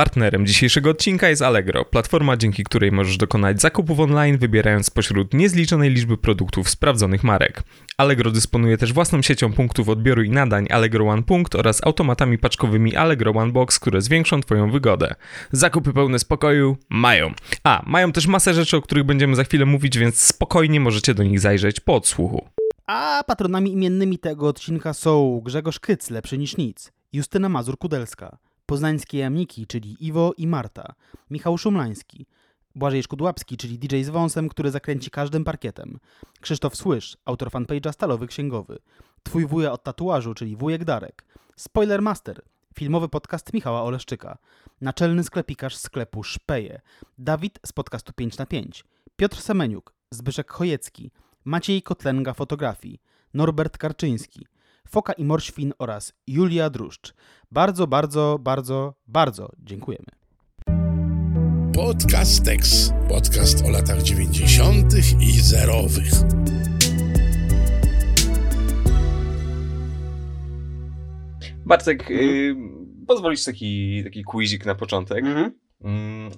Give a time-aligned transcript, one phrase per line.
[0.00, 5.90] Partnerem dzisiejszego odcinka jest Allegro, platforma, dzięki której możesz dokonać zakupów online, wybierając spośród niezliczonej
[5.90, 7.62] liczby produktów sprawdzonych marek.
[7.96, 12.96] Allegro dysponuje też własną siecią punktów odbioru i nadań Allegro One Punkt oraz automatami paczkowymi
[12.96, 15.14] Allegro One Box, które zwiększą Twoją wygodę.
[15.52, 17.32] Zakupy pełne spokoju mają.
[17.64, 21.22] A, mają też masę rzeczy, o których będziemy za chwilę mówić, więc spokojnie możecie do
[21.22, 22.48] nich zajrzeć po odsłuchu.
[22.86, 28.36] A patronami imiennymi tego odcinka są Grzegorz Kyc, lepszy niż nic, Justyna Mazur-Kudelska,
[28.70, 30.94] poznańskie jamniki, czyli Iwo i Marta,
[31.30, 32.26] Michał Szumlański,
[32.74, 35.98] Błażej Szkudłapski, czyli DJ z wąsem, który zakręci każdym parkietem,
[36.40, 38.78] Krzysztof Słysz, autor fanpage'a Stalowy Księgowy,
[39.22, 41.24] Twój wuja od tatuażu, czyli wujek Darek,
[41.56, 42.42] Spoiler Master,
[42.74, 44.38] filmowy podcast Michała Oleszczyka,
[44.80, 46.80] naczelny sklepikarz sklepu Szpeje,
[47.18, 48.84] Dawid z podcastu 5 na 5,
[49.16, 51.10] Piotr Semeniuk, Zbyszek Chojecki,
[51.44, 53.00] Maciej Kotlenga Fotografii,
[53.34, 54.46] Norbert Karczyński,
[54.88, 57.14] Foka i Morświn oraz Julia Druszcz.
[57.50, 60.06] Bardzo, bardzo, bardzo, bardzo dziękujemy.
[61.74, 62.92] Podcast Tex.
[63.08, 64.94] Podcast o latach 90.
[65.20, 66.12] i zerowych.
[71.66, 72.56] Bartek, y,
[73.06, 75.24] pozwolisz taki, taki quizik na początek.
[75.24, 75.52] Mhm.
[75.80, 76.30] Mm,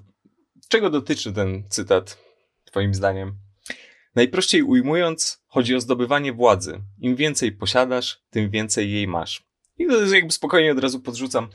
[0.68, 2.18] Czego dotyczy ten cytat,
[2.64, 3.34] Twoim zdaniem?
[4.14, 6.80] Najprościej ujmując, chodzi o zdobywanie władzy.
[6.98, 9.42] Im więcej posiadasz, tym więcej jej masz.
[9.78, 11.48] I to jest jakby spokojnie od razu podrzucam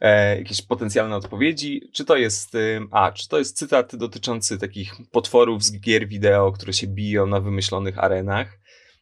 [0.00, 1.80] e, jakieś potencjalne odpowiedzi.
[1.92, 6.52] Czy to jest, y, a, czy to jest cytat dotyczący takich potworów z gier wideo,
[6.52, 8.58] które się biją na wymyślonych arenach?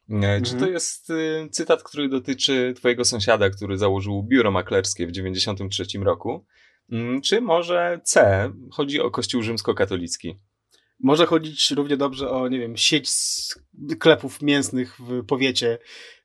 [0.09, 0.73] E, Czy to Mhm.
[0.73, 6.45] jest y, cytat, który dotyczy twojego sąsiada, który założył biuro maklerskie w 93 roku?
[6.91, 10.39] Mm, Czy może C, chodzi o kościół rzymskokatolicki?
[11.03, 15.77] Może chodzić równie dobrze o, nie wiem, sieć sklepów mięsnych w powiecie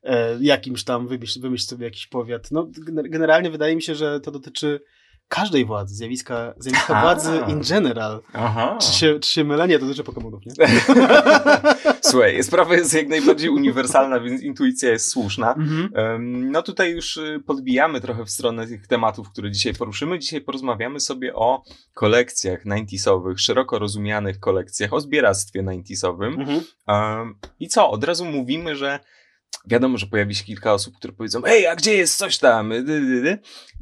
[0.03, 2.51] e, jakimś tam, wymyśl, wymyśl sobie jakiś powiat.
[2.51, 4.81] No, gener- generalnie wydaje mi się, że to dotyczy
[5.29, 7.01] każdej władzy, zjawiska, zjawiska A.
[7.01, 8.21] władzy in general.
[8.33, 8.77] Aha.
[8.81, 9.67] Czy się, czy się mylę?
[9.67, 10.53] Nie, to dotyczy Pokemonów, nie?
[12.09, 15.53] Słuchaj, sprawa jest jak najbardziej uniwersalna, więc intuicja jest słuszna.
[15.53, 16.51] Mhm.
[16.51, 20.19] No tutaj już y, podbijamy trochę w stronę tych tematów, które dzisiaj poruszymy.
[20.19, 21.63] Dzisiaj porozmawiamy sobie o
[21.93, 26.39] kolekcjach 90sowych, szeroko rozumianych kolekcjach, o zbieractwie 90sowym.
[26.39, 27.35] Mhm.
[27.59, 27.89] I co?
[27.89, 28.99] Od razu mówimy, że
[29.69, 32.73] wiadomo, że pojawi się kilka osób, które powiedzą: Ej, a gdzie jest coś tam?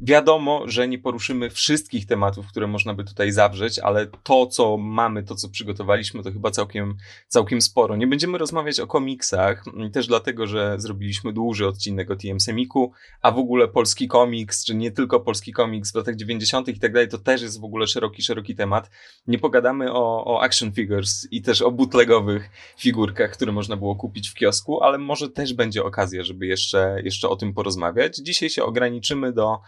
[0.00, 5.22] Wiadomo, że nie poruszymy wszystkich tematów, które można by tutaj zawrzeć, ale to, co mamy,
[5.22, 6.96] to, co przygotowaliśmy, to chyba całkiem,
[7.28, 7.96] całkiem sporo.
[7.96, 12.92] Nie będziemy rozmawiać o komiksach, też dlatego, że zrobiliśmy dłuży odcinek o TM Semiku,
[13.22, 16.68] a w ogóle polski komiks, czy nie tylko polski komiks w latach 90.
[16.68, 18.90] i tak dalej, to też jest w ogóle szeroki, szeroki temat.
[19.26, 24.28] Nie pogadamy o, o action figures i też o bootlegowych figurkach, które można było kupić
[24.28, 28.16] w kiosku, ale może też będzie okazja, żeby jeszcze, jeszcze o tym porozmawiać.
[28.16, 29.58] Dzisiaj się ograniczymy do,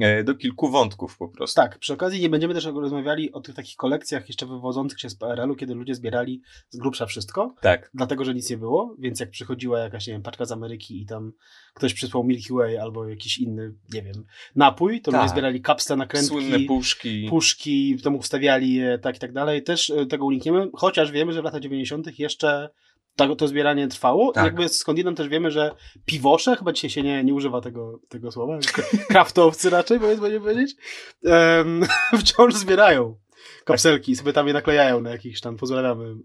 [0.00, 1.56] e, do kilku wątków po prostu.
[1.56, 5.14] Tak, przy okazji nie będziemy też rozmawiali o tych takich kolekcjach jeszcze wywodzących się z
[5.16, 7.54] PRL-u, kiedy ludzie zbierali z grubsza wszystko.
[7.60, 7.90] Tak.
[7.94, 11.06] dlatego, że nic nie było, więc jak przychodziła jakaś, nie wiem, paczka z Ameryki i
[11.06, 11.32] tam
[11.74, 14.24] ktoś przysłał Milky Way albo jakiś inny, nie wiem,
[14.56, 15.20] napój, to Tak.
[15.20, 17.26] ludzie zbierali kapsle, nakrętki, Słynne puszki.
[17.30, 19.62] puszki, w domu ustawiali je, tak i tak dalej.
[19.62, 22.18] Też e, tego unikniemy, chociaż wiemy, że w latach 90.
[22.18, 22.70] jeszcze
[23.18, 24.32] to, to zbieranie trwało.
[24.32, 24.44] Tak.
[24.44, 25.74] Jakby skądinąd też wiemy, że
[26.04, 28.58] piwosze, chyba dzisiaj się nie, nie używa tego, tego słowa,
[29.08, 30.76] kraftowcy raczej, powiedzmy powiedzieć,
[31.24, 31.86] em,
[32.20, 33.16] wciąż zbierają
[33.64, 36.20] kapselki i sobie tam je naklejają na jakichś tam, pozdrawiamy em,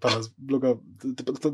[0.00, 0.68] pana z bloga,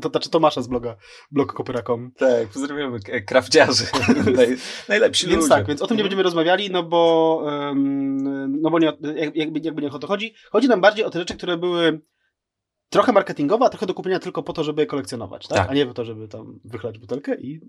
[0.01, 0.95] to, znaczy Tomasza z bloga
[1.31, 2.11] blog.com.
[2.17, 3.83] Tak, pozdrawiamy k- krawciarzy.
[4.37, 4.57] Naj,
[4.89, 5.49] najlepsi Więc ludzie.
[5.49, 7.43] tak, więc o tym nie będziemy rozmawiali, no bo,
[8.47, 8.93] no bo nie,
[9.35, 10.33] jakby, jakby nie o to chodzi.
[10.51, 12.01] Chodzi nam bardziej o te rzeczy, które były
[12.89, 15.57] trochę marketingowe, a trochę do kupienia tylko po to, żeby je kolekcjonować, tak?
[15.57, 15.69] Tak.
[15.69, 17.61] A nie po to, żeby tam wychlać butelkę i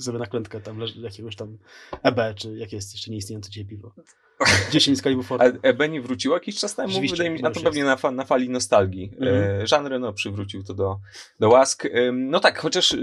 [0.00, 1.58] żeby naklętkę tam jakiegoś tam
[2.02, 3.92] EB, czy jakie jest jeszcze nieistniejące dzisiaj piwo.
[4.72, 5.52] 10 z kalibu A Forte.
[5.62, 8.10] Ebeni wrócił jakiś czas temu, Rzeczywiście, wydaje mi się, chyba a to pewnie na, fa-
[8.10, 9.10] na fali nostalgii.
[9.12, 9.60] Mhm.
[9.60, 11.00] E, Jean Reno przywrócił to do,
[11.40, 11.84] do łask.
[12.12, 12.96] No tak, chociaż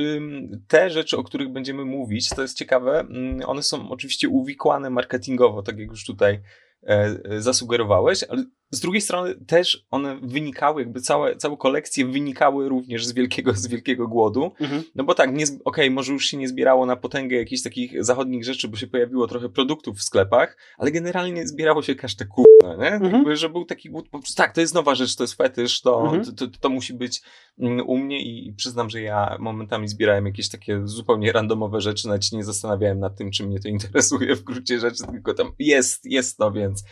[0.67, 5.63] te rzeczy, o których będziemy mówić, to jest ciekawe, ym, one są oczywiście uwikłane marketingowo,
[5.63, 6.41] tak jak już tutaj
[6.83, 12.69] e, e, zasugerowałeś, ale z drugiej strony też one wynikały, jakby całe, całe kolekcje wynikały
[12.69, 14.51] również z wielkiego, z wielkiego głodu.
[14.59, 14.83] Mhm.
[14.95, 15.29] No bo tak,
[15.65, 19.27] okej, może już się nie zbierało na potęgę jakichś takich zachodnich rzeczy, bo się pojawiło
[19.27, 22.91] trochę produktów w sklepach, ale generalnie zbierało się każde kurwa, nie?
[22.91, 23.13] Mhm.
[23.13, 25.81] Jakby, że był taki głód, po prostu tak, to jest nowa rzecz, to jest fetysz,
[25.81, 26.25] to, Mhm.
[26.25, 27.21] to, to, to musi być
[27.59, 32.25] mm, u mnie i przyznam, że ja momentami zbierałem jakieś takie zupełnie randomowe rzeczy, nawet
[32.25, 36.05] się nie zastanawiałem nad tym, czy mnie to interesuje w gruncie rzeczy, tylko tam jest,
[36.05, 36.83] jest to, więc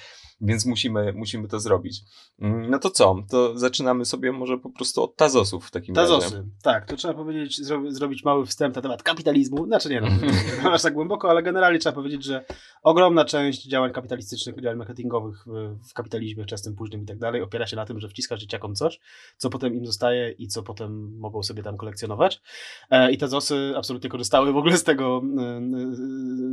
[0.42, 2.02] więc musimy, musimy to zrobić.
[2.40, 3.16] Mm, No to co?
[3.30, 6.14] To zaczynamy sobie może po prostu od Tazosów w takim razie.
[6.14, 6.46] Tazosy.
[6.64, 9.66] Tak, to trzeba powiedzieć, zro, zrobić mały wstęp na temat kapitalizmu.
[9.66, 10.08] Znaczy nie, no,
[10.64, 12.46] nie aż tak głęboko, ale generalnie trzeba powiedzieć, że
[12.84, 17.68] ogromna część działań kapitalistycznych, działań marketingowych w, w kapitalizmie wczesnym, późnym i tak dalej opiera
[17.68, 19.00] się na tym, że wciskasz dzieciakom coś,
[19.38, 22.42] co potem im zostaje i co potem mogą sobie tam kolekcjonować.
[22.90, 25.22] E, I Tazosy absolutnie korzystały w ogóle z tego,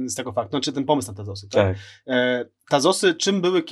[0.06, 0.50] z tego faktu.
[0.50, 1.48] Znaczy ten pomysł na Tazosy.
[1.48, 1.66] Tak?
[1.66, 1.76] Tak.
[2.06, 2.44] E,
[2.76, 3.62] Tazosy czym były,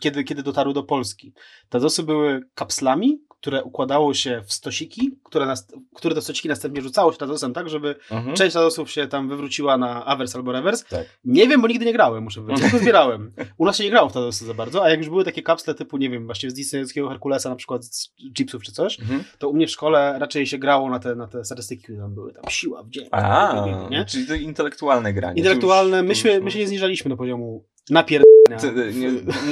[0.00, 1.32] kiedy, kiedy, dotarły do Polski?
[1.68, 7.12] Tazosy były kapslami, które układało się w stosiki, które, nas, które te stosiki następnie rzucało
[7.12, 8.36] się Tazosem tak, żeby Mhm.
[8.36, 10.84] część Tazosów się tam wywróciła na awers albo rewers.
[10.84, 11.06] Tak.
[11.24, 13.32] Nie wiem, bo nigdy nie grałem, muszę powiedzieć, tylko zbierałem.
[13.58, 15.74] U nas się nie grało w Tazosy za bardzo, a jak już były takie kapsle
[15.74, 19.24] typu, nie wiem, właśnie z disneyowskiego Herkulesa na przykład z chipsów czy coś, Mhm.
[19.38, 22.14] to u mnie w szkole raczej się grało na te, na te statystyki, które tam
[22.14, 24.04] były, tam siła, wdzięk, A, nie?
[24.04, 25.38] czyli to intelektualne granie.
[25.38, 28.22] Intelektualne, my, się, my się nie zniżaliśmy do poziomu napier...
[28.60, 29.10] Ty- nie,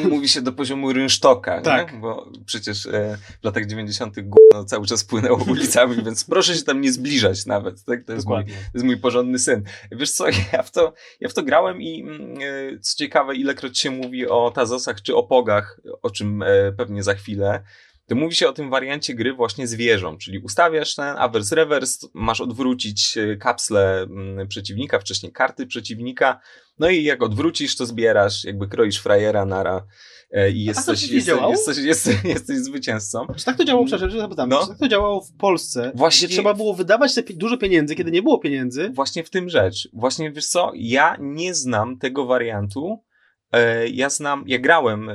[0.08, 1.92] mówi się do poziomu rynsztoka, Tak.
[1.92, 1.98] nie?
[1.98, 4.16] bo przecież e, w latach 90.
[4.54, 7.84] no, cały czas płynęło ulicami, więc proszę się tam nie zbliżać nawet.
[7.84, 8.04] Tak?
[8.04, 9.62] To, jest mój, to jest mój porządny syn.
[9.92, 12.38] Wiesz co, ja w to, ja w to grałem i mm,
[12.74, 17.02] e, co ciekawe, ilekroć się mówi o Tazosach czy o Pogach, o czym e, pewnie
[17.02, 17.62] za chwilę,
[18.08, 21.98] to mówi się o tym wariancie gry właśnie z wieżą, czyli ustawiasz ten avers rewers,
[22.14, 26.40] masz odwrócić e, kapsle mm, przeciwnika, wcześniej karty przeciwnika,
[26.78, 29.86] no i jak odwrócisz, to zbierasz, jakby kroisz frajera nara
[30.30, 33.26] e, i jesteś, jesteś, jesteś, jesteś, jesteś zwycięzcą.
[33.36, 34.62] Czy tak to działało, przepraszam, że zapytam, No.
[34.62, 38.10] czy tak to działało w Polsce, Właśnie- gdzie trzeba było wydawać te dużo pieniędzy, kiedy
[38.10, 38.90] nie było pieniędzy?
[38.94, 39.88] Właśnie w tym rzecz.
[39.92, 43.07] Właśnie wiesz co, ja nie znam tego wariantu.
[43.52, 45.14] E, Ja znam, ja grałem e,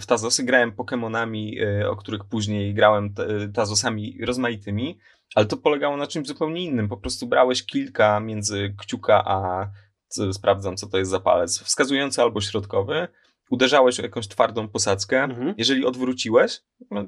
[0.00, 3.14] w, Tazosy, grałem Pokemonami, e, o których później grałem
[3.54, 4.98] Tazosami rozmaitymi,
[5.34, 6.88] ale to polegało na czymś zupełnie innym.
[6.88, 9.70] Po prostu brałeś kilka między kciuka a
[10.32, 13.08] sprawdzam, co to jest za palec, wskazujący albo środkowy,
[13.52, 15.22] uderzałeś o jakąś twardą posadzkę.
[15.22, 15.54] Mhm.
[15.58, 16.60] Jeżeli odwróciłeś,
[16.90, 17.04] no,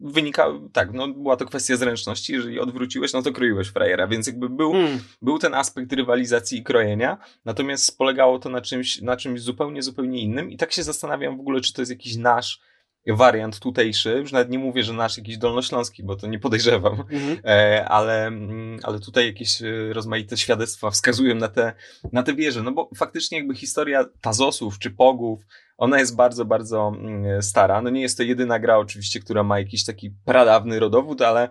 [0.00, 2.32] wynika, tak, no, była to kwestia zręczności.
[2.32, 4.98] Jeżeli odwróciłeś, no to kroiłeś frajera, więc jakby był, Hmm.
[5.22, 10.20] był ten aspekt rywalizacji i krojenia, natomiast polegało to na czymś, na czymś zupełnie, zupełnie
[10.20, 12.60] innym i tak się zastanawiam w ogóle, czy to jest jakiś nasz
[13.06, 17.38] wariant tutejszy, już nawet nie mówię, że nasz jakiś dolnośląski, bo to nie podejrzewam, Mhm.
[17.44, 21.72] e, ale, mm, ale tutaj jakieś e, rozmaite świadectwa wskazują na te,
[22.12, 25.40] na te wieże, no bo faktycznie jakby historia Tazosów czy Pogów,
[25.78, 27.82] ona jest bardzo, bardzo mm, stara.
[27.82, 31.48] No nie jest to jedyna gra oczywiście, która ma jakiś taki pradawny rodowód, ale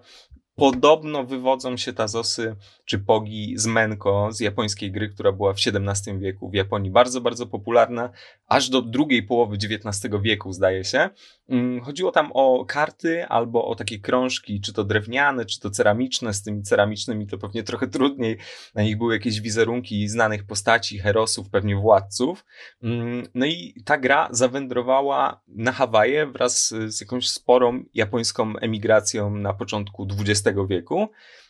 [0.56, 2.56] podobno wywodzą się Tazosy
[2.86, 7.22] czy Pogi z Menko, z japońskiej gry, która była w XVII wieku w Japonii bardzo,
[7.22, 8.10] bardzo popularna,
[8.48, 11.10] aż do drugiej połowy XIX wieku zdaje się.
[11.50, 16.34] Mm, Chodziło tam o karty albo o takie krążki, czy to drewniane, czy to ceramiczne.
[16.34, 18.38] Z tymi ceramicznymi to pewnie trochę trudniej.
[18.76, 22.46] Na nich były jakieś wizerunki znanych postaci, herosów, pewnie władców.
[22.84, 29.54] Mm, No i ta gra zawędrowała na Hawaje wraz z jakąś sporą japońską emigracją na
[29.54, 31.08] początku XX wieku.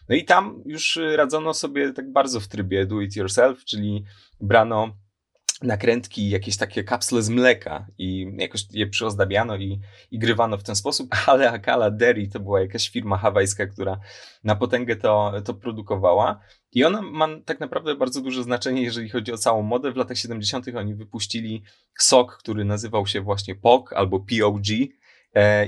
[0.10, 4.04] No i tam już radzono sobie tak bardzo w trybie do it yourself, czyli
[4.42, 4.98] brano
[5.62, 9.80] nakrętki, jakieś takie kapsle z mleka i jakoś je przyozdabiano i,
[10.12, 14.00] i grywano w ten sposób, ale Akala Dairy to była jakaś firma hawajska, która
[14.44, 16.40] na potęgę to, to produkowała
[16.72, 19.92] i ona ma tak naprawdę bardzo duże znaczenie, jeżeli chodzi o całą modę.
[19.92, 20.68] W latach 70.
[20.76, 21.64] oni wypuścili
[21.98, 24.62] sok, który nazywał się właśnie POG albo POG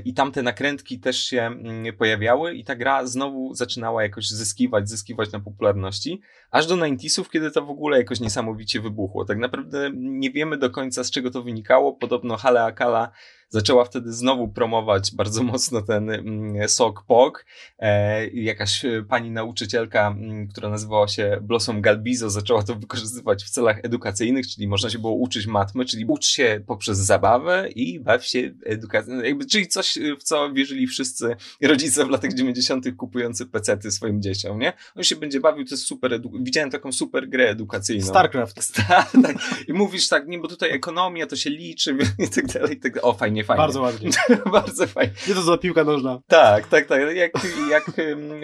[0.06, 4.90] I tam te nakrętki też się mm, pojawiały i ta gra znowu zaczynała jakoś zyskiwać,
[4.90, 6.22] zyskiwać na popularności,
[6.52, 9.26] aż do 90sów, kiedy to w ogóle jakoś niesamowicie wybuchło.
[9.26, 11.94] Tak naprawdę nie wiemy do końca z czego to wynikało.
[11.94, 13.12] Podobno Hale Akala
[13.50, 17.46] zaczęła wtedy znowu promować bardzo mocno ten mm, sok POG.
[17.80, 23.50] E, jakaś e, pani nauczycielka, mm, która nazywała się Blossom Galbizo, zaczęła to wykorzystywać w
[23.50, 28.26] celach edukacyjnych, czyli można się było uczyć matmy, czyli ucz się poprzez zabawę i baw
[28.26, 29.22] się edukacją.
[29.22, 32.86] Jakby, czyli coś, e, w co wierzyli wszyscy rodzice w latach 90.
[32.98, 34.74] kupujący pecety swoim dzieciom, nie?
[34.96, 38.08] On się będzie bawił, to jest super, edu- widziałem taką super grę edukacyjną.
[38.08, 38.60] StarCraft.
[38.90, 39.36] Tak, tak.
[39.68, 42.94] I mówisz tak, nie, bo tutaj ekonomia, to się liczy i tak dalej, i tak
[42.94, 43.10] dalej.
[43.10, 43.58] O, fajnie, fajnie.
[43.62, 44.10] Bardzo ładnie.
[44.52, 45.14] Bardzo fajnie.
[45.28, 46.20] Nie to za piłka nożna.
[46.28, 47.16] Tak, tak, tak.
[47.16, 47.32] Jak,
[47.70, 47.92] jak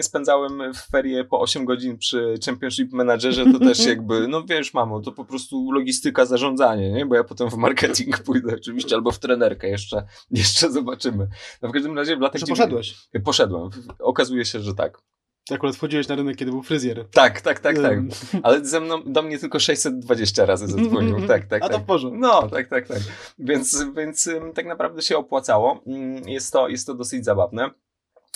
[0.00, 5.00] spędzałem w ferie po 8 godzin przy Championship Managerze, to też jakby, no wiesz, mamo,
[5.00, 7.06] to po prostu logistyka, zarządzanie, nie?
[7.06, 11.28] Bo ja potem w marketing pójdę oczywiście, albo w trenerkę jeszcze, jeszcze zobaczymy.
[11.62, 12.40] No w każdym razie w latach...
[12.40, 12.94] Że dziewię- poszedłeś.
[13.24, 13.70] Poszedłem.
[13.98, 14.98] Okazuje się, że tak.
[15.50, 17.06] Akurat wchodziłeś na rynek, kiedy był fryzjer.
[17.10, 17.98] Tak, tak, tak, tak.
[18.42, 21.26] Ale ze mną, do mnie tylko 620 razy zadzwonił.
[21.26, 21.82] Tak, tak, A to tak.
[21.82, 22.18] w porządku.
[22.20, 22.98] No, tak, tak, tak.
[23.38, 25.82] Więc, więc tak naprawdę się opłacało.
[25.86, 27.70] Ym, Jest to, jest to dosyć zabawne.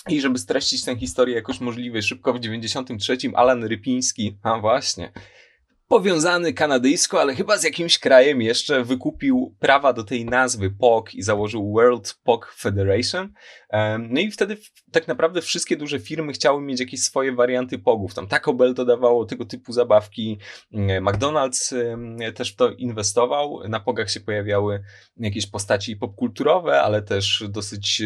[0.08, 5.12] I żeby streścić tę historię jakoś możliwie szybko, w 93 Alan Rypiński, a właśnie,
[5.90, 11.22] powiązany kanadyjsko, ale chyba z jakimś krajem jeszcze wykupił prawa do tej nazwy POG i
[11.22, 13.32] założył World POG Federation.
[13.98, 14.56] No i wtedy
[14.92, 18.14] tak naprawdę wszystkie duże firmy chciały mieć jakieś swoje warianty POGów.
[18.14, 20.38] Tam Taco Bell dodawało tego typu zabawki,
[20.72, 21.74] mm, McDonald's
[22.34, 23.60] też w to inwestował.
[23.68, 24.82] Na POGach się pojawiały
[25.16, 28.02] jakieś postaci popkulturowe, ale też dosyć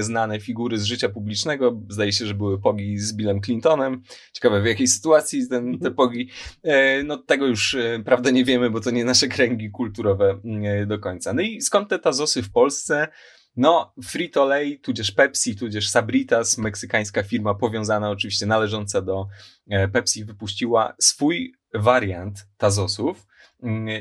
[0.00, 1.80] znane figury z życia publicznego.
[1.88, 4.02] Zdaje się, że były POGi z Billem Clintonem.
[4.32, 6.30] Ciekawe w jakiej sytuacji ten, te POGi.
[6.62, 10.86] E, No tego już e, prawda nie wiemy, bo to nie nasze kręgi kulturowe e,
[10.86, 11.32] do końca.
[11.32, 13.08] No i skąd te tazosy w Polsce?
[13.56, 19.26] No, Frito-Lay, tudzież Pepsi, tudzież Sabritas, meksykańska firma powiązana, oczywiście należąca do
[19.70, 23.26] e, Pepsi, wypuściła swój wariant tazosów.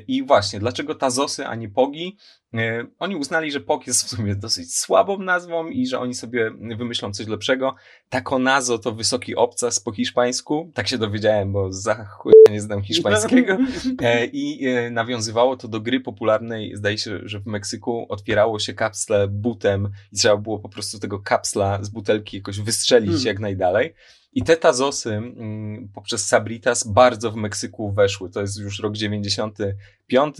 [0.07, 2.17] I właśnie, dlaczego tazosy, a nie pogi?
[2.53, 6.51] E, Oni uznali, że pog jest w sumie dosyć słabą nazwą i że oni sobie
[6.77, 7.75] wymyślą coś lepszego.
[8.09, 10.71] Takonazo to wysoki obcas po hiszpańsku.
[10.73, 13.57] Tak się dowiedziałem, bo za chuj nie znam hiszpańskiego.
[14.01, 16.75] E, I e, nawiązywało to do gry popularnej.
[16.75, 21.19] Zdaje się, że w Meksyku otwierało się kapsle butem i trzeba było po prostu tego
[21.19, 23.27] kapsla z butelki jakoś wystrzelić Hmm.
[23.27, 23.93] jak najdalej.
[24.37, 28.29] I te tazosy mm, poprzez Sabritas bardzo w Meksyku weszły.
[28.29, 30.35] To jest już rok 95.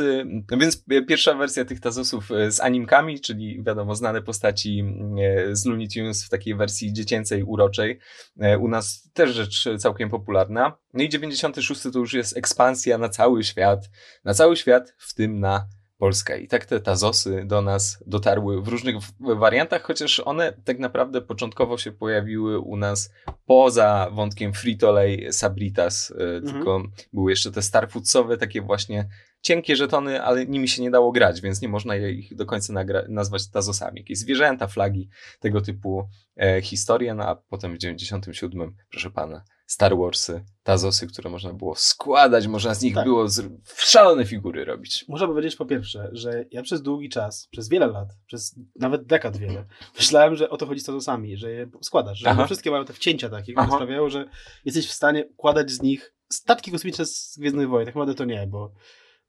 [0.52, 4.84] No Więc pi- pierwsza wersja tych tazosów e, z animkami, czyli wiadomo, znane postaci
[5.20, 8.00] e, z Looney Tunes w takiej wersji dziecięcej, uroczej.
[8.40, 10.78] E, U nas też rzecz całkiem popularna.
[10.94, 13.90] No i 96 to już jest ekspansja na cały świat.
[14.26, 16.40] Na cały świat, w tym na Polskę.
[16.40, 21.78] I tak te tazosy do nas dotarły w różnych wariantach, chociaż one tak naprawdę początkowo
[21.78, 23.12] się pojawiły u nas
[23.46, 29.10] poza wątkiem Frito-Lay, Sabritas, e, tylko były jeszcze te starfoodsowe, takie właśnie
[29.42, 32.74] cienkie żetony, ale nimi się nie dało grać, więc nie można ich do końca
[33.10, 34.00] nazwać tazosami.
[34.00, 39.98] Jakieś zwierzęta, flagi, tego typu e, historie, no a potem w 97, proszę pana, Star
[39.98, 43.04] Warsy, tazosy, które można było składać, można z nich Tak.
[43.04, 45.06] było z, szalone figury robić.
[45.08, 49.38] Muszę powiedzieć po pierwsze, że ja przez długi czas, przez wiele lat, przez nawet dekad
[49.38, 49.66] wiele,
[49.98, 53.30] myślałem, że o to chodzi z tazosami, że je składasz, że wszystkie mają te wcięcia
[53.30, 53.76] takie, które Aha.
[53.76, 54.30] sprawiają, że
[54.66, 57.86] jesteś w stanie układać z nich statki kosmiczne z Gwiezdnych Wojen.
[57.86, 58.72] Tak naprawdę to nie, bo,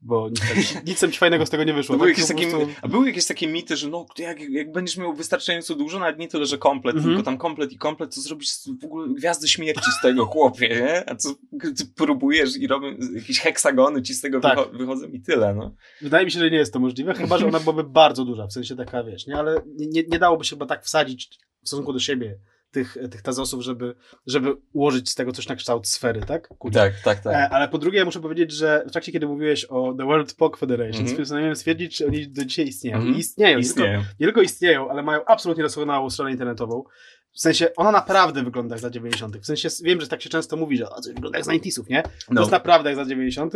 [0.01, 0.41] bo nic,
[0.87, 1.97] nic ci fajnego z tego nie wyszło.
[1.97, 2.19] Były tak?
[2.19, 5.15] jakieś Po takie, prostu- a były jakieś takie mity, że no, jak, jak będziesz miał
[5.15, 7.15] wystarczająco dużo, nawet nie tyle, że komplet, Mhm.
[7.15, 8.49] tylko tam komplet i komplet, to zrobisz
[8.81, 11.11] w ogóle gwiazdy śmierci z tego chłopie, nie?
[11.11, 14.59] A co ty próbujesz i robią jakieś heksagony ci z tego Tak.
[14.59, 15.75] wycho- wychodzą i tyle, no.
[16.01, 18.53] Wydaje mi się, że nie jest to możliwe, chyba że ona byłaby bardzo duża, w
[18.53, 19.37] sensie taka, wiesz, nie?
[19.37, 22.39] Ale nie, nie dałoby się chyba tak wsadzić w stosunku do siebie
[22.79, 23.95] tych, tych tazosów, żeby,
[24.27, 26.49] żeby ułożyć z tego coś na kształt sfery, tak?
[26.49, 26.75] Kuli.
[26.75, 27.35] Tak, tak, tak.
[27.35, 30.57] E, ale po drugie, muszę powiedzieć, że w trakcie, kiedy mówiłeś o The World Pog
[30.59, 31.17] Federation, Mhm.
[31.19, 32.97] postanowiłem stwierdzić, czy oni do dzisiaj istnieją.
[32.97, 33.15] Mhm.
[33.17, 33.59] I istnieją.
[33.59, 33.99] Istnieją.
[33.99, 36.83] Tylko, nie tylko istnieją, ale mają absolutnie doskonałą stronę internetową.
[37.33, 39.37] W sensie, ona naprawdę wygląda jak za 90.
[39.37, 41.89] W sensie, wiem, że tak się często mówi, że o, coś wygląda jak z 90
[41.91, 42.03] nie?
[42.03, 42.41] To No.
[42.41, 43.55] jest naprawdę jak za 90.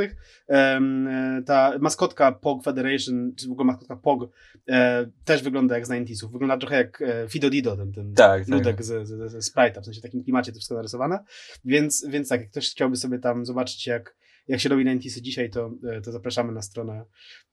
[0.49, 4.31] Em, e, ta maskotka POG Federation, czy w ogóle maskotka POG,
[4.69, 8.41] e, też wygląda jak z 90 Wygląda trochę jak e, Fido Dido, ten, ten Tak,
[8.41, 8.49] tak.
[8.49, 11.19] ludek ze, ze, ze Sprite'a, w sensie w takim klimacie to wszystko narysowane.
[11.65, 14.15] Więc, więc tak, jak ktoś chciałby sobie tam zobaczyć, jak,
[14.49, 17.05] jak się robi 90 dzisiaj, to, e, to zapraszamy na stronę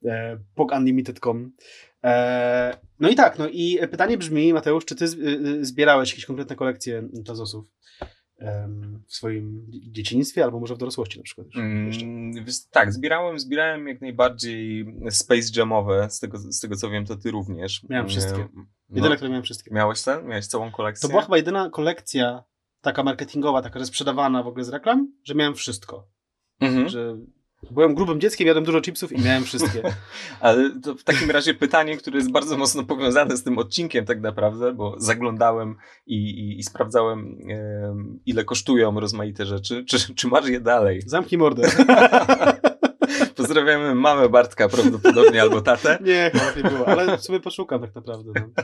[0.05, 1.51] e, pogunlimited.com.
[2.03, 5.07] E, no i tak, no i pytanie brzmi, Mateusz, czy ty
[5.65, 7.65] zbierałeś jakieś konkretne kolekcje tazosów
[9.07, 11.47] w swoim dzie- dzieciństwie, albo może w dorosłości na przykład?
[11.55, 11.91] Mm,
[12.71, 17.31] tak, zbierałem, zbierałem jak najbardziej Space Jamowe, z tego, z tego co wiem, to ty
[17.31, 17.83] również.
[17.89, 18.35] Miałem wszystkie.
[18.41, 19.73] Mm, Jedyne, No, które miałem wszystkie.
[19.73, 20.27] miałeś ten?
[20.27, 21.01] Miałeś całą kolekcję?
[21.01, 22.43] To była chyba jedyna kolekcja
[22.81, 26.07] taka marketingowa, taka, że sprzedawana w ogóle z reklam, że miałem wszystko.
[26.59, 26.89] Mhm.
[26.89, 27.17] Że
[27.71, 29.81] byłem grubym dzieckiem, jadłem dużo chipsów i miałem wszystkie.
[30.39, 34.21] Ale to w takim razie pytanie, które jest bardzo mocno powiązane z tym odcinkiem tak
[34.21, 35.75] naprawdę, bo zaglądałem
[36.07, 39.85] i, i, i sprawdzałem em, ile kosztują rozmaite rzeczy.
[39.85, 41.01] Czy, czy masz je dalej?
[41.05, 41.67] Zamknij mordę.
[43.35, 48.31] Pozdrawiamy mamę Bartka prawdopodobnie albo tatę, Nie, chyba nie było, ale sobie poszukam tak naprawdę.
[48.35, 48.63] No.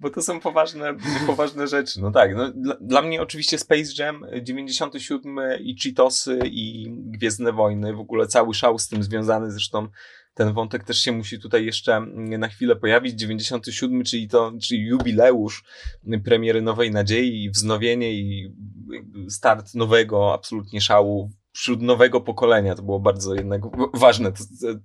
[0.00, 0.94] Bo to są poważne,
[1.26, 2.00] poważne rzeczy.
[2.00, 7.94] No tak, no, dla, dla mnie oczywiście Space Jam 97 i Cheetosy i Gwiezdne Wojny,
[7.94, 9.88] w ogóle cały szał z tym związany, zresztą
[10.34, 12.00] ten wątek też się musi tutaj jeszcze
[12.38, 13.14] na chwilę pojawić.
[13.14, 15.64] 97, czyli to, czyli jubileusz
[16.24, 18.54] premiery Nowej Nadziei i wznowienie i
[19.28, 22.74] start nowego absolutnie szału wśród nowego pokolenia.
[22.74, 23.62] To było bardzo jednak
[23.94, 24.38] ważne, to,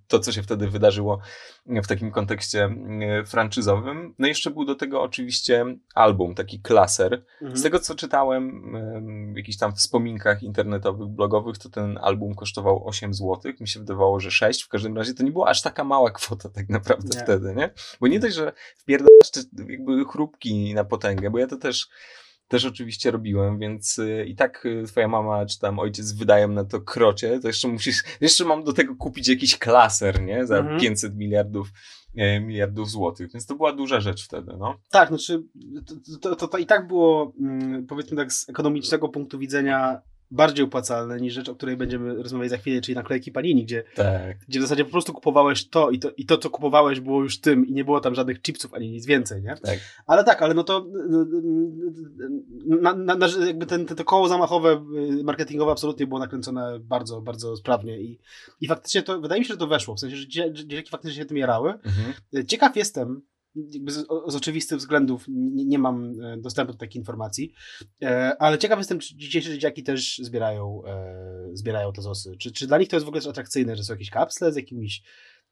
[0.08, 1.20] to co się wtedy wydarzyło
[1.66, 4.16] w takim kontekście e, franczyzowym.
[4.20, 5.66] No i jeszcze był do tego oczywiście
[5.96, 7.26] album, taki klaser.
[7.42, 7.58] Mhm.
[7.58, 12.88] Z tego co czytałem em, w jakichś tam wspominkach internetowych, blogowych, to ten album kosztował
[12.88, 13.40] 8 zł.
[13.60, 14.64] Mi się wydawało, że 6.
[14.64, 17.24] W każdym razie to nie była aż taka mała kwota tak naprawdę Nie.
[17.24, 17.70] wtedy, nie?
[18.02, 21.90] Bo nie dość, że wpierdasz te jakby chrupki na potęgę, bo ja to też
[22.54, 26.64] też oczywiście robiłem, więc y, i tak y, twoja mama czy tam ojciec wydają na
[26.64, 30.46] to krocie, to jeszcze musisz, jeszcze mam do tego kupić jakiś klaser, nie?
[30.46, 30.80] Za Mhm.
[30.80, 31.68] 500 miliardów,
[32.16, 34.76] e, miliardów złotych, więc to była duża rzecz wtedy, no.
[34.92, 35.44] Tak, znaczy
[35.88, 40.02] to, to, to, to i tak było, mm, powiedzmy tak, z ekonomicznego punktu widzenia
[40.32, 44.38] bardziej opłacalne niż rzecz, o której będziemy rozmawiać za chwilę, czyli naklejki Panini, gdzie, Tak.
[44.48, 47.40] gdzie w zasadzie po prostu kupowałeś to i, to i to, co kupowałeś było już
[47.40, 49.56] tym i nie było tam żadnych chipsów ani nic więcej, nie?
[49.64, 49.80] Tak.
[50.08, 50.86] Ale tak, ale no to
[52.66, 54.86] na, na, na, jakby ten, to koło zamachowe
[55.20, 58.20] y, marketingowe absolutnie było nakręcone bardzo, bardzo sprawnie i,
[58.62, 60.90] i faktycznie to, wydaje mi się, że to weszło, w sensie, że dzie- że dzieciaki
[60.90, 61.74] faktycznie się tym jarały.
[61.74, 62.48] Mhm.
[62.48, 63.22] Ciekaw jestem,
[63.88, 67.54] z, z oczywistych względów nie, nie mam e, dostępu do takich informacji,
[68.04, 72.38] e, ale ciekaw jestem, czy dzisiejsze dzieciaki też zbierają, e, zbierają te zosy.
[72.38, 75.02] Czy, czy dla nich to jest w ogóle atrakcyjne, że są jakieś kapsle z jakimiś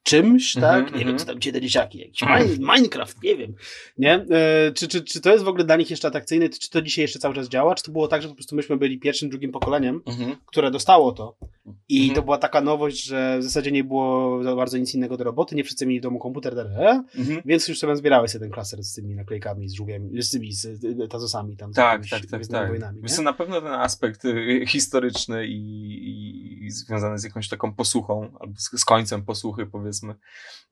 [0.03, 0.84] czymś, Mhm, tak?
[0.86, 1.08] Nie mhm.
[1.08, 3.53] wiem, co tam ci te dzieciaki, jakiś mine, Minecraft, nie wiem,
[3.98, 4.13] nie?
[4.13, 6.50] E, czy, czy, czy to jest w ogóle dla nich jeszcze atrakcyjne?
[6.50, 7.75] Czy to dzisiaj jeszcze cały czas działa?
[7.75, 10.36] Czy to było tak, że po prostu myśmy byli pierwszym, drugim pokoleniem, Mhm.
[10.46, 11.38] które dostało to
[11.89, 12.15] i Mhm.
[12.15, 15.55] to była taka nowość, że w zasadzie nie było za bardzo nic innego do roboty,
[15.55, 16.62] nie wszyscy mieli w domu komputer, da,
[17.17, 17.41] Mhm.
[17.46, 20.81] więc już sobie zbierałeś sobie ten klaser z tymi naklejkami, z żółwiami, z tymi, z
[21.12, 21.74] tazosami tam.
[21.74, 22.70] z Tak, jakimiś tak, tak, Gwiezdnymi tak.
[22.70, 23.08] Wojnami, nie?
[23.10, 25.58] Wiesz na pewno ten aspekt y, historyczny i,
[25.91, 29.90] i, i związany z jakąś taką posłuchą, albo z, z końcem posłuchy, powiedzmy,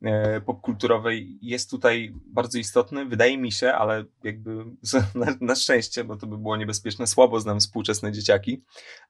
[0.02, 3.06] e, popkulturowej jest tutaj bardzo istotny.
[3.06, 4.66] Wydaje mi się, ale jakby
[5.16, 8.64] na, na szczęście, bo to by było niebezpieczne, słabo znam współczesne dzieciaki.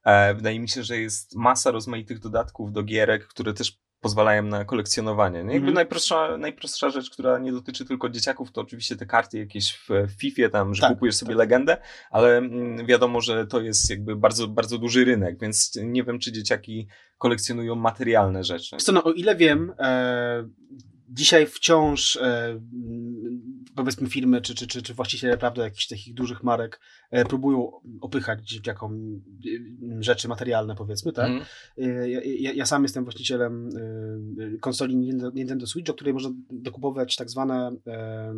[0.04, 4.64] E, wydaje mi się, że jest masa rozmaitych dodatków do gierek, które też pozwalają na
[4.64, 5.38] kolekcjonowanie.
[5.38, 5.52] Nie?
[5.52, 5.74] Jakby Mhm.
[5.74, 9.88] najprostsza, najprostsza rzecz, która nie dotyczy tylko dzieciaków, to oczywiście te karty jakieś w,
[10.18, 11.38] FIFA, tam, że Tak, kupujesz sobie tak.
[11.38, 11.76] legendę,
[12.10, 16.32] ale mm, wiadomo, że to jest jakby bardzo, bardzo duży rynek, więc nie wiem, czy
[16.32, 16.86] dzieciaki
[17.18, 18.76] kolekcjonują materialne rzeczy.
[18.76, 20.48] Co, no o ile wiem, e,
[21.08, 22.60] dzisiaj wciąż e,
[23.84, 28.48] powiedzmy firmy czy, czy, czy, czy właściciele prawda, jakichś takich dużych marek e, próbują opychać
[28.48, 29.20] dzieciakom
[29.98, 31.30] e, rzeczy materialne powiedzmy, tak?
[31.30, 31.46] Mhm.
[31.78, 33.68] E, Ja, ja, ja sam jestem właścicielem
[34.54, 38.34] e, konsoli Nintendo, Nintendo Switch, o której można dokupować tak zwane e,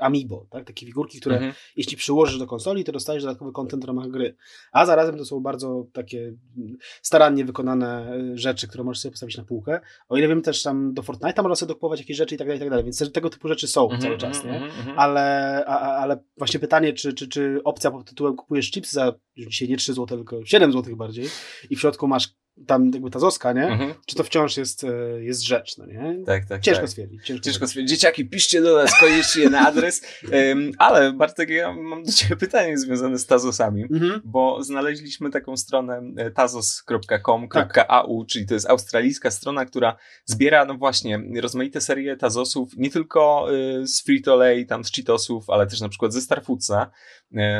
[0.00, 0.64] amiibo, tak?
[0.66, 1.52] takie figurki, które Mhm.
[1.76, 4.36] jeśli przyłożysz do konsoli, to dostajesz dodatkowy content w ramach gry.
[4.72, 9.44] A zarazem to są bardzo takie mm, starannie wykonane rzeczy, które możesz sobie postawić na
[9.44, 9.80] półkę.
[10.08, 12.56] O ile wiem też tam do Fortnite'a można sobie dokupować jakieś rzeczy i tak dalej,
[12.58, 12.84] i tak dalej.
[12.84, 14.65] Więc te- tego typu rzeczy są Mhm, cały czas, mhm, nie?
[14.78, 14.98] Mhm.
[14.98, 19.68] Ale, a, ale właśnie pytanie, czy, czy, czy opcja pod tytułem kupujesz chips za dzisiaj
[19.68, 21.28] nie 3 zł, tylko 7 zł bardziej
[21.70, 22.28] i w środku masz
[22.66, 23.66] tam jakby ta zoska, nie?
[23.66, 23.94] Mhm.
[24.06, 26.24] Czy to wciąż jest, e, jest rzecz, no nie?
[26.26, 26.60] Tak, tak.
[26.62, 26.90] Ciężko tak.
[26.90, 27.24] stwierdzić.
[27.24, 27.90] Ciężko, Ciężko stwierdzić.
[27.90, 30.02] Dzieciaki, piszcie do nas koniecznie na adres.
[30.30, 33.82] Em, ale Bartek, ja mam do ciebie pytanie związane z Tazosami.
[33.82, 34.20] Mhm.
[34.24, 41.22] bo znaleźliśmy taką stronę e, tazos.com.au, czyli to jest australijska strona, która zbiera, no właśnie,
[41.40, 46.12] rozmaite serie Tazosów, nie tylko y, z Frito-Lay, tam z Cheetosów, ale też na przykład
[46.12, 46.90] ze Starfoodsa.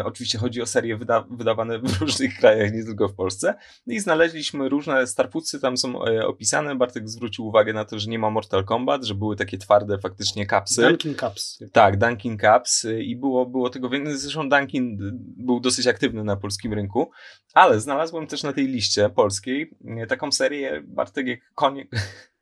[0.05, 3.55] Oczywiście chodzi o serie wyda wydawane w różnych krajach, nie tylko w Polsce.
[3.87, 6.77] No I znaleźliśmy różne Starfoodsy, tam są e, opisane.
[6.77, 10.46] Bartek zwrócił uwagę na to, że nie ma Mortal Kombat, że były takie twarde faktycznie
[10.46, 10.83] kapsy.
[10.83, 11.59] Dunkin Cups.
[11.72, 14.18] Tak, Dunkin Cups y, i było, było tego więcej.
[14.18, 14.99] Zresztą Dunkin
[15.37, 17.11] był dosyć aktywny na polskim rynku,
[17.55, 21.87] ale znalazłem też na tej liście polskiej y, taką serię, Bartek, jak konie,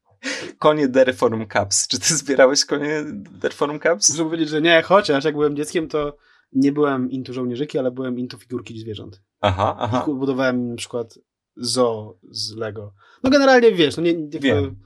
[0.59, 1.89] konie Dereform Cups.
[1.89, 4.11] Czy ty zbierałeś konie Dereform Cups?
[4.11, 6.17] Muszę powiedzieć, że nie, chociaż jak byłem dzieckiem, to
[6.55, 9.23] nie byłem into żołnierzyki, ale byłem into figurki zwierząt.
[9.41, 10.05] Aha, aha.
[10.09, 11.19] I budowałem na przykład
[11.57, 12.93] zoo z Lego.
[13.23, 14.77] No generalnie wiesz, no nie, jakby Wiem.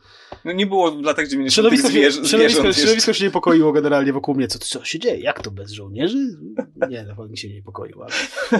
[0.44, 1.54] No nie było w latach 90.
[1.54, 4.48] środowisko, się, zwierz- środowisko, zwierząt środowisko się niepokoiło generalnie wokół mnie.
[4.48, 5.20] Co, co się dzieje?
[5.20, 6.38] Jak to bez żołnierzy?
[6.88, 8.02] Nie, na pewno się nie niepokoił.
[8.02, 8.12] Ale...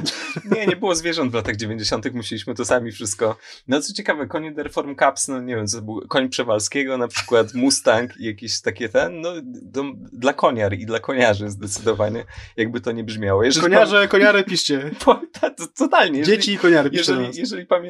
[0.56, 2.14] Nie, nie było zwierząt w latach 90.
[2.14, 3.36] Musieliśmy to sami wszystko.
[3.68, 7.54] No co ciekawe, konie Dereform Cups, no nie wiem, co był koń Przewalskiego, na przykład
[7.54, 12.24] Mustang i jakieś takie ten, no do, dla koniar i dla koniarzy zdecydowanie,
[12.56, 13.44] jakby to nie brzmiało.
[13.44, 14.90] Jeżeli Koniarze, koniary piszcie.
[15.04, 16.18] Pam- ta- to- Totalnie.
[16.18, 17.36] Jeżeli, Dzieci i koniary piszcie do jeżeli, nas.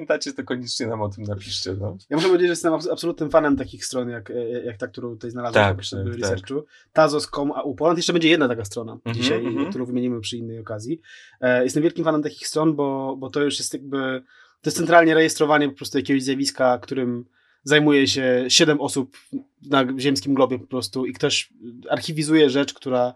[0.08, 1.74] Pamiętacie, to koniecznie nam o tym napiszcie.
[1.80, 1.96] No.
[2.10, 5.10] Ja muszę powiedzieć, że jestem abs- absolutnym fanem takich stron, jak, e, jak ta, którą
[5.10, 6.64] tutaj znalazłem Tak, przy tak, researchu.
[6.92, 7.98] Tazos.com.au Poland.
[7.98, 9.68] Jeszcze będzie jedna taka strona Mhm, dzisiaj, mhm.
[9.70, 11.00] którą wymienimy przy innej okazji.
[11.40, 14.22] E, jestem wielkim fanem takich stron, bo, bo to już jest jakby,
[14.62, 17.24] to jest centralnie rejestrowanie po prostu jakiegoś zjawiska, którym
[17.64, 19.16] zajmuje się siedem osób
[19.70, 21.52] na ziemskim globie po prostu i ktoś
[21.90, 23.14] archiwizuje rzecz, która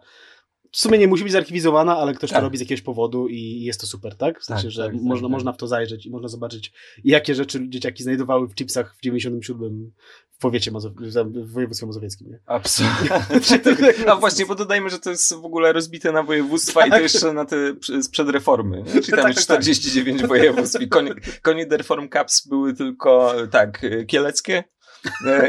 [0.73, 2.39] w sumie nie musi być zarchiwizowana, ale ktoś Tak.
[2.39, 4.41] to robi z jakiegoś powodu i jest to super, tak?
[4.41, 5.33] W sensie, Tak, że tak, tak, można, tak.
[5.33, 6.73] można w to zajrzeć i można zobaczyć,
[7.05, 9.93] jakie rzeczy dzieciaki znajdowały w chipsach w 97
[10.33, 12.29] w powiecie mazow- w województwie mazowieckim.
[12.31, 12.39] Nie?
[12.47, 13.11] Absolutnie.
[14.11, 17.33] A właśnie, bo dodajmy, że to jest w ogóle rozbite na województwa i to jeszcze
[17.33, 17.57] na te
[18.03, 18.85] sprzed reformy.
[18.93, 19.45] Czyli tam Tak, tak, tak.
[19.45, 24.65] 49 województw i konie, konie Dereform Cups były tylko, tak, kieleckie,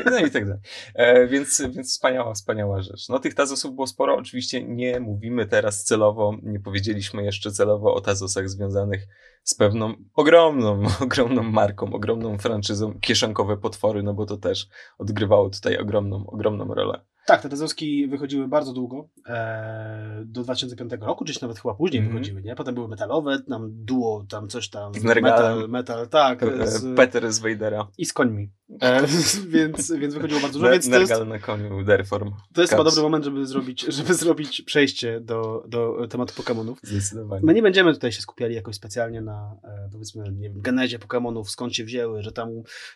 [0.05, 0.61] No i tak dalej.
[0.95, 3.09] E, Więc, więc wspaniała, wspaniała rzecz.
[3.09, 4.15] No tych Tazosów było sporo.
[4.15, 9.07] Oczywiście nie mówimy teraz celowo, nie powiedzieliśmy jeszcze celowo o Tazosach związanych
[9.43, 15.77] z pewną ogromną, ogromną marką, ogromną franczyzą Kieszonkowe Potwory, no bo to też odgrywało tutaj
[15.77, 17.01] ogromną, ogromną rolę.
[17.25, 22.17] Tak, te Tazowski wychodziły bardzo długo, e, do 2005 roku, czy nawet chyba później Mhm.
[22.17, 22.55] wychodziły, nie?
[22.55, 27.31] Potem były metalowe, tam duo, tam coś tam, Z metal, metal, tak, E, z, Peter
[27.33, 27.87] z Weidera.
[27.97, 28.51] i z końmi.
[28.81, 29.07] E,
[29.47, 32.31] więc, więc wychodziło bardzo dużo, więc to jest, na koniu, Derform.
[32.53, 36.79] to jest chyba dobry moment, żeby zrobić, żeby zrobić przejście do, do tematu Pokemonów.
[36.83, 37.45] Zdecydowanie.
[37.45, 41.51] My nie będziemy tutaj się skupiali jakoś specjalnie na, e, powiedzmy, nie wiem, genezie Pokemonów,
[41.51, 42.49] skąd się wzięły, że tam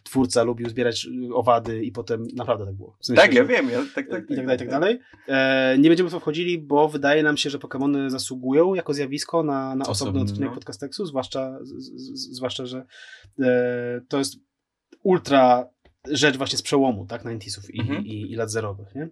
[0.04, 2.98] twórca lubił zbierać owady i potem naprawdę tak było.
[3.00, 5.00] W sensie, Tak, ja że- wiem, ja, tak, tak, i tak dalej, i tak dalej.
[5.28, 9.44] E, nie będziemy w to wchodzili, bo wydaje nam się, że Pokémony zasługują jako zjawisko
[9.44, 10.56] na, na osobny Osobny, odcinek no.
[10.56, 12.86] Podcasteksu, zwłaszcza, z, z, zwłaszcza, że
[13.40, 14.48] e, to jest
[15.04, 15.70] ultra
[16.12, 18.06] rzecz właśnie z przełomu, tak, 90sów i, Mhm.
[18.06, 19.10] i, i lat zerowych, nie?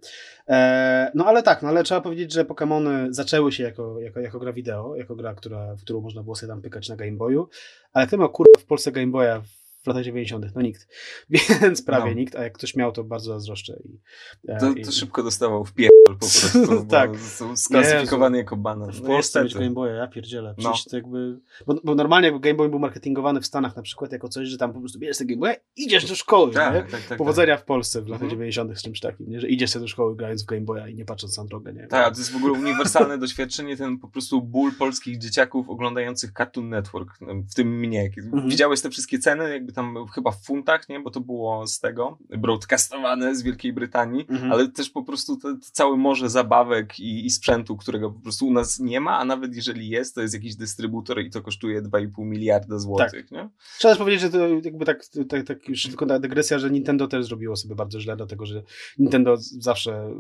[0.50, 4.40] E, no ale tak, no ale trzeba powiedzieć, że Pokémony zaczęły się jako, jako, jako
[4.40, 7.50] gra wideo, jako gra, która, w którą można było sobie tam pykać na Game Boyu,
[7.94, 10.88] ale kto miał kurwa w Polsce Game Boya w latach 90 No nikt.
[11.62, 12.18] Więc prawie No.
[12.18, 13.78] nikt, a jak ktoś miał, to bardzo zazdroszczę.
[13.86, 14.00] I,
[14.48, 17.18] e, To, i- to szybko dostawał w pierdol po prostu, Tak.
[17.18, 18.92] został sklasyfikowany jako banan.
[18.92, 19.54] W No Polsce mieć.
[19.54, 20.56] Game Boya, ja pierdzielę.
[20.58, 20.74] No.
[20.90, 21.40] To jakby...
[21.68, 24.58] Bo, bo normalnie jakby Game Boy był marketingowany w Stanach na przykład jako coś, że
[24.58, 26.54] tam po prostu bierzesz tego Game Boya idziesz do szkoły, nie?
[26.54, 27.18] Tak, tak, tak.
[27.18, 28.30] Powodzenia w Polsce w latach Mhm.
[28.32, 29.40] 90 z czymś takim, nie?
[29.40, 31.88] Że idziesz sobie do szkoły grając w Game Boya i nie patrząc na drogę, nie?
[31.88, 36.70] Tak, to jest w ogóle uniwersalne doświadczenie, ten po prostu ból polskich dzieciaków oglądających Cartoon
[36.70, 38.10] Network, no, w tym mnie.
[38.18, 38.50] Mhm.
[38.50, 41.00] Widziałeś te wszystkie ceny, jakby tam chyba w funtach, nie?
[41.00, 44.52] Bo to było z tego, broadcastowane z Wielkiej Brytanii, Mhm.
[44.52, 48.48] ale też po prostu to, to całe morze zabawek i, i sprzętu, którego po prostu
[48.48, 51.82] u nas nie ma, a nawet jeżeli jest, to jest jakiś dystrybutor i to kosztuje
[51.82, 53.50] 2,5 miliarda złotych, nie?
[53.78, 57.08] Trzeba też powiedzieć, że to jakby tak, tak, tak już tylko ta dygresja, że Nintendo
[57.08, 58.64] też zrobiło sobie bardzo źle, dlatego że
[58.98, 60.12] Nintendo zawsze e,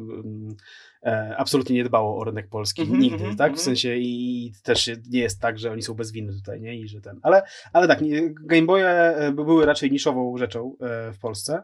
[1.38, 3.52] absolutnie nie dbało o rynek polski, Mhm, nigdy, mhm, tak?
[3.52, 3.66] W mhm.
[3.66, 6.76] sensie i też nie jest tak, że oni są bez winy tutaj, nie?
[6.76, 8.00] I że ten, ale, ale tak,
[8.42, 11.64] Game Boye e, były raczej niszową rzeczą e, w Polsce e,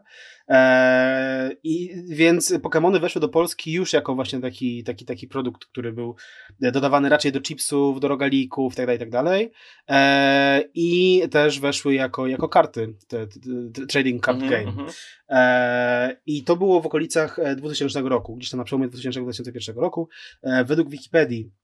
[1.64, 6.14] i więc Pokémony weszły do Polski już jako właśnie taki, taki, taki produkt, który był
[6.62, 9.52] e, dodawany raczej do chipsów, do rogalików, tak dalej, tak dalej.
[9.88, 13.38] E, I też weszły jako, jako karty, te, te,
[13.74, 14.72] te trading card Mhm, game.
[14.72, 14.88] mhm.
[15.28, 20.08] E, I to było w okolicach e, 2000 roku, gdzieś tam na przełomie 2000-2001 roku.
[20.42, 21.61] E, według Wikipedii e,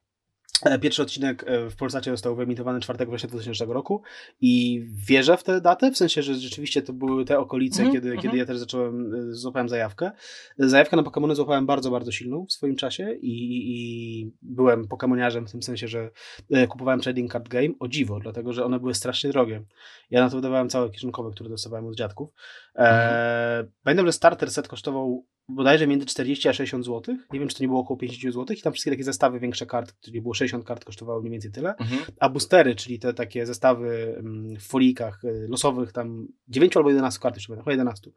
[0.81, 4.03] pierwszy odcinek e, w Polsacie został wyemitowany 4 września 2000 roku
[4.41, 8.09] i wierzę w tę datę, w sensie, że rzeczywiście to były te okolice, Mhm, kiedy,
[8.09, 8.23] mhm.
[8.23, 10.11] kiedy ja też zacząłem, e, złapałem zajawkę.
[10.59, 13.33] Zajawkę na Pokémony złapałem bardzo, bardzo silną w swoim czasie i,
[13.73, 16.11] i byłem Pokémoniarzem w tym sensie, że
[16.51, 19.63] e, kupowałem trading card game o dziwo, dlatego, że one były strasznie drogie.
[20.11, 22.31] Ja na to wydawałem całe kieszonkowe, które dostawałem od dziadków.
[22.79, 27.17] E, Pamiętam, że starter set kosztował bodajże między 40 a 60 zł.
[27.33, 28.57] Nie wiem, czy to nie było około 50 zł.
[28.57, 31.75] I tam wszystkie takie zestawy, większe kart, czyli było 60 kart, kosztowały mniej więcej tyle.
[31.77, 32.01] Mhm.
[32.21, 37.21] A boostery, czyli te takie zestawy mm, w folijkach y, losowych, tam 9 albo 11
[37.21, 38.11] kart, jeszcze chyba 11,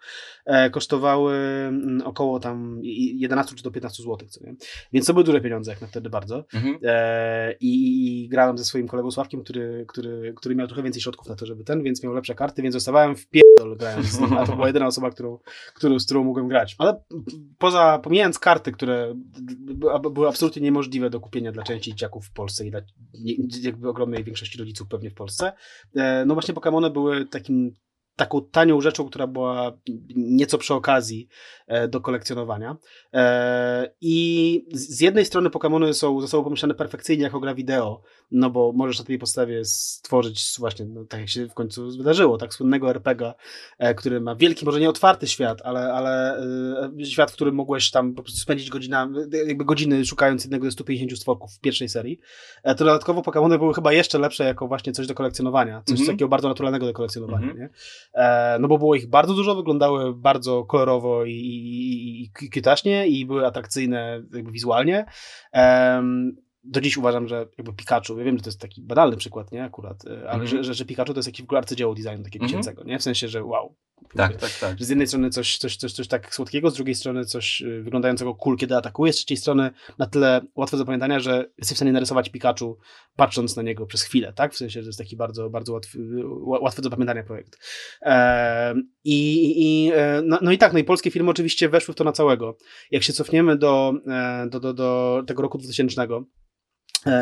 [0.46, 4.56] e, kosztowały mm, około tam i- 11 czy do 15 zł, co nie?
[4.94, 6.46] Więc to były duże pieniądze, jak na wtedy bardzo.
[6.54, 6.78] Mhm.
[6.84, 7.68] E, i,
[8.24, 11.46] I grałem ze swoim kolegą Sławkiem, który, który, który miał trochę więcej środków na to,
[11.46, 14.56] żeby ten, więc miał lepsze karty, więc zostawałem w pierdol grając z nim, a to
[14.56, 15.40] była jedyna osoba, którą,
[15.76, 16.76] którą, z którą mogłem grać.
[16.78, 17.04] Ale
[17.58, 19.14] poza, pomijając karty, które
[20.02, 22.82] by- były absolutnie niemożliwe do kupienia dla części dzieciaków w Polsce i dla
[23.62, 25.54] jakby ogromnej większości rodziców pewnie w Polsce,
[25.96, 27.74] e, no właśnie Pokémony były takim
[28.16, 29.78] taką tanią rzeczą, która była
[30.16, 31.28] nieco przy okazji
[31.68, 32.78] e, do kolekcjonowania.
[33.14, 38.72] E, I z jednej strony Pokémony są, zostały pomyślane perfekcyjnie jako gra wideo, no bo
[38.76, 42.90] możesz na tej podstawie stworzyć właśnie, no, tak jak się w końcu wydarzyło, tak słynnego
[42.90, 43.34] RPGa,
[43.80, 46.42] e, który ma wielki, może nie otwarty świat, ale, ale
[47.06, 49.10] świat, w którym mogłeś tam po prostu spędzić godzina,
[49.48, 52.20] jakby godziny szukając jednego ze 150 stworków w pierwszej serii.
[52.64, 56.16] To dodatkowo Pokémony były chyba jeszcze lepsze jako właśnie coś do kolekcjonowania, coś Mhm.
[56.18, 57.60] takiego bardzo naturalnego do kolekcjonowania, Mhm.
[57.60, 57.70] nie?
[58.14, 63.08] E, no bo było ich bardzo dużo, wyglądały bardzo kolorowo i, i, i, i kwitaśnie
[63.08, 65.06] i były atrakcyjne jakby wizualnie.
[65.52, 69.52] Em, do dziś uważam, że jakby Pikachu, ja wiem, że to jest taki banalny przykład,
[69.52, 70.48] nie, akurat, e, ale Mhm.
[70.48, 72.50] że, że, że Pikachu to jest jakiś w ogóle arcydzieło designu takiego Mhm.
[72.50, 73.00] dziecięcego, nie?
[73.00, 73.76] W sensie, że wow.
[74.16, 74.80] Tak, tak, tak.
[74.80, 77.82] Że z jednej strony coś, coś, coś, coś tak słodkiego, z drugiej strony coś y,
[77.84, 81.78] wyglądającego cool, kiedy atakuje, z trzeciej strony na tyle łatwe do zapamiętania, że jesteś w
[81.78, 82.78] stanie narysować Pikachu
[83.16, 84.54] patrząc na niego przez chwilę, tak?
[84.54, 87.58] W sensie, że to jest taki bardzo, bardzo łatwy, ła- łatwy do zapamiętania projekt.
[89.04, 92.04] I, i, e, no, no i tak, no i polskie firmy oczywiście weszły w to
[92.04, 92.58] na całego.
[92.92, 96.24] Jak się cofniemy do, e, do, do, do tego roku 2000, e,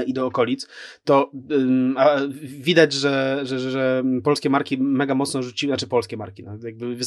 [0.08, 0.68] i do okolic,
[1.04, 1.96] to ym,
[2.42, 6.98] widać, że, że, że, polskie marki mega mocno rzuciły, znaczy polskie marki, no, jakby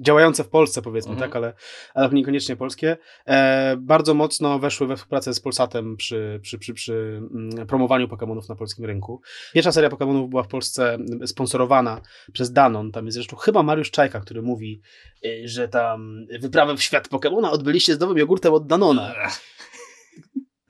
[0.00, 1.30] działające w Polsce powiedzmy, Mhm.
[1.30, 1.52] tak, ale,
[1.94, 7.22] ale niekoniecznie polskie, e, bardzo mocno weszły we współpracę z Polsatem przy, przy, przy, przy
[7.34, 9.20] mm, promowaniu Pokemonów na polskim rynku.
[9.54, 12.00] Pierwsza seria Pokemonów była w Polsce sponsorowana
[12.32, 14.80] przez Danon, tam jest zresztą chyba Mariusz Czajka, który mówi,
[15.24, 19.14] y, że tam wyprawę w świat Pokemona odbyliście z nowym jogurtem od Danona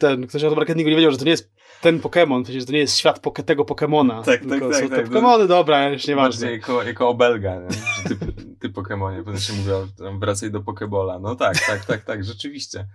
[0.00, 2.78] ten, ktoś od marketingu nie wiedział, że to nie jest ten Pokémon, przecież to nie
[2.78, 4.22] jest świat poke, tego Pokémona.
[4.24, 5.12] Tak, tylko tak, są tak, te tak.
[5.12, 6.46] Pokémony, dobra, już nieważne.
[6.46, 7.60] Bardziej jako, jako obelga,
[8.08, 8.16] ty,
[8.60, 9.52] ty Pokemonie, potem się
[9.98, 11.18] tam wracaj do Pokebola.
[11.18, 12.86] No tak, tak, tak, tak, rzeczywiście.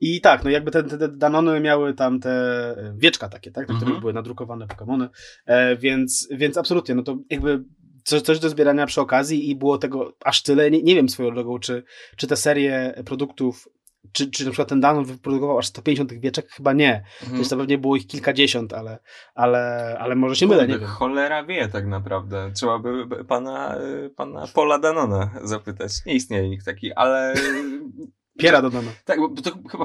[0.00, 3.68] I tak, no jakby te, te, te Danony miały tam te e, wieczka takie, tak,
[3.68, 4.00] na których Mhm.
[4.00, 5.08] były nadrukowane Pokémony,
[5.46, 7.64] e, więc, więc absolutnie, no to jakby
[8.04, 11.34] coś, coś do zbierania przy okazji i było tego aż tyle, nie, nie wiem swoją
[11.34, 11.84] drogą, czy,
[12.16, 13.68] czy te serie produktów
[14.12, 16.50] czy, czy na przykład ten Danon wyprodukował aż 150 tych wieczek?
[16.50, 17.04] Chyba nie.
[17.20, 17.36] Mhm.
[17.36, 18.98] Więc to pewnie było ich kilkadziesiąt, ale,
[19.34, 20.88] ale, ale może się mylę, nie wiem.
[20.88, 22.50] Cholera wie tak naprawdę.
[22.54, 25.92] Trzeba by pana, y, pana Paula Danona zapytać.
[26.06, 27.34] Nie istnieje nikt taki, ale...
[28.38, 28.90] Piera dodano.
[29.04, 29.84] Tak, bo to chyba,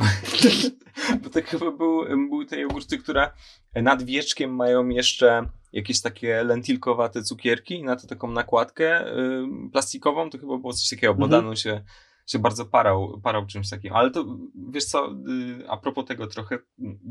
[1.24, 3.32] bo to chyba był, były te jogurty, które
[3.76, 10.30] nad wieczkiem mają jeszcze jakieś takie lentilkowate cukierki i na to taką nakładkę y, plastikową,
[10.30, 11.42] to chyba było coś takiego, bo Mhm.
[11.42, 11.84] Danon się,
[12.32, 13.94] się bardzo parał, parał czymś takim.
[13.94, 14.26] Ale to,
[14.70, 16.60] wiesz co, y, a propos tego trochę,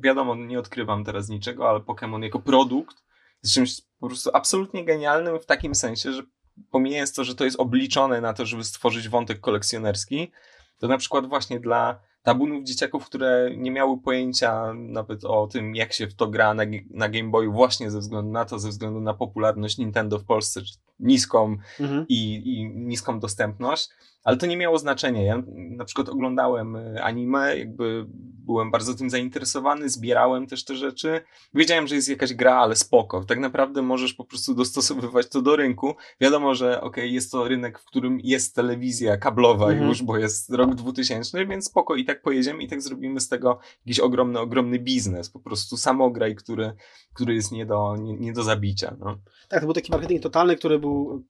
[0.02, 3.04] wiadomo, nie odkrywam teraz niczego, ale Pokémon jako produkt
[3.42, 6.22] jest czymś po prostu absolutnie genialnym w takim sensie, że
[6.70, 10.32] pomijając to, że to jest obliczone na to, żeby stworzyć wątek kolekcjonerski,
[10.78, 15.92] to na przykład właśnie dla tabunów dzieciaków, które nie miały pojęcia nawet o tym, jak
[15.92, 19.00] się w to gra na, na Game Boyu, właśnie ze względu na to, ze względu
[19.00, 20.60] na popularność Nintendo w Polsce,
[20.98, 22.06] niską Mhm.
[22.08, 23.88] i, i niską dostępność,
[24.24, 25.22] ale to nie miało znaczenia.
[25.22, 28.06] Ja na przykład oglądałem y, anime, jakby
[28.46, 31.20] byłem bardzo tym zainteresowany, zbierałem też te rzeczy.
[31.54, 33.24] Wiedziałem, że jest jakaś gra, ale spoko.
[33.24, 35.94] Tak naprawdę możesz po prostu dostosowywać to do rynku.
[36.20, 39.88] Wiadomo, że okej, jest to rynek, w którym jest telewizja kablowa Mhm.
[39.88, 43.58] już, bo jest rok 2000, więc spoko i tak pojedziemy i tak zrobimy z tego
[43.86, 45.30] jakiś ogromny, ogromny biznes.
[45.30, 46.72] Po prostu samograj, który,
[47.14, 48.96] który jest nie do, nie, nie do zabicia.
[49.00, 49.18] No.
[49.48, 51.24] Tak, to był taki marketing totalny, który był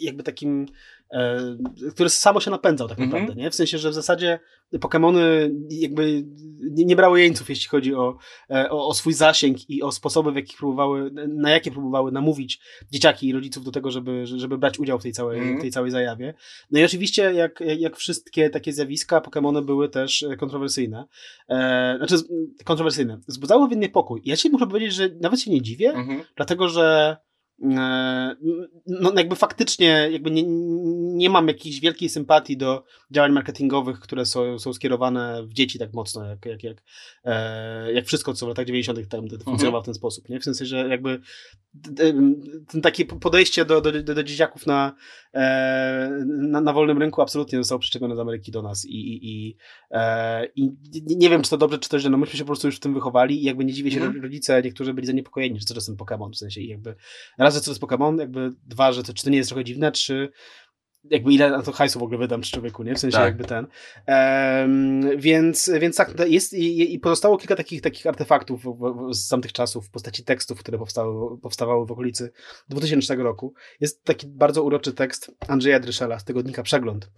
[0.00, 1.03] jakby takim, e,
[1.90, 3.10] który samo się napędzał tak Mhm.
[3.22, 3.50] naprawdę, nie?
[3.50, 4.38] W sensie, że w zasadzie
[4.74, 6.24] Pokémony jakby
[6.70, 8.16] nie, brały jeńców, jeśli chodzi o,
[8.50, 12.60] e, o, o swój zasięg i o sposoby, w jakich próbowały, na jakie próbowały namówić
[12.92, 15.58] dzieciaki i rodziców do tego, żeby, żeby brać udział w tej całej, Mhm.
[15.58, 16.34] w tej całej zajawie.
[16.70, 21.04] No i oczywiście, jak, jak wszystkie takie zjawiska, Pokémony były też e, kontrowersyjne.
[21.48, 22.14] E, znaczy,
[22.64, 23.18] kontrowersyjne.
[23.28, 24.22] Wzbudzały w inny pokój.
[24.24, 26.20] Ja ci muszę powiedzieć, że nawet się nie dziwię, Mhm.
[26.36, 27.33] dlatego że e,
[28.86, 30.42] no jakby faktycznie jakby nie,
[31.16, 35.92] nie mam jakiejś wielkiej sympatii do działań marketingowych, które są, są skierowane w dzieci tak
[35.92, 36.82] mocno, jak, jak, jak,
[37.24, 39.08] e, jak wszystko, co w latach 90.
[39.08, 40.40] tam funkcjonowało w ten sposób, nie?
[40.40, 41.20] W sensie, że jakby
[42.68, 44.94] ten takie podejście do, do, do, do dzieciaków na,
[45.34, 49.56] e, na, na wolnym rynku absolutnie zostało przyczepione z Ameryki do nas i, i, i,
[49.90, 50.70] e, i
[51.16, 52.80] nie- wiem, czy to dobrze, czy to źle, no myśmy się po prostu już w
[52.80, 54.14] tym wychowali i jakby nie dziwię się, Mhm.
[54.16, 56.94] że rodzice niektórzy byli zaniepokojeni, że co to jest ten Pokémon, w sensie i jakby
[57.38, 59.64] raz, że co to jest Pokémon, jakby dwa, że to, czy to nie jest trochę
[59.64, 60.32] dziwne, czy
[61.10, 62.94] jakby ile na to hajsu w ogóle wydam przy człowieku, nie?
[62.94, 63.24] W sensie Tak.
[63.24, 63.66] jakby ten.
[64.06, 68.78] Em, więc, więc tak, jest i, i pozostało kilka takich, takich artefaktów w,
[69.10, 72.32] w, z tamtych czasów w postaci tekstów, które powstały, powstawały w okolicy
[72.68, 73.54] 2000 roku.
[73.80, 77.10] Jest taki bardzo uroczy tekst Andrzeja Dryszela z tygodnika Przegląd,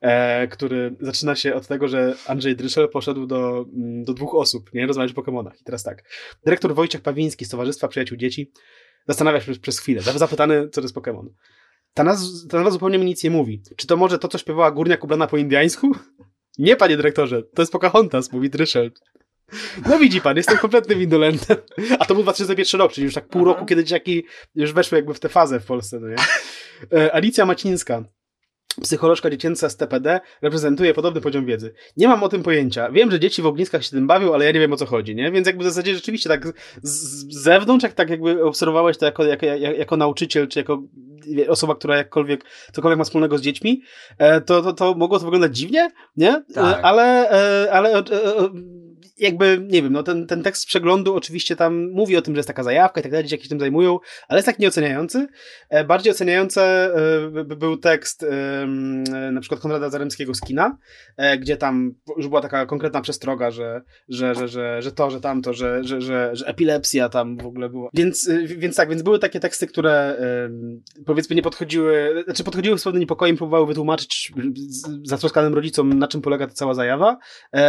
[0.00, 4.74] e, który zaczyna się od tego, że Andrzej Dryszel poszedł do, mm, do dwóch osób,
[4.74, 4.86] nie?
[4.86, 5.60] Rozmawiać o Pokemonach.
[5.60, 6.04] I teraz tak.
[6.44, 8.52] Dyrektor Wojciech Pawiński z Towarzystwa Przyjaciół Dzieci
[9.08, 11.26] zastanawia się przez, chwilę, zapytany, co to jest Pokémon.
[11.94, 13.62] Ta nazwa, ta nazwa zupełnie mi nic nie mówi.
[13.76, 15.92] Czy to może to, co śpiewała Górnia Kublana po indiańsku?
[16.58, 18.92] Nie, panie dyrektorze, to jest Pocahontas, mówi Dryszell.
[19.88, 21.56] No widzi pan, jestem kompletnym indolentem.
[21.98, 23.52] A to był 2001 rok, czyli już tak pół Aha.
[23.52, 26.16] roku, kiedy dzieciaki już weszły jakby w tę fazę w Polsce, no nie?
[26.98, 28.04] E, Alicja Macińska,
[28.82, 31.74] psycholożka dziecięca z TPD, reprezentuje podobny poziom wiedzy.
[31.96, 32.90] Nie mam o tym pojęcia.
[32.90, 35.14] Wiem, że dzieci w ogniskach się tym bawią, ale ja nie wiem o co chodzi,
[35.16, 35.32] nie?
[35.32, 36.46] Więc jakby w zasadzie rzeczywiście tak
[36.82, 40.82] z, zewnątrz, jak tak jakby obserwowałeś to jako, jako, jako, nauczyciel, czy jako
[41.48, 43.82] osoba, która jakkolwiek, cokolwiek ma wspólnego z dziećmi,
[44.18, 46.44] e, to, to, to mogło to wyglądać dziwnie, nie?
[46.54, 46.80] Tak.
[46.82, 48.02] Ale, e, ale e, e,
[49.18, 52.46] jakby, nie wiem, no ten, ten tekst przeglądu oczywiście tam mówi o tym, że jest
[52.46, 55.26] taka zajawka i tak dalej, dzieciaki się tym zajmują, ale jest tak nieoceniający.
[55.70, 56.90] E, Bardziej oceniający e,
[57.30, 58.66] by- by był tekst e,
[59.32, 60.78] na przykład Konrada Zaremskiego z kina,
[61.40, 65.52] gdzie tam już była taka konkretna przestroga, że, że, że, że, że to, że tamto,
[65.54, 67.90] że, że, że, że epilepsja tam w ogóle była.
[67.94, 70.16] Więc, więc tak, więc były takie teksty, które
[71.06, 74.32] powiedzmy nie podchodziły, znaczy podchodziły z pewnym niepokojem, próbowały wytłumaczyć
[75.02, 77.18] zatroskanym rodzicom, na czym polega ta cała zajawa,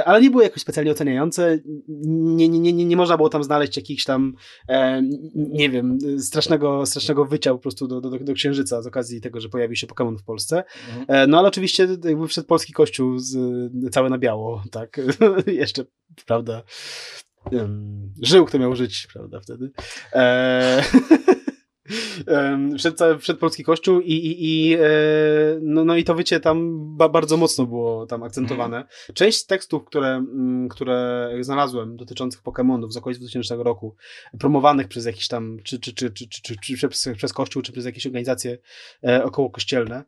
[0.05, 3.77] ale nie były jakoś specjalnie oceniające Polsce nie, nie, nie, nie można było tam znaleźć
[3.77, 4.33] jakichś tam,
[4.69, 5.01] e,
[5.35, 9.49] nie wiem, strasznego, strasznego wycia po prostu do, do, do Księżyca z okazji tego, że
[9.49, 10.63] pojawił się Pokémon w Polsce.
[10.89, 11.05] Mhm.
[11.07, 13.37] E, no ale oczywiście jakby wszedł polski kościół z,
[13.91, 15.01] cały na biało, tak,
[15.47, 15.85] jeszcze,
[16.25, 16.63] prawda,
[18.21, 19.71] żył kto miał żyć, prawda, wtedy.
[20.13, 20.83] E,
[22.77, 24.79] wszedł, wszedł polski kościół i, i, i, e,
[25.61, 28.83] no, no i to wycie tam ba, bardzo mocno było tam akcentowane.
[29.13, 33.95] Część tekstów, które, mm, które znalazłem dotyczących Pokemonów z okolic 2000 roku,
[34.39, 37.71] promowanych przez jakiś tam, czy, czy, czy, czy, czy, czy, czy przez, przez kościół, czy
[37.71, 38.57] przez jakieś organizacje
[39.03, 40.03] e, okołokościelne,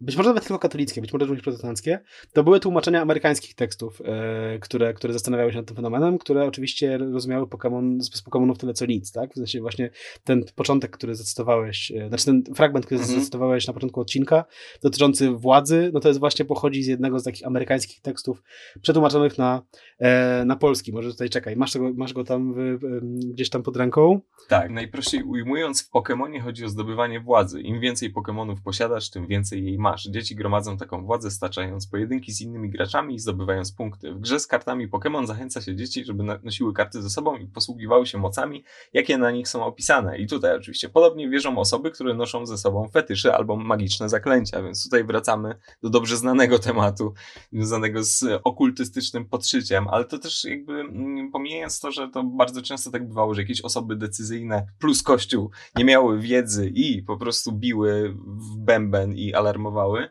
[0.00, 2.00] być może nawet tylko katolickie, być może również protestanckie,
[2.32, 6.98] to były tłumaczenia amerykańskich tekstów, e, które, które zastanawiały się nad tym fenomenem, które oczywiście
[6.98, 9.32] rozumiały Pokemon, z Pokemonów tyle co nic, tak?
[9.32, 9.90] W sensie właśnie
[10.24, 13.18] ten początek, który zacytowałeś, e, znaczy ten fragment, który Mhm.
[13.20, 14.44] zacytowałeś na początku odcinka,
[14.82, 18.42] dotyczący władzy, no to jest właśnie pochodzi z jednego z takich amerykańskich tekstów
[18.82, 19.62] przetłumaczonych na,
[19.98, 20.92] e, na polski.
[20.92, 23.00] Może tutaj czekaj, masz, tego, masz go tam w,
[23.32, 24.20] gdzieś tam pod ręką?
[24.48, 27.60] Tak, najprościej ujmując, w Pokemonie chodzi o zdobywanie władzy.
[27.60, 30.04] Im więcej Pokemonów posiadasz, tym więcej jej masz.
[30.04, 34.14] Dzieci gromadzą taką władzę, staczając pojedynki z innymi graczami i zdobywając punkty.
[34.14, 37.46] W grze z kartami Pokemon zachęca się dzieci, żeby na- nosiły karty ze sobą i
[37.46, 40.18] posługiwały się mocami, jakie na nich są opisane.
[40.18, 44.84] I tutaj oczywiście podobnie wierzą osoby, które noszą ze sobą fetysze albo magiczne zaklęcia, więc
[44.84, 47.14] tutaj wracamy do dobrze znanego tematu,
[47.52, 52.90] związanego z okultystycznym podszyciem, ale to też jakby mm, pomijając to, że to bardzo często
[52.90, 58.14] tak bywało, że jakieś osoby decyzyjne plus kościół nie miały wiedzy i po prostu biły
[58.26, 60.08] w bęben i alarmowały,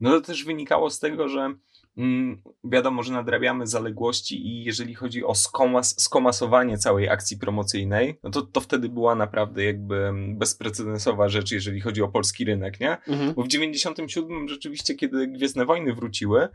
[0.00, 1.54] no to też wynikało z tego, że
[1.96, 8.30] mm, wiadomo, że nadrabiamy zaległości i jeżeli chodzi o skomas, skomasowanie całej akcji promocyjnej, no
[8.30, 12.96] to, to wtedy była naprawdę jakby bezprecedensowa rzecz, jeżeli chodzi o polski rynek, nie?
[13.34, 16.48] Bo w 97 rzeczywiście, kiedy Gwiezdne Wojny wróciły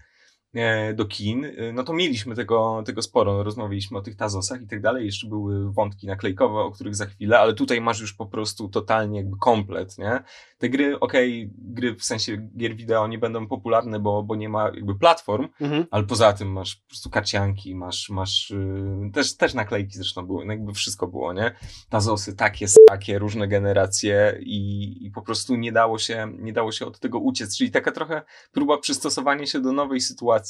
[0.95, 3.43] do kin, e, no to mieliśmy tego, tego sporo.
[3.43, 5.05] Rozmawialiśmy o tych Tazosach i tak dalej.
[5.05, 9.17] Jeszcze były wątki naklejkowe, o których za chwilę, ale tutaj masz już po prostu totalnie
[9.19, 10.23] jakby komplet, nie?
[10.57, 14.63] Te gry, okej, gry w sensie gier wideo nie będą popularne, bo, bo nie ma
[14.63, 15.85] jakby platform, Mhm.
[15.91, 20.45] ale poza tym masz po prostu karcianki, masz, masz yy, też, też naklejki zresztą były,
[20.45, 21.55] no jakby wszystko było, nie?
[21.89, 26.85] Tazosy takie, takie, różne generacje i, i po prostu nie dało się, nie dało się
[26.85, 30.44] od tego uciec, czyli taka trochę próba przystosowania się do nowej sytuacji,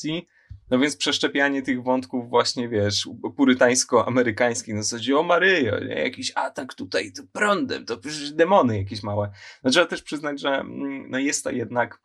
[0.72, 5.96] no więc przeszczepianie tych wątków właśnie, wiesz, purytańsko-amerykańskich, na zasadzie o Maryjo, nie?
[5.96, 9.32] jakiś atak tutaj to prądem, to przecież demony jakieś małe.
[9.64, 12.00] No trzeba też przyznać, że mm, no jest to jednak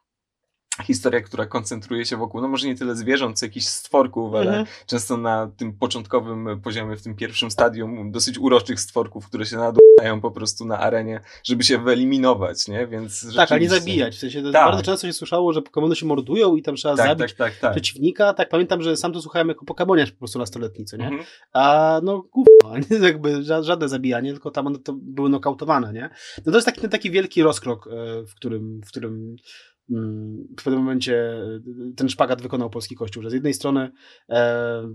[0.81, 4.67] historia, która koncentruje się wokół, no może nie tyle zwierząt, co jakichś stworków, ale Mhm.
[4.87, 10.21] często na tym początkowym poziomie, w tym pierwszym stadium dosyć uroczych stworków, które się nadłuchają
[10.21, 12.87] po prostu na arenie, żeby się wyeliminować, nie?
[12.87, 14.17] Więc Tak, ale nie zabijać.
[14.17, 14.53] W sensie Tak.
[14.53, 17.59] bardzo często się słyszało, że Pokemony się mordują i tam trzeba Tak, zabić tak, tak,
[17.61, 17.73] tak.
[17.73, 18.35] przeciwnika.
[18.35, 21.05] Tak, pamiętam, że sam to słuchałem jako Pokemoniarz po prostu nastoletni, co nie?
[21.07, 21.23] Mhm.
[21.53, 23.07] A no gówno, nie?
[23.07, 26.11] jakby ża- żadne zabijanie, tylko tam one to były nokautowane, nie?
[26.47, 27.91] No to jest taki, taki wielki rozkrok, e,
[28.27, 29.37] w którym, w którym
[30.59, 31.61] w pewnym momencie e,
[31.97, 33.91] ten szpagat wykonał polski kościół, że z jednej strony e,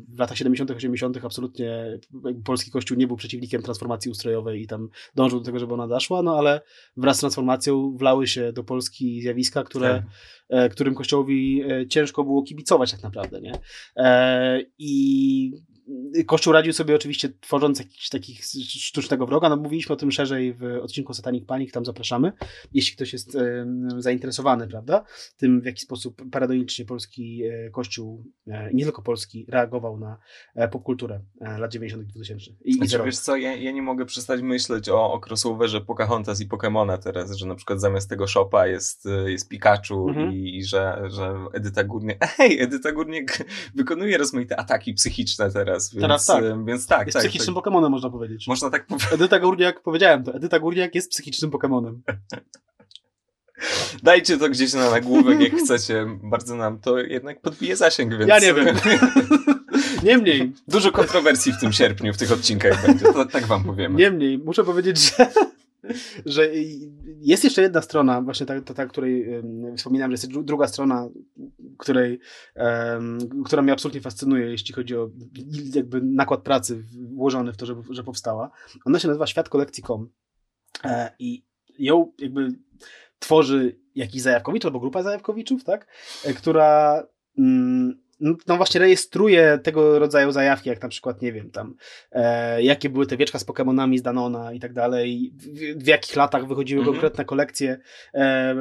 [0.09, 1.25] w latach 70., 80.
[1.25, 1.99] absolutnie
[2.45, 6.23] polski kościół nie był przeciwnikiem transformacji ustrojowej i tam dążył do tego, żeby ona zaszła,
[6.23, 6.61] no ale
[6.97, 10.03] wraz z transformacją wlały się do Polski zjawiska, które Tak.
[10.49, 13.59] e, którym Kościołowi e, ciężko było kibicować tak naprawdę, nie?
[14.77, 15.51] I
[16.25, 20.63] Kościół radził sobie oczywiście tworząc jakiś takich sztucznego wroga, no mówiliśmy o tym szerzej w
[20.81, 22.31] odcinku Satanic Panic, tam zapraszamy,
[22.73, 23.65] jeśli ktoś jest e,
[23.97, 25.03] zainteresowany, prawda,
[25.37, 30.17] tym w jaki sposób paradonicznie polski e, Kościół, e, i nie tylko polski, reagował na
[30.55, 33.13] e, popkulturę e, lat 90 i 2000 i, i Znaczy, zerowych.
[33.13, 37.35] wiesz co, ja, ja nie mogę przestać myśleć o, o crossoverze Pocahontas i Pokemona teraz,
[37.37, 40.33] że na przykład zamiast tego shopa jest, y, jest Pikachu Mhm.
[40.33, 43.43] i, i że, że Edyta Górniak, ej, Edyta Górniak
[43.75, 46.65] wykonuje rozmaite ataki psychiczne teraz, więc Teraz tak.
[46.65, 47.63] Więc tak, Jest tak, psychicznym tak.
[47.63, 48.47] Pokemonem, można powiedzieć.
[48.47, 49.13] Można tak powiedzieć.
[49.13, 52.01] Edyta Górniak, powiedziałem to, Edyta Górniak jest psychicznym Pokemonem.
[54.03, 56.05] Dajcie to gdzieś na nagłówek, jak chcecie.
[56.23, 58.29] Bardzo nam to jednak podbije zasięg, więc...
[58.29, 58.75] Ja nie wiem.
[60.03, 63.99] Niemniej, Dużo kontrowersji w tym sierpniu, w tych odcinkach będzie, to, tak wam powiemy.
[63.99, 65.27] Niemniej, muszę powiedzieć, że,
[66.25, 66.49] że
[67.21, 70.67] jest jeszcze jedna strona, właśnie ta, ta, ta której em, wspominałem, że jest dru- druga
[70.67, 71.09] strona,
[71.77, 72.19] której,
[72.55, 75.09] em, która mnie absolutnie fascynuje, jeśli chodzi o
[75.75, 78.51] jakby nakład pracy włożony w to, żeby, że powstała.
[78.85, 80.09] Ona się nazywa Świat Kolekcji.com
[80.83, 81.45] e, i
[81.79, 82.47] ją jakby
[83.19, 85.87] tworzy jakiś Zajawkowicz albo grupa Zajawkowiczów, tak?
[86.25, 87.03] E, która
[87.37, 91.75] mm, no właśnie rejestruje tego rodzaju zajawki, jak na przykład, nie wiem, tam,
[92.11, 96.15] e, jakie były te wieczka z Pokémonami z Danona i tak dalej, w, w jakich
[96.15, 96.93] latach wychodziły Mhm.
[96.95, 97.77] konkretne kolekcje
[98.13, 98.55] e,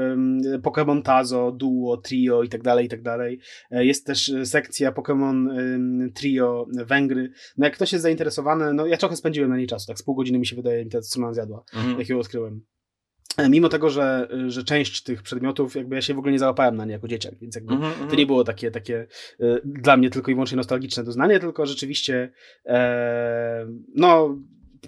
[0.63, 3.39] Pokémon Tazo, Duo, Trio i tak dalej, i tak dalej.
[3.71, 7.31] E, jest też e, sekcja Pokémon em, Trio Węgry.
[7.57, 10.15] No jak ktoś jest zainteresowany, no ja trochę spędziłem na niej czasu, tak z pół
[10.15, 11.99] godziny mi się wydaje, mi ta strona zjadła Mhm.
[11.99, 12.61] jak ją odkryłem.
[13.37, 16.77] E, Mimo tego, że, że część tych przedmiotów, jakby ja się w ogóle nie załapałem
[16.77, 18.19] na nie jako dzieciak, więc jakby Mhm, to mhm.
[18.19, 19.07] nie było takie, takie
[19.41, 22.33] e, dla mnie tylko i wyłącznie nostalgiczne doznanie, tylko rzeczywiście
[22.67, 24.37] e, no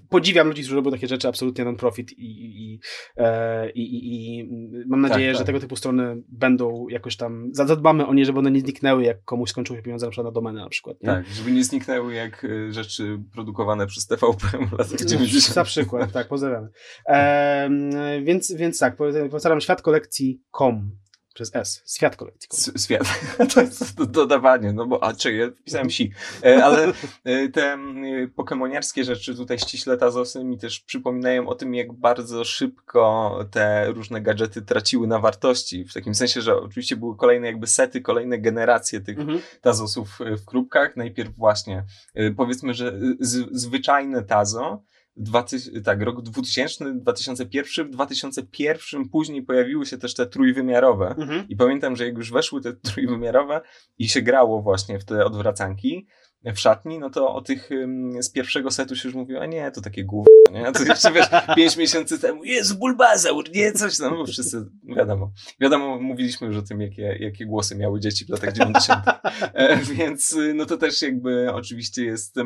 [0.09, 2.81] podziwiam ludzi, którzy robią takie rzeczy absolutnie non-profit i, i,
[3.17, 4.49] e, i, i,
[4.87, 5.39] mam nadzieję, tak.
[5.39, 9.25] że tego typu strony będą jakoś tam, zadbamy o nie, żeby one nie zniknęły, jak
[9.25, 10.97] komuś skończyły się pieniądze na przykład na domenę na przykład.
[11.05, 15.55] Tak, żeby nie zniknęły jak y, rzeczy produkowane przez TVP w latach 90.
[15.55, 16.69] Za przykład, tak, pozdrawiamy.
[17.07, 17.91] Ehm,
[18.25, 18.97] więc, więc tak,
[19.31, 20.91] powtarzam, świat kolekcji.com
[21.37, 21.83] przez S.
[21.97, 22.75] Świat kolekcji.com.
[22.75, 23.03] S- Świat.
[23.55, 26.11] To jest do- dodawanie, no bo, a czy ja wpisałem si.
[26.45, 26.93] E, Ale
[27.25, 27.79] e, te
[28.37, 34.21] pokemoniarskie rzeczy, tutaj ściśle Tazosy mi też przypominają o tym, jak bardzo szybko te różne
[34.23, 35.85] gadżety traciły na wartości.
[35.85, 39.41] W takim sensie, że oczywiście były kolejne jakby sety, kolejne generacje tych Mhm.
[39.61, 40.97] Tazosów w krupkach.
[40.97, 41.85] Najpierw właśnie,
[42.37, 42.99] powiedzmy, że
[43.53, 44.83] zwyczajne Tazo,
[45.17, 45.45] dwa,
[45.85, 51.15] tak, rok 2000, 2001, w 2001 później pojawiły się też te trójwymiarowe.
[51.19, 51.49] Mhm.
[51.49, 53.61] I pamiętam, że jak już weszły te trójwymiarowe
[53.99, 56.07] i się grało właśnie w te odwracanki
[56.45, 57.71] w szatni, no to o tych
[58.21, 60.73] z pierwszego setu się już mówiło, a nie, to takie gówno, nie?
[60.73, 61.27] To jeszcze wiesz,
[61.57, 64.67] pięć miesięcy temu, jest Bulbazaur, nie, coś tam, bo wszyscy,
[64.97, 69.05] wiadomo, wiadomo, mówiliśmy już o tym, jakie, jakie głosy miały dzieci w latach 90.
[69.41, 72.37] E, więc y, no to też jakby oczywiście jest,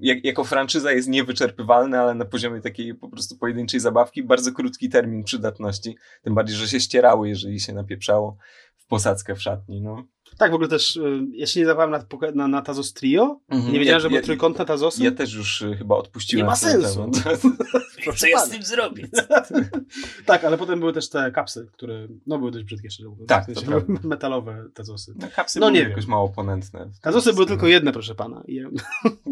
[0.00, 4.88] jak, jako franczyza jest niewyczerpywalne, ale na poziomie takiej po prostu pojedynczej zabawki, bardzo krótki
[4.88, 8.36] termin przydatności, tym bardziej, że się ścierały, jeżeli się napieprzało
[8.76, 10.04] w posadzkę w szatni, no.
[10.38, 12.04] Tak, w ogóle też, y, ja się nie zapałem na,
[12.34, 13.40] na, na Tazos Trio.
[13.48, 13.72] Mhm.
[13.72, 15.04] Nie wiedziałem, Ja- że były ja- trójkątne Tazosy.
[15.04, 17.10] Ja też już y, chyba odpuściłem Nie ma sensu.
[17.24, 17.40] temat.
[18.04, 18.46] Proszę pana.
[18.52, 19.06] tym zrobić?
[20.26, 23.28] Tak, ale potem były też te kapsy, które no były dość brzydkie, szczerze mówiąc.
[23.28, 23.82] Tak, W sensie.
[24.08, 25.14] Metalowe Tazosy.
[25.18, 26.90] No kapsy No były jakoś mało ponętne.
[27.02, 28.42] Tazosy były tylko jedne, proszę pana.
[28.48, 28.62] I,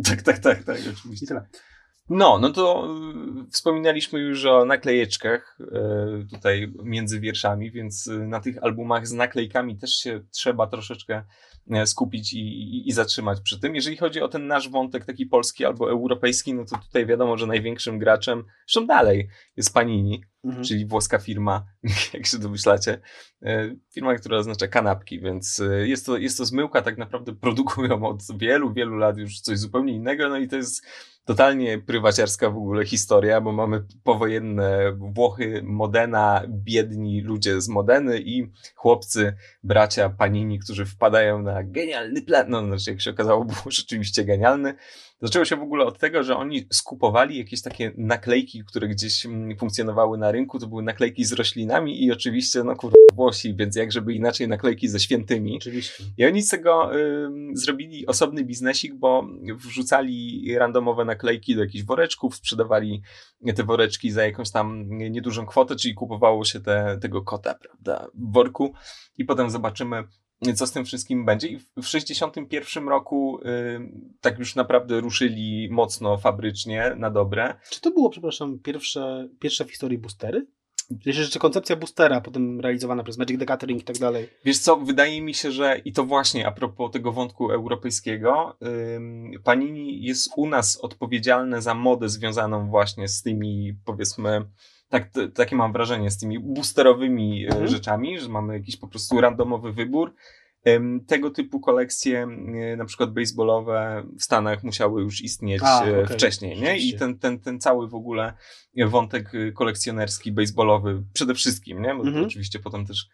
[0.05, 1.27] Tak, tak, tak, tak, i oczywiście.
[1.27, 1.47] tyle.
[2.09, 2.89] No, no to
[3.47, 9.13] y, wspominaliśmy już o naklejeczkach y, tutaj między wierszami, więc y, na tych albumach z
[9.13, 11.25] naklejkami też się trzeba troszeczkę
[11.85, 13.75] skupić i, i, i zatrzymać przy tym.
[13.75, 17.47] Jeżeli chodzi o ten nasz wątek taki polski albo europejski, no to tutaj wiadomo, że
[17.47, 20.65] największym graczem, zresztą dalej, jest Panini, Mhm.
[20.65, 21.67] czyli włoska firma,
[22.15, 23.01] jak się domyślacie.
[23.43, 28.07] E, Firma, która oznacza kanapki, więc e, jest to, jest to zmyłka, tak naprawdę produkują
[28.07, 30.87] od wielu, wielu lat już coś zupełnie innego, no i to jest
[31.25, 38.53] totalnie prywaciarska w ogóle historia, bo mamy powojenne Włochy, Modena, biedni ludzie z Modeny i
[38.75, 44.25] chłopcy, bracia Panini, którzy wpadają na genialny plan, no znaczy jak się okazało był rzeczywiście
[44.25, 44.75] genialny.
[45.25, 49.59] Zaczęło się w ogóle od tego, że oni skupowali jakieś takie naklejki, które gdzieś mm,
[49.59, 53.93] funkcjonowały na rynku, to były naklejki z roślinami i oczywiście, no kurwa, Włosi, więc jak
[53.93, 55.57] żeby inaczej naklejki ze świętymi.
[55.57, 56.05] Oczywiście.
[56.19, 62.37] I oni z tego ym, zrobili osobny biznesik, bo wrzucali randomowe naklejki do jakichś woreczków,
[62.37, 63.03] sprzedawali
[63.57, 68.33] te woreczki za jakąś tam niedużą kwotę, czyli kupowało się te, tego kota, prawda, w
[68.33, 68.75] worku
[69.19, 70.05] i potem zobaczymy,
[70.53, 71.49] co z tym wszystkim będzie.
[71.49, 73.41] I w- w 61 roku
[73.75, 77.55] ym, tak już naprawdę ruszyli mocno fabrycznie, na dobre.
[77.71, 80.47] Czy to było, przepraszam, pierwsze, pierwsze w historii boostery?
[81.07, 84.29] Jeśli jeszcze koncepcja boostera, potem realizowana przez Magic the Gathering i tak dalej.
[84.45, 88.57] Wiesz co, wydaje mi się, że i to właśnie a propos tego wątku europejskiego,
[88.97, 94.45] ym, Panini jest u nas odpowiedzialne za modę związaną właśnie z tymi, powiedzmy,
[94.89, 97.69] tak, takie mam wrażenie, z tymi boosterowymi e, Mhm.
[97.69, 100.15] rzeczami, że mamy jakiś po prostu randomowy wybór.
[101.07, 102.27] Tego typu kolekcje,
[102.77, 106.79] na przykład baseballowe w Stanach musiały już istnieć A, e, okej, wcześniej, nie?
[106.79, 108.33] I ten, ten, ten cały w ogóle
[108.87, 111.95] wątek y, kolekcjonerski, baseballowy przede wszystkim, nie?
[111.95, 112.25] Bo Mhm.
[112.25, 113.09] oczywiście potem też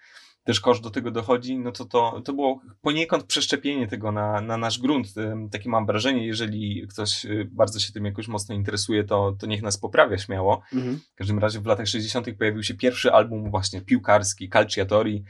[0.45, 4.57] też koszt do tego dochodzi, no to, to, to było poniekąd przeszczepienie tego na, na
[4.57, 5.07] nasz grunt.
[5.51, 9.63] Takie mam wrażenie, jeżeli ktoś y, bardzo się tym jakoś mocno interesuje, to, to niech
[9.63, 10.63] nas poprawia śmiało.
[10.73, 11.01] Mhm.
[11.15, 12.27] W każdym razie w latach 60.
[12.39, 15.25] pojawił się pierwszy album właśnie piłkarski, Calciatori,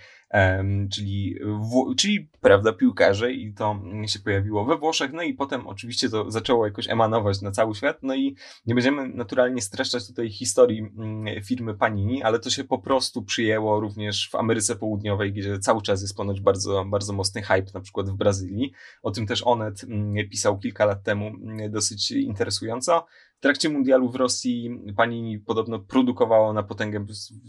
[0.90, 6.10] czyli, w, czyli prawda, piłkarze i to się pojawiło we Włoszech, no i potem oczywiście
[6.10, 10.80] to zaczęło jakoś emanować na cały świat, no i nie będziemy naturalnie streszczać tutaj historii
[10.80, 15.82] mm, firmy Panini, ale to się po prostu przyjęło również w Ameryce Południowej, gdzie cały
[15.82, 18.72] czas jest ponoć bardzo, bardzo mocny hype, na przykład w Brazylii.
[19.02, 23.06] O tym też Onet mm, pisał kilka lat temu mm, dosyć interesująco.
[23.40, 27.06] W trakcie mundialu w Rosji Panini podobno produkowało na potęgę,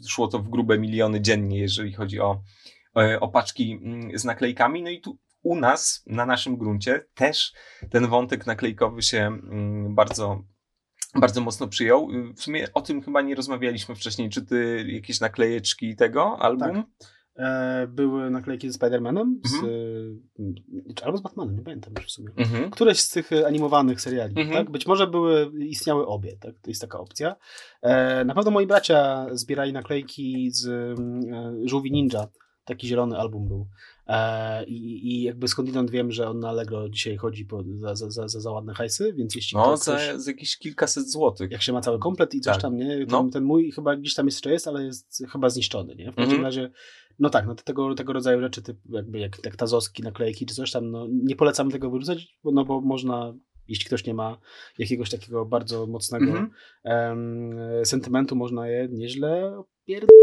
[0.08, 2.42] szło to w grube miliony dziennie, jeżeli chodzi o,
[2.98, 4.84] e, o paczki mm, z naklejkami.
[4.84, 7.54] No i tu u nas, na naszym gruncie, też
[7.90, 10.44] ten wątek naklejkowy się mm, bardzo
[11.16, 12.08] bardzo mocno przyjął.
[12.36, 14.30] W sumie o tym chyba nie rozmawialiśmy wcześniej.
[14.30, 16.84] Czy ty jakieś naklejeczki tego album?
[17.00, 17.10] Tak.
[17.36, 19.74] E, były naklejki ze Spider-Manem, z, Mhm.
[21.00, 22.30] e, albo z Batmanem, nie pamiętam już w sumie.
[22.38, 22.72] Mhm.
[22.72, 24.58] Któreś z tych e, animowanych seriali, Mhm.
[24.58, 24.72] tak?
[24.72, 26.56] Być może były, istniały obie, tak?
[26.62, 27.36] To jest taka opcja.
[27.82, 32.28] E, na pewno moi bracia zbierali naklejki z mm, e, Żółwi Ninja.
[32.66, 33.68] Taki zielony album był.
[34.08, 38.12] E, i, I jakby skądinąd wiem, że on na Allegro dzisiaj chodzi po, za, za,
[38.12, 41.52] za, za, za ładne hajsy, więc jeśli No, za, ktoś, za jakieś kilkaset złotych.
[41.52, 42.62] jak się ma cały komplet i coś Tak.
[42.62, 42.98] tam, nie?
[42.98, 43.30] Ten, No.
[43.34, 46.12] ten mój chyba gdzieś tam jeszcze jest, ale jest chyba zniszczony, nie?
[46.12, 46.44] W każdym Mhm.
[46.44, 46.72] razie,
[47.22, 50.72] no tak, no tego, tego rodzaju rzeczy, typu jakby jak, jak tazowski, naklejki czy coś
[50.72, 53.34] tam, no nie polecam tego wyrzucać, no bo można,
[53.68, 54.38] jeśli ktoś nie ma
[54.78, 56.52] jakiegoś takiego bardzo mocnego Mhm.
[56.84, 60.22] em, sentymentu, można je nieźle opierdolić.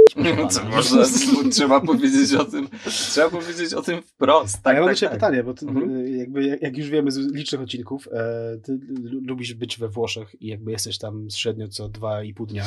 [0.55, 1.05] Co można,
[1.51, 4.63] trzeba powiedzieć o tym, trzeba powiedzieć o tym wprost.
[4.63, 5.13] Tak, ja mam tak, tak.
[5.13, 5.91] pytanie, bo ty, Mhm.
[5.97, 9.89] y, jakby, jak, jak już wiemy z licznych odcinków, e, ty lu- lubisz być we
[9.89, 12.65] Włoszech i jakby jesteś tam średnio co dwa i pół dnia.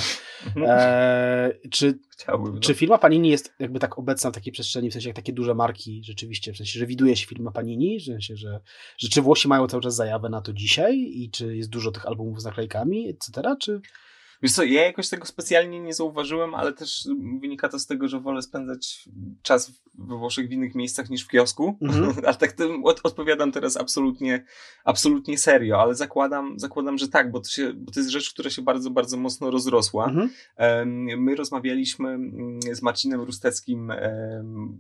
[0.48, 0.66] Mhm.
[0.70, 2.60] E, czy Chciałbym.
[2.60, 5.56] Czy firma Panini jest jakby tak obecna w takiej przestrzeni, w sensie jak takie duże
[5.56, 8.60] marki rzeczywiście, w sensie, że widuje się firma Panini, w sensie, że,
[8.98, 12.06] że czy Włosi mają cały czas zajawę na to dzisiaj i czy jest dużo tych
[12.06, 13.82] albumów z naklejkami, etc., czy...
[14.42, 17.08] Wiesz co, ja jakoś tego specjalnie nie zauważyłem, ale też
[17.42, 19.10] wynika to z tego, że wolę spędzać
[19.42, 21.78] czas we Włoszech w innych miejscach niż w kiosku.
[21.82, 22.14] Mhm.
[22.28, 24.46] ale tak to od, odpowiadam teraz absolutnie,
[24.84, 28.50] absolutnie serio, ale zakładam, zakładam, że tak, bo to, się, bo to jest rzecz, która
[28.50, 30.06] się bardzo, bardzo mocno rozrosła.
[30.06, 30.30] Mhm.
[30.56, 33.94] Em, My rozmawialiśmy mm, z Marcinem Rusteckim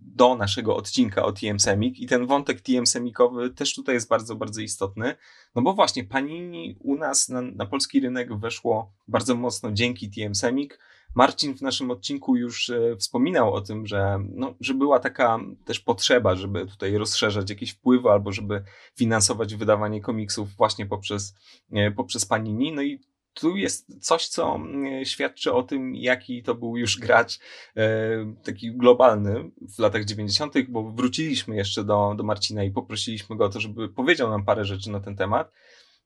[0.01, 4.35] do naszego odcinka o TM Semik i ten wątek TM Semikowy też tutaj jest bardzo,
[4.35, 5.15] bardzo istotny.
[5.55, 10.35] No bo właśnie Panini u nas na, na polski rynek weszło bardzo mocno dzięki TM
[10.35, 10.79] Semik.
[11.15, 15.79] Marcin w naszym odcinku już e, wspominał o tym, że, no, że była taka też
[15.79, 18.63] potrzeba, żeby tutaj rozszerzać jakieś wpływy albo żeby
[18.95, 21.35] finansować wydawanie komiksów właśnie poprzez,
[21.71, 22.71] e, poprzez Panini.
[22.73, 22.99] No i
[23.33, 24.59] tu jest coś, co
[25.03, 27.39] świadczy o tym, jaki to był już gracz
[27.77, 33.45] e, taki globalny w latach 90., bo wróciliśmy jeszcze do, do Marcina i poprosiliśmy go
[33.45, 35.51] o to, żeby powiedział nam parę rzeczy na ten temat.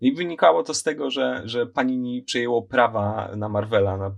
[0.02, 3.98] I wynikało to z tego, że, że Panini przejęło prawa na Marvela.
[3.98, 4.16] Na,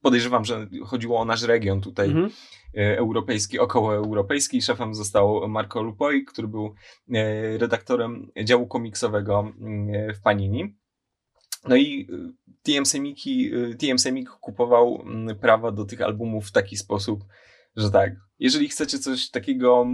[0.00, 2.30] podejrzewam, że chodziło o nasz region tutaj Mhm.
[2.76, 4.62] e, europejski, okołoeuropejski.
[4.62, 6.74] Szefem został Marco Lupoi, który był
[7.14, 9.52] e, redaktorem działu komiksowego
[10.14, 10.80] w Panini.
[11.68, 15.04] No i y, TM Semik kupował
[15.40, 17.24] prawa do tych albumów w taki sposób,
[17.76, 19.86] że tak, jeżeli chcecie coś takiego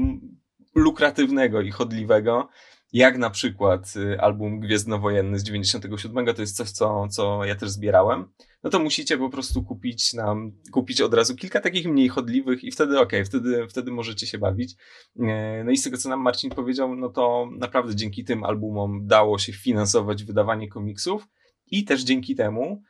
[0.74, 2.48] lukratywnego i chodliwego,
[2.96, 7.70] jak na przykład y, album Gwiezdnowojenny z 97, to jest coś, co, co ja też
[7.70, 8.28] zbierałem,
[8.62, 12.72] no to musicie po prostu kupić nam, kupić od razu kilka takich mniej chodliwych i
[12.72, 14.74] wtedy okej, wtedy, wtedy możecie się bawić.
[15.20, 19.06] E, No i z tego, co nam Marcin powiedział, no to naprawdę dzięki tym albumom
[19.06, 21.28] dało się finansować wydawanie komiksów
[21.66, 22.82] i też dzięki temu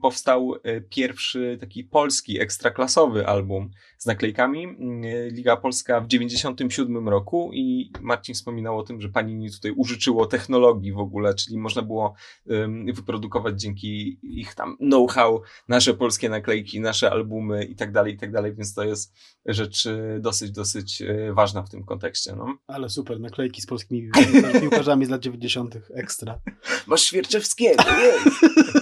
[0.00, 4.64] powstał e, pierwszy taki polski, ekstraklasowy album z naklejkami.
[4.64, 10.26] Mm, Liga Polska w 97 roku i Marcin wspominał o tym, że Panini tutaj użyczyło
[10.26, 12.14] technologii w ogóle, czyli można było
[12.94, 18.32] wyprodukować dzięki ich tam know-how nasze polskie naklejki, nasze albumy i tak dalej, i tak
[18.32, 19.14] dalej, więc to jest
[19.46, 22.36] rzecz e, dosyć, dosyć e, ważna w tym kontekście.
[22.36, 22.58] No.
[22.66, 24.10] Ale super, naklejki z polskimi
[24.60, 25.78] piłkarzami z lat 90.
[25.94, 26.40] ekstra.
[26.86, 28.79] Masz Świerczewskiego, jest!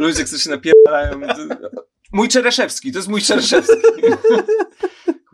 [0.00, 1.20] Ludzie, którzy się napierdalają.
[1.20, 3.76] to- Mój Czereszewski, to jest mój Czereszewski.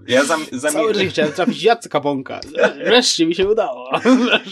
[0.09, 2.41] Ja zam, Całe zamie, życie chciałem trafić Jacka Bąka.
[2.85, 3.91] Wreszcie mi się udało.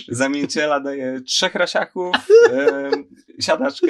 [0.08, 2.16] zamięciela daję trzech rasiaków,
[2.52, 2.90] e,
[3.40, 3.86] siadaczkę.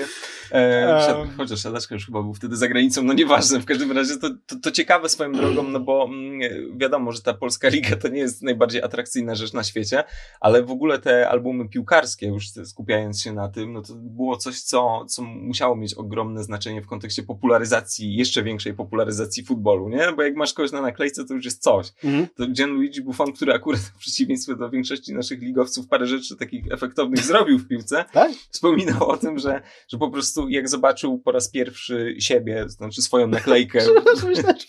[0.53, 3.61] E, siad, chociaż siadaczka już chyba był wtedy za granicą, no nieważne.
[3.61, 7.35] W każdym razie to, to, to ciekawe swoją drogą, no bo mm, wiadomo, że ta
[7.35, 10.05] polska liga to nie jest najbardziej atrakcyjna rzecz na świecie,
[10.41, 14.61] ale w ogóle te albumy piłkarskie, już skupiając się na tym, no to było coś,
[14.61, 20.13] co, co musiało mieć ogromne znaczenie w kontekście popularyzacji, jeszcze większej popularyzacji futbolu, nie?
[20.17, 21.93] Bo jak masz kogoś na naklejce, to już jest coś.
[22.05, 22.27] Mhm.
[22.37, 27.25] To Gianluigi Buffon, który akurat w przeciwieństwie do większości naszych ligowców parę rzeczy takich efektownych
[27.25, 28.33] zrobił w piłce, Tak?
[28.51, 33.27] wspominał o tym, że, że po prostu jak zobaczył po raz pierwszy siebie, znaczy swoją
[33.27, 33.81] naklejkę,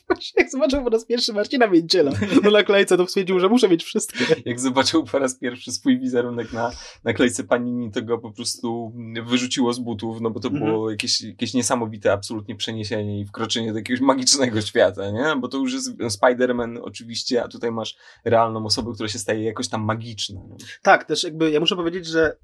[0.08, 2.12] właśnie jak zobaczył po raz pierwszy Marcina Mięciela
[2.44, 4.26] na naklejce, to stwierdził, że muszę mieć wszystkie.
[4.46, 6.72] jak zobaczył po raz pierwszy swój wizerunek na
[7.04, 8.94] naklejce Panini, to go po prostu
[9.26, 10.72] wyrzuciło z butów, no bo to Mhm.
[10.72, 15.36] było jakieś, jakieś niesamowite absolutnie przeniesienie i wkroczenie do jakiegoś magicznego świata, nie?
[15.42, 17.96] Bo to już jest Spider-Man oczywiście, a tutaj masz
[18.26, 20.42] realną osobę, która się staje jakoś tam magiczna.
[20.50, 20.56] No.
[20.82, 22.38] Tak, też jakby ja muszę powiedzieć, że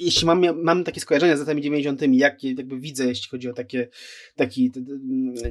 [0.00, 3.88] jeśli mam, mam takie skojarzenia z latami 90., jakie jakby widzę, jeśli chodzi o takie,
[4.36, 4.80] taki, t-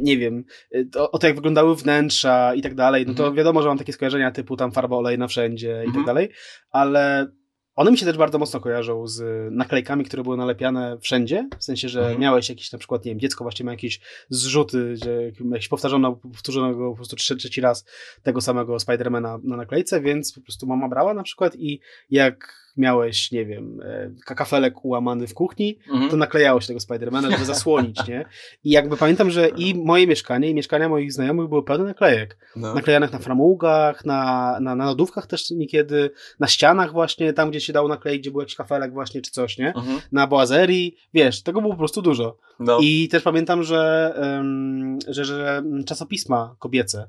[0.02, 0.44] nie wiem,
[0.92, 3.36] to, o to, jak wyglądały wnętrza i tak dalej, no to Mhm.
[3.38, 5.94] wiadomo, że mam takie skojarzenia typu tam farba olejna wszędzie i Mhm.
[5.94, 6.30] tak dalej,
[6.72, 7.32] ale
[7.76, 9.24] one mi się też bardzo mocno kojarzą z
[9.54, 12.20] naklejkami, które były nalepiane wszędzie, w sensie, że Mhm.
[12.20, 16.76] miałeś jakieś, na przykład, nie wiem, dziecko właśnie ma jakieś zrzuty, że jakieś powtarzono, powtórzono
[16.76, 17.86] go po prostu trzy, trzeci raz
[18.24, 21.80] tego samego Spidermana na naklejce, więc po prostu mama brała na przykład i
[22.10, 26.12] jak miałeś, nie wiem, e, kafelek ułamany w kuchni, Mhm.
[26.12, 28.26] to naklejało się tego Spidermana, żeby zasłonić, nie?
[28.64, 32.38] I jakby pamiętam, że i moje mieszkanie, i mieszkania moich znajomych były pełne naklejek.
[32.56, 32.74] No.
[32.74, 36.10] Naklejanych na framugach, na, na, na lodówkach też niekiedy,
[36.40, 39.58] na ścianach właśnie, tam gdzie się dało nakleić, gdzie był jakiś kafelek właśnie, czy coś,
[39.58, 39.68] nie?
[39.74, 40.00] Mhm.
[40.12, 42.38] Na boazerii, wiesz, tego było po prostu dużo.
[42.60, 42.78] No.
[42.82, 47.08] I też pamiętam, że, em, że, że czasopisma kobiece,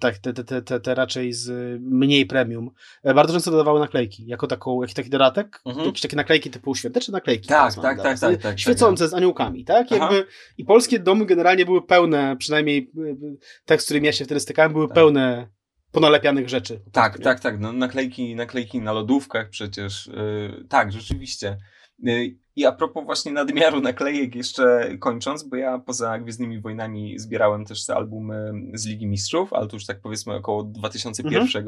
[0.00, 1.50] tak, te, te, te, te, raczej z
[1.82, 2.70] mniej premium,
[3.02, 5.86] e, bardzo często dodawały naklejki, jako taką, jakiś taki dodatek, Mhm.
[5.86, 7.48] jakieś takie naklejki typu świąteczne naklejki.
[7.48, 9.86] Tak, tak, tak, tak, tak, Świecące z aniołkami, tak?
[9.90, 9.96] Aha.
[9.96, 10.26] Jakby,
[10.58, 13.16] I polskie domy generalnie były pełne, przynajmniej e, e,
[13.64, 14.94] te, z którymi ja się wtedy stykałem, były Tak.
[14.94, 15.48] pełne
[15.92, 16.80] ponalepianych rzeczy.
[16.92, 17.60] Tak, tak, tak.
[17.60, 20.06] No, naklejki, naklejki na lodówkach przecież.
[20.06, 21.56] Yy, tak, rzeczywiście.
[22.02, 27.64] Yy, I a propos właśnie nadmiaru naklejek, jeszcze kończąc, bo ja poza Gwiezdnymi Wojnami zbierałem
[27.64, 31.66] też te albumy z Ligi Mistrzów, ale to już tak powiedzmy około 2001.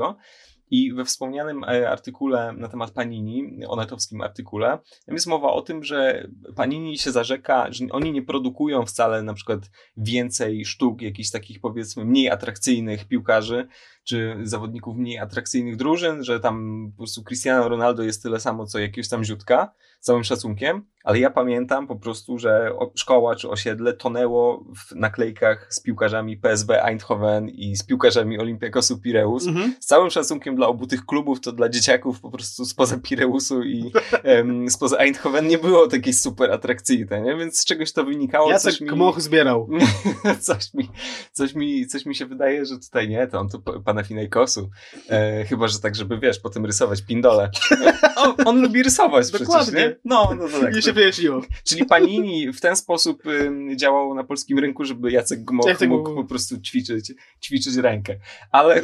[0.71, 5.85] I we wspomnianym e, artykule na temat Panini, onetowskim artykule, tam jest mowa o tym,
[5.85, 11.61] że Panini się zarzeka, że oni nie produkują wcale na przykład więcej sztuk jakichś takich
[11.61, 13.69] powiedzmy mniej atrakcyjnych piłkarzy,
[14.05, 18.79] czy zawodników mniej atrakcyjnych drużyn, że tam po prostu Cristiano Ronaldo jest tyle samo, co
[18.79, 19.75] jakiegoś tam ziutka,
[20.05, 25.81] całym szacunkiem, ale ja pamiętam po prostu, że szkoła czy osiedle tonęło w naklejkach z
[25.81, 29.47] piłkarzami PSV Eindhoven i z piłkarzami Olympiakosu Pireus.
[29.47, 29.75] Mhm.
[29.81, 33.93] Z całym szacunkiem dla obu tych klubów, to dla dzieciaków po prostu spoza Pireusu i
[34.23, 37.37] em, spoza Eindhoven nie było takiej super atrakcyjne, nie?
[37.37, 38.51] Więc z czegoś to wynikało.
[38.51, 39.69] Jacek coś mi, Kmoch zbierał.
[40.41, 40.89] coś, mi,
[41.33, 44.71] coś, mi, coś mi się wydaje, że tutaj nie, to on tu pana Finejkosu.
[45.11, 47.51] E, chyba, że tak, żeby wiesz, potem rysować pindole.
[48.17, 49.81] On, on lubi rysować przecież, Dokładnie.
[49.81, 49.92] nie?
[50.05, 50.75] No, no to tak.
[50.75, 51.43] Nie się wyjaśniło.
[51.65, 56.15] Czyli Panini w ten sposób ym, działał na polskim rynku, żeby Jacek Gmoch Jacek mógł
[56.15, 57.13] po prostu ćwiczyć,
[57.45, 58.17] ćwiczyć rękę.
[58.51, 58.83] Ale,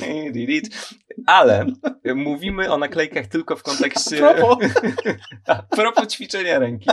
[1.26, 1.66] ale
[2.14, 4.16] mówimy o naklejkach tylko w kontekście...
[4.18, 4.58] Propos.
[5.46, 6.90] A propos ćwiczenia ręki.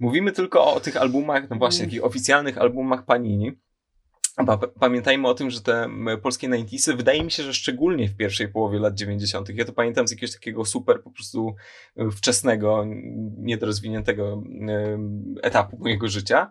[0.00, 3.52] Mówimy tylko o tych albumach, no właśnie, takich oficjalnych albumach Panini.
[4.80, 5.88] Pamiętajmy o tym, że te
[6.22, 10.08] polskie 90sy, wydaje mi się, że szczególnie w pierwszej połowie lat 90., ja to pamiętam
[10.08, 11.54] z jakiegoś takiego super po prostu
[12.00, 12.84] y, wczesnego,
[13.36, 14.42] niedorozwiniętego
[15.38, 16.50] y, etapu mojego życia.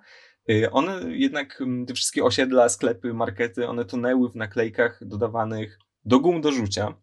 [0.50, 6.42] Y, One jednak, te wszystkie osiedla, sklepy, markety, one tonęły w naklejkach dodawanych do gum
[6.42, 6.94] do rzucia.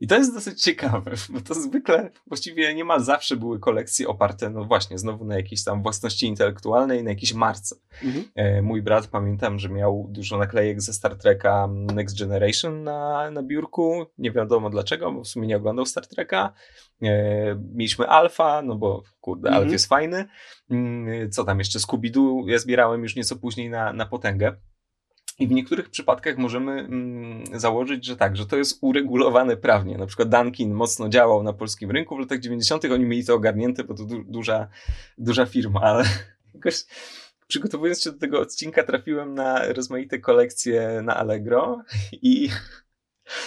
[0.00, 4.64] I to jest dosyć ciekawe, bo to zwykle, właściwie niemal zawsze były kolekcje oparte, no
[4.64, 7.76] właśnie, znowu na jakiejś tam własności intelektualnej, na jakiejś marce.
[8.04, 8.24] Mhm.
[8.34, 13.42] E, Mój brat, pamiętam, że miał dużo naklejek ze Star Treka Next Generation na, na
[13.42, 14.06] biurku.
[14.18, 16.52] Nie wiadomo dlaczego, bo w sumie nie oglądał Star Treka.
[17.02, 17.08] E,
[17.74, 19.62] Mieliśmy Alfa, no bo kurde, Mhm.
[19.62, 20.24] Alf jest fajny.
[20.70, 21.78] Mm, Co tam jeszcze?
[21.78, 24.56] Scooby-Doo ja zbierałem już nieco później na, na potęgę.
[25.38, 29.98] I w niektórych przypadkach możemy mm, założyć, że tak, że to jest uregulowane prawnie.
[29.98, 33.84] Na przykład Dunkin mocno działał na polskim rynku w latach 90., oni mieli to ogarnięte,
[33.84, 34.68] bo to du- duża,
[35.18, 36.04] duża firma, ale
[36.54, 36.84] jakoś
[37.48, 41.82] przygotowując się do tego odcinka, trafiłem na rozmaite kolekcje na Allegro
[42.12, 42.48] i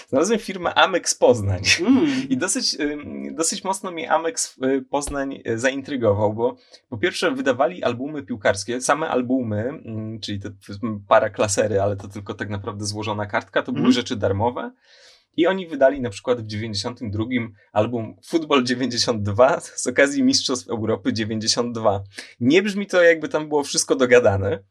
[0.10, 1.62] znalazłem firmę Amex Poznań.
[1.80, 2.30] Mm.
[2.30, 6.56] I dosyć, ym, dosyć mocno mnie Amex y, Poznań y, zaintrygował, bo
[6.90, 10.50] po pierwsze wydawali albumy piłkarskie, same albumy, ym, czyli te
[11.08, 13.94] para klasery, ale to tylko tak naprawdę złożona kartka, to były Mhm.
[13.94, 14.72] rzeczy darmowe.
[15.38, 17.26] I oni wydali na przykład w 92
[17.72, 22.04] album Football 92 z okazji Mistrzostw Europy 92.
[22.40, 24.64] Nie brzmi to jakby tam było wszystko dogadane.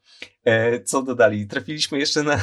[0.45, 1.47] E, co dodali?
[1.47, 2.41] Trafiliśmy jeszcze na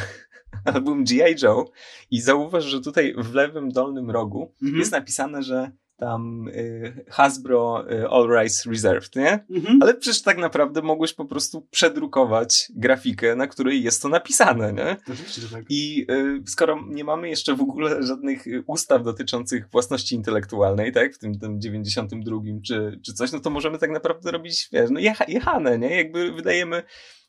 [0.74, 1.36] album G.I.
[1.44, 1.66] Joe
[2.12, 4.80] i zauważ, że tutaj w lewym dolnym rogu Mhm.
[4.80, 9.46] jest napisane, że tam y, Hasbro y, All Rights Reserved, nie?
[9.50, 9.80] Mhm.
[9.82, 14.98] Ale przecież tak naprawdę mogłeś po prostu przedrukować grafikę, na której jest to napisane, nie?
[15.14, 15.66] Oczywiście, tak.
[15.70, 21.14] I y, skoro nie mamy jeszcze w ogóle żadnych y, ustaw dotyczących własności intelektualnej, tak,
[21.16, 25.00] w tym, tym 92 czy, czy coś, no to możemy tak naprawdę robić, wiesz, no
[25.00, 25.96] jecha, jechane, nie?
[25.96, 26.84] Jakby wydajemy,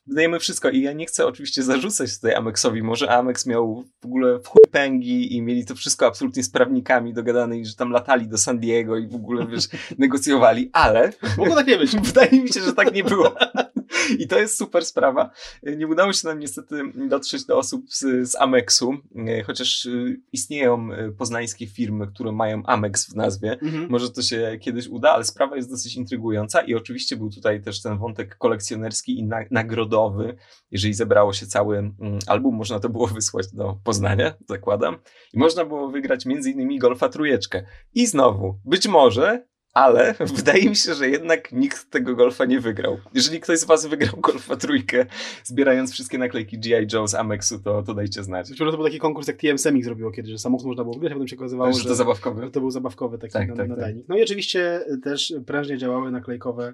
[0.09, 4.39] wydajemy wszystko i ja nie chcę oczywiście zarzucać tutaj Amexowi, może Amex miał w ogóle
[4.39, 8.27] w chuj pęgi i mieli to wszystko absolutnie z prawnikami dogadane i że tam latali
[8.27, 11.95] do San Diego i w ogóle, wiesz, negocjowali, ale Mogło tak nie być.
[12.01, 13.35] Wydaje mi się, że tak nie było.
[14.19, 15.31] I to jest super sprawa.
[15.63, 19.89] Nie udało się nam niestety dotrzeć do osób z, z Amexu, e, chociaż e,
[20.31, 23.51] istnieją e, poznańskie firmy, które mają Amex w nazwie.
[23.51, 23.89] Mhm.
[23.89, 27.81] Może to się kiedyś uda, ale sprawa jest dosyć intrygująca i oczywiście był tutaj też
[27.81, 30.35] ten wątek kolekcjonerski i na, nagrodowy.
[30.71, 34.97] Jeżeli zebrało się cały mm, album, można to było wysłać do Poznania, zakładam.
[35.33, 37.65] I można było wygrać między innymi Golfa trójeczkę.
[37.93, 42.97] I znowu, być może ale wydaje mi się, że jednak nikt tego golfa nie wygrał.
[43.13, 45.05] Jeżeli ktoś z was wygrał golfa trójkę,
[45.43, 46.87] zbierając wszystkie naklejki G.I.
[46.93, 48.49] Joe z Amexu, to, to dajcie znać.
[48.49, 50.93] Być może to był taki konkurs, jak TM Semik zrobiło kiedyś, że samochód można było
[50.95, 52.45] wygrać, a potem się okazywało, że że, to zabawkowe.
[52.45, 54.05] że to był zabawkowy taki Tak, na- tak, nadajnik.
[54.09, 56.73] No i oczywiście też prężnie działały naklejkowe,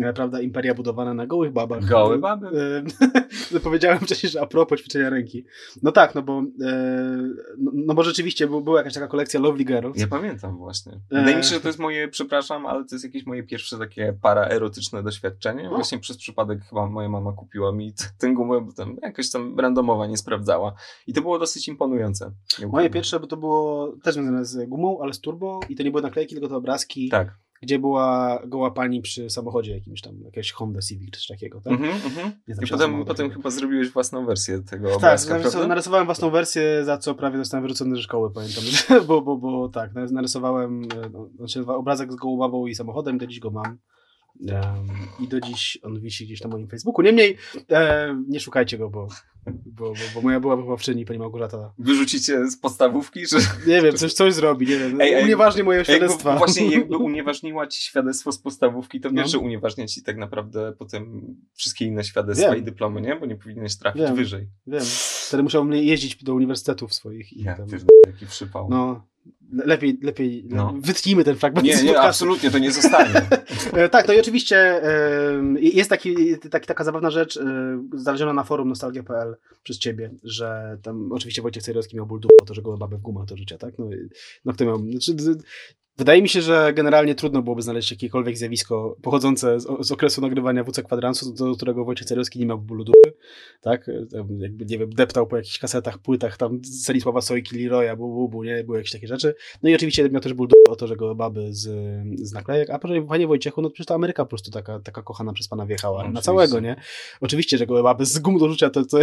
[0.00, 1.84] e, prawda, imperia budowane na gołych babach.
[1.84, 2.46] Gołe baby.
[2.46, 2.82] E,
[3.52, 5.44] no powiedziałem wcześniej, że a propos ćwiczenia ręki.
[5.82, 7.16] No tak, no bo e,
[7.58, 9.98] no, no bo rzeczywiście był, była jakaś taka kolekcja Lovely Girls.
[10.00, 10.92] Ja pamiętam właśnie.
[11.10, 11.54] Wydaje mi się, E.
[11.54, 15.68] że to jest moje, przepraszam, ale to jest jakieś moje pierwsze takie paraerotyczne doświadczenie.
[15.68, 20.06] Właśnie przez przypadek chyba moja mama kupiła mi tę gumę, bo tam jakoś tam randomowa
[20.06, 20.74] nie sprawdzała.
[21.06, 22.32] I to było dosyć imponujące.
[22.68, 25.90] Moje pierwsze, bo to było też związane z gumą, ale z turbo i to nie
[25.90, 27.38] były naklejki, tylko to obrazki, Tak.
[27.62, 31.80] Gdzie była goła pani przy samochodzie jakimś tam, jakieś Honda Civic czy takiego, tak?
[32.48, 35.66] Nie znam I potem, potem chyba zrobiłeś własną wersję tego Tak, obrazka, narys- prawda?
[35.66, 38.64] narysowałem własną wersję, za co prawie zostałem wyrzucony ze szkoły, pamiętam,
[39.08, 43.18] bo, bo, bo tak, narys- narysowałem e, no, znaczy, obrazek z gołą babą i samochodem,
[43.18, 43.78] do dziś go mam.
[45.20, 47.02] I do dziś on wisi gdzieś na moim Facebooku.
[47.04, 47.36] Niemniej,
[47.70, 49.08] e, nie szukajcie go, bo,
[49.66, 51.72] bo, bo, moja była wychowawczyni, pani Małgorzata.
[51.78, 53.36] Wyrzucicie z podstawówki, że
[53.66, 55.00] Nie wiem, coś, coś zrobi, nie wiem.
[55.00, 56.36] Ej, Unieważni moje jakby, świadectwa.
[56.38, 59.28] właśnie jakby unieważniła ci świadectwo z podstawówki, to wiesz, No.
[59.28, 62.58] że unieważnia ci tak naprawdę potem wszystkie inne świadectwa Wiem.
[62.58, 63.16] i dyplomy, nie?
[63.16, 64.14] Bo nie powinieneś trafić Wiem.
[64.16, 64.48] wyżej.
[64.66, 64.82] Wiem.
[65.28, 68.68] Wtedy musiałbym jeździć do uniwersytetów swoich i Ja, tam, pierdolę, jaki przypał.
[68.70, 69.06] no,
[69.52, 70.74] lepiej, lepiej, No.
[70.80, 73.14] wytnijmy ten fragment Nie, nie, absolutnie, to nie zostanie.
[73.90, 74.80] Tak, no i oczywiście
[75.56, 77.38] jest taki, taki, taka zabawna rzecz
[77.94, 82.54] znaleziona na forum nostalgia.pl przez ciebie, że tam oczywiście Wojciech Cejrowski miał ból o to,
[82.54, 83.78] że gołe baby w gumach do życia, tak?
[83.78, 83.86] No,
[84.44, 84.78] no kto miał...
[84.78, 85.14] Znaczy,
[86.00, 90.64] wydaje mi się, że generalnie trudno byłoby znaleźć jakiekolwiek zjawisko pochodzące z, z okresu nagrywania
[90.64, 93.12] WC Kwadransu, do którego Wojciech Cejrowski nie miał bólu dupy,
[93.60, 93.90] tak?
[94.12, 98.44] Jakby, nie wiem, deptał po jakichś kasetach, płytach, tam Celisława Sojki, Leroya, bu, bu, bu,
[98.44, 98.64] nie?
[98.64, 99.34] Były jakieś takie rzeczy.
[99.62, 101.62] No i oczywiście miał też ból dupy o to, że gołe baby z,
[102.28, 105.32] z naklejek, a proszę, panie Wojciechu, no przecież to Ameryka po prostu taka, taka kochana
[105.32, 105.98] przez pana wjechała.
[105.98, 106.24] Na Oczywiście.
[106.24, 106.76] całego, nie?
[107.20, 108.98] Oczywiście, że gołe baby z gum do rzucia to, to,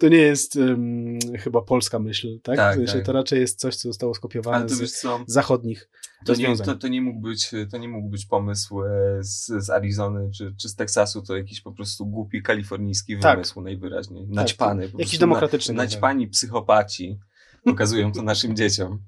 [0.00, 2.56] to nie jest um, chyba polska myśl, tak?
[2.56, 3.06] Tak, W sensie tak.
[3.06, 4.90] To raczej jest coś, co zostało skopiowane z wiesz
[5.26, 5.88] zachodnich
[6.24, 8.88] to nie, to, to, nie mógł być, to nie mógł być pomysł e,
[9.20, 13.34] z, z Arizony czy, czy z Teksasu, to jakiś po prostu głupi kalifornijski Tak.
[13.34, 14.26] wymysł najwyraźniej.
[14.28, 14.88] Naćpany.
[14.88, 15.74] po Jakiś demokratyczny.
[15.74, 17.18] Na, naćpani psychopaci
[17.64, 19.02] pokazują to naszym dzieciom.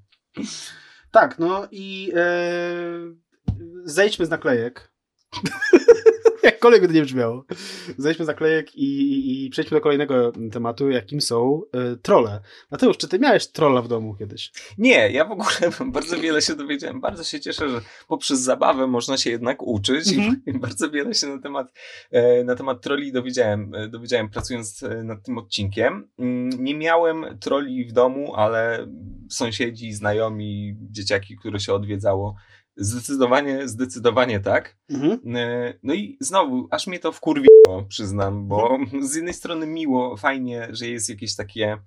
[1.11, 2.21] Tak, no i e,
[3.85, 4.91] zejdźmy z naklejek.
[6.47, 7.45] Jakkolwiek by to nie brzmiało.
[7.97, 12.39] Zejdźmy z naklejek i, i, i przejdźmy do kolejnego tematu, jakim są e, trolle.
[12.71, 14.51] Mateusz, czy ty miałeś trolla w domu kiedyś?
[14.77, 15.49] Nie, ja w ogóle
[15.95, 17.01] bardzo wiele się dowiedziałem.
[17.01, 20.41] Bardzo się cieszę, że poprzez zabawę można się jednak uczyć Mhm.
[20.45, 21.73] i bardzo wiele się na temat,
[22.11, 26.07] e, na temat troli dowiedziałem, e, dowiedziałem pracując nad tym odcinkiem.
[26.19, 28.87] Mm, Nie miałem troli w domu, ale
[29.29, 32.35] sąsiedzi, znajomi, dzieciaki, które się odwiedzało,
[32.77, 34.77] zdecydowanie, zdecydowanie tak.
[34.89, 35.35] Mhm.
[35.35, 40.67] E, No i znowu, aż mnie to wkurwiło, przyznam, bo z jednej strony miło, fajnie,
[40.71, 41.77] że jest jakieś takie,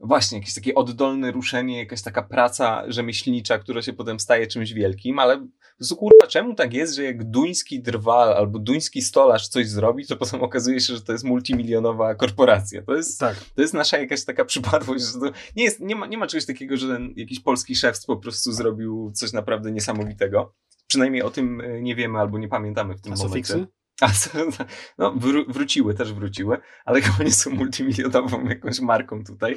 [0.00, 5.18] właśnie jakieś takie oddolne ruszenie, jakaś taka praca rzemieślnicza, która się potem staje czymś wielkim,
[5.18, 5.46] ale
[5.78, 10.16] prostu kurwa, czemu tak jest, że jak duński drwal albo duński stolarz coś zrobi, to
[10.16, 12.82] potem okazuje się, że to jest multimilionowa korporacja.
[12.82, 13.36] To jest, Tak.
[13.54, 16.46] to jest nasza jakaś taka przypadłość, że to nie, jest, nie, ma, nie ma czegoś
[16.46, 20.54] takiego, że ten jakiś polski szef po prostu zrobił coś naprawdę niesamowitego.
[20.86, 23.32] Przynajmniej o tym e, nie wiemy albo nie pamiętamy w tym A momencie.
[23.48, 23.66] sufiksy?
[24.02, 24.10] A,
[24.98, 29.56] no, wró- wróciły, też wróciły, ale chyba nie są multimilionową jakąś marką tutaj.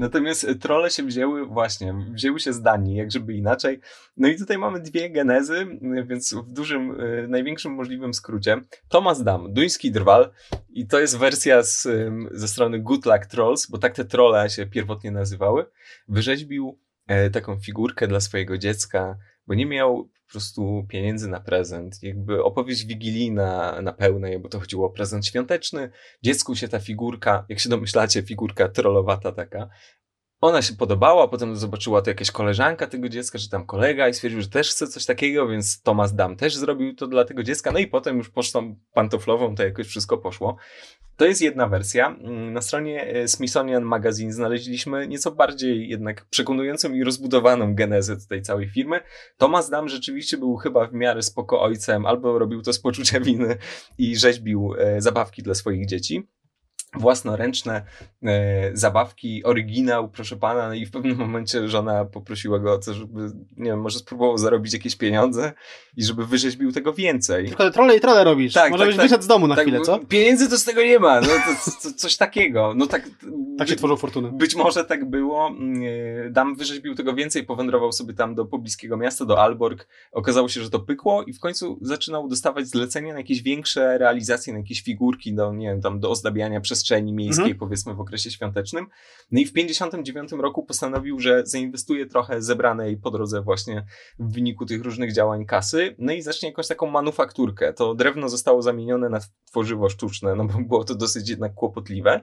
[0.00, 3.80] Natomiast e, trolle się wzięły, właśnie, wzięły się z Danii, jak żeby inaczej.
[4.16, 8.60] No i tutaj mamy dwie genezy, m, więc w dużym, e, największym możliwym skrócie.
[8.88, 10.30] Thomas Dam, duński drwal
[10.70, 11.88] i to jest wersja z,
[12.30, 15.66] ze strony Good Luck Trolls, bo tak te trolle się pierwotnie nazywały.
[16.08, 19.16] Wyrzeźbił e, taką figurkę dla swojego dziecka,
[19.46, 22.02] bo nie miał po prostu pieniędzy na prezent.
[22.02, 25.90] Jakby opowieść wigilijna na pełnej, bo to chodziło o prezent świąteczny.
[26.22, 29.68] Dziecku się ta figurka, jak się domyślacie, figurka trollowata taka,
[30.40, 34.40] Ona się podobała, potem zobaczyła to jakaś koleżanka tego dziecka, czy tam kolega i stwierdził,
[34.40, 37.72] że też chce coś takiego, więc Thomas Dam też zrobił to dla tego dziecka.
[37.72, 40.56] No i potem już pocztą pantoflową to jakoś wszystko poszło.
[41.16, 42.08] To jest jedna wersja.
[42.08, 48.42] Mm, Na stronie e, Smithsonian Magazine znaleźliśmy nieco bardziej jednak przekonującą i rozbudowaną genezę tej
[48.42, 49.00] całej firmy.
[49.36, 53.56] Thomas Dam rzeczywiście był chyba w miarę spoko ojcem, albo robił to z poczucia winy
[53.98, 56.28] i rzeźbił e, zabawki dla swoich dzieci
[56.96, 57.82] własnoręczne
[58.22, 62.94] e, zabawki, oryginał, proszę pana, no i w pewnym momencie żona poprosiła go o to,
[62.94, 63.20] żeby,
[63.56, 65.52] nie wiem, może spróbował zarobić jakieś pieniądze
[65.96, 67.46] i żeby wyrzeźbił tego więcej.
[67.48, 68.52] Tylko trole i trole robisz.
[68.52, 69.04] Tak, Może tak, byś tak.
[69.06, 69.98] wyszedł z domu na tak, chwilę, co?
[69.98, 72.72] Pieniędzy to z tego nie ma, no to, to, coś takiego.
[72.76, 73.08] No tak,
[73.58, 74.32] Tak się tworzą fortuny.
[74.32, 75.50] być może tak było.
[76.26, 79.88] E, Dam wyrzeźbił tego więcej, powędrował sobie tam do pobliskiego miasta, do Alborg.
[80.12, 84.52] Okazało się, że to pykło i w końcu zaczynał dostawać zlecenia na jakieś większe realizacje,
[84.52, 87.58] na jakieś figurki, do, nie wiem, tam do ozdabiania przestrzeni miejskiej, Mhm.
[87.58, 88.86] powiedzmy w okresie świątecznym.
[89.30, 93.84] No i w 59 roku postanowił, że zainwestuje trochę zebranej po drodze właśnie
[94.18, 97.72] w wyniku tych różnych działań kasy, no i zacznie jakąś taką manufakturkę.
[97.72, 102.20] To drewno zostało zamienione na tworzywo sztuczne, no bo było to dosyć jednak kłopotliwe.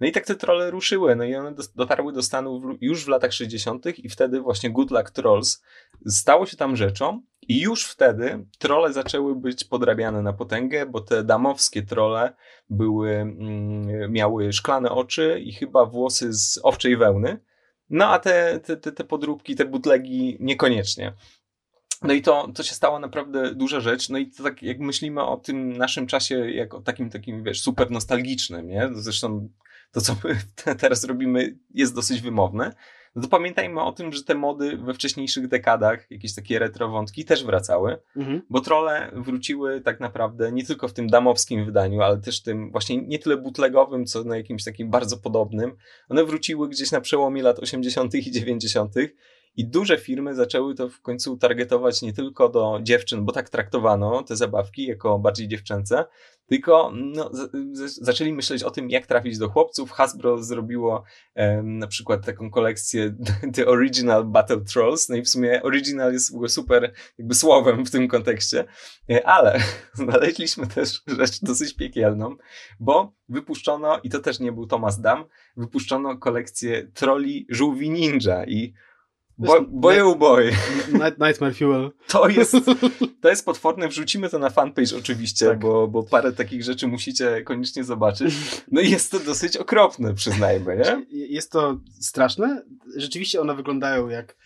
[0.00, 3.32] No i tak te trolle ruszyły, no i one dotarły do Stanów już w latach
[3.32, 3.98] 60.
[3.98, 5.62] i wtedy właśnie Good Luck Trolls
[6.06, 11.24] stało się tam rzeczą i już wtedy trolle zaczęły być podrabiane na potęgę, bo te
[11.24, 12.34] damowskie trolle
[12.70, 17.38] były, mm, miały szklane oczy i chyba włosy z owczej wełny,
[17.90, 21.12] no a te, te, te, podróbki, te butlegi niekoniecznie.
[22.02, 24.08] No i to, to się stała naprawdę duża rzecz.
[24.08, 27.60] No i to tak jak myślimy o tym naszym czasie, jak o takim, takim, wiesz,
[27.60, 28.88] super nostalgicznym, nie?
[28.92, 29.48] Zresztą
[29.92, 32.74] to, co my te- teraz robimy, jest dosyć wymowne.
[33.16, 37.24] No to pamiętajmy o tym, że te mody we wcześniejszych dekadach, jakieś takie retro wątki
[37.24, 38.42] też wracały, Mhm.
[38.50, 43.02] bo trolle wróciły tak naprawdę nie tylko w tym damowskim wydaniu, ale też tym właśnie
[43.02, 45.76] nie tyle bootlegowym, co na jakimś takim bardzo podobnym.
[46.08, 48.14] One wróciły gdzieś na przełomie lat 80.
[48.14, 48.94] i 90.
[49.56, 54.22] I duże firmy zaczęły to w końcu targetować nie tylko do dziewczyn, bo tak traktowano
[54.22, 56.04] te zabawki jako bardziej dziewczęce,
[56.46, 57.30] tylko no,
[58.00, 59.90] zaczęli myśleć o tym, jak trafić do chłopców.
[59.90, 61.04] Hasbro zrobiło
[61.62, 63.14] na przykład taką kolekcję
[63.54, 68.08] The Original Battle Trolls, no i w sumie original jest super jakby słowem w tym
[68.08, 68.64] kontekście,
[69.10, 69.60] E, ale
[69.94, 72.36] znaleźliśmy też rzecz dosyć piekielną,
[72.80, 75.24] bo wypuszczono, i to też nie był Thomas Dam,
[75.56, 78.44] wypuszczono kolekcję troli żółwi ninja.
[78.44, 78.74] I
[79.38, 80.50] bo, boję uboje.
[80.92, 81.90] Night, Nightmare Fuel.
[82.08, 82.56] To jest,
[83.22, 83.88] to jest potworne.
[83.88, 85.58] Wrzucimy to na fanpage oczywiście, Tak.
[85.58, 88.34] bo, bo parę takich rzeczy musicie koniecznie zobaczyć.
[88.72, 91.06] No i jest to dosyć okropne, przyznajmy, nie?
[91.26, 92.62] Jest to straszne.
[92.96, 94.36] Rzeczywiście one wyglądają jak,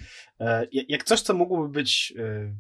[0.40, 2.52] e, jak coś, co mogłoby być, e,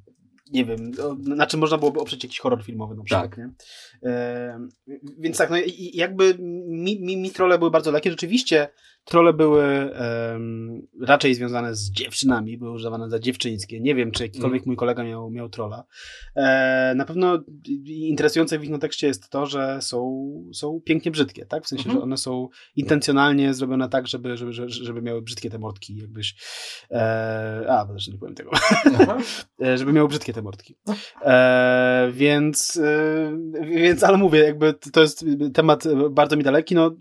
[0.52, 3.30] nie wiem, na czym można byłoby oprzeć jakiś horror filmowy na przykład.
[3.30, 3.38] Tak.
[3.38, 3.50] Nie?
[4.10, 4.68] E,
[5.18, 6.34] Więc tak, no i- jakby
[6.68, 8.10] mi, mi, mi trolle były bardzo lekkie.
[8.10, 8.68] Rzeczywiście
[9.08, 13.80] trolle były em, raczej związane z dziewczynami, były używane za dziewczyńskie.
[13.80, 15.84] Nie wiem, czy jakikolwiek mój kolega miał, miał trolla.
[16.36, 17.38] E, na pewno
[17.86, 21.64] interesujące w ich kontekście jest to, że są, są pięknie brzydkie, tak?
[21.64, 21.98] W sensie, Mhm.
[21.98, 26.36] że one są intencjonalnie zrobione tak, żeby, żeby, żeby, miały brzydkie te mordki, jakbyś.
[26.90, 28.50] E, a, bo też nie powiem tego.
[29.62, 30.76] E, żeby miały brzydkie te mordki.
[31.22, 36.74] E, więc, e, więc, ale mówię, jakby to jest temat bardzo mi daleki.
[36.74, 36.96] No,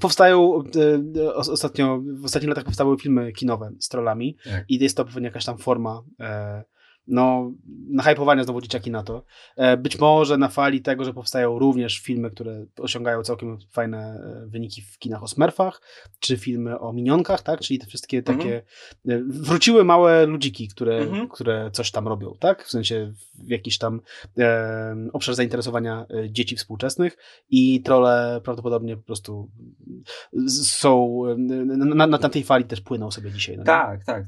[0.00, 4.64] powstają e, ostatnio, w ostatnich latach powstały filmy kinowe z trollami Tak.
[4.68, 6.64] i jest to pewnie jakaś tam forma e,
[7.06, 7.52] no,
[7.90, 9.24] nahypowania znowu dzieciaki na to.
[9.56, 14.46] E, być może na fali tego, że powstają również filmy, które osiągają całkiem fajne e,
[14.46, 15.82] wyniki w kinach o Smurfach,
[16.20, 17.60] czy filmy o minionkach, tak?
[17.60, 18.62] Czyli te wszystkie takie
[19.08, 21.28] e, wróciły małe ludziki, które, Mhm.
[21.28, 22.64] które coś tam robią, tak?
[22.64, 24.00] W sensie w jakiś tam
[24.38, 27.16] e, obszar zainteresowania dzieci współczesnych
[27.50, 29.50] i trole prawdopodobnie po prostu
[30.48, 33.58] są na, na, na tej fali też płyną sobie dzisiaj.
[33.58, 33.64] No?
[33.64, 34.24] Tak, tak.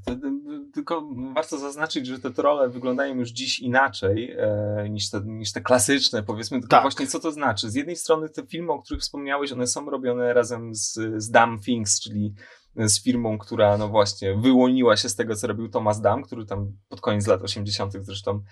[0.74, 5.60] Tylko warto zaznaczyć, że te trole wyglądają już dziś inaczej e, niż, te, niż te
[5.60, 6.60] klasyczne, powiedzmy.
[6.60, 6.82] Tylko Tak.
[6.82, 7.70] właśnie co to znaczy?
[7.70, 11.60] Z jednej strony te filmy, o których wspomniałeś, one są robione razem z, z Dam
[11.60, 12.34] Things, czyli
[12.76, 16.72] z firmą, która no właśnie wyłoniła się z tego, co robił Thomas Dam, który tam
[16.88, 17.92] pod koniec lat 80.
[18.00, 18.42] zresztą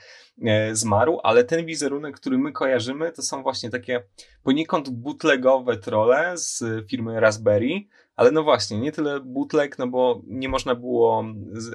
[0.44, 4.02] e, zmarł, ale ten wizerunek, który my kojarzymy, to są właśnie takie
[4.42, 7.80] poniekąd bootlegowe trole z firmy Raspberry,
[8.20, 11.24] ale no właśnie, nie tyle bootleg, no bo nie można było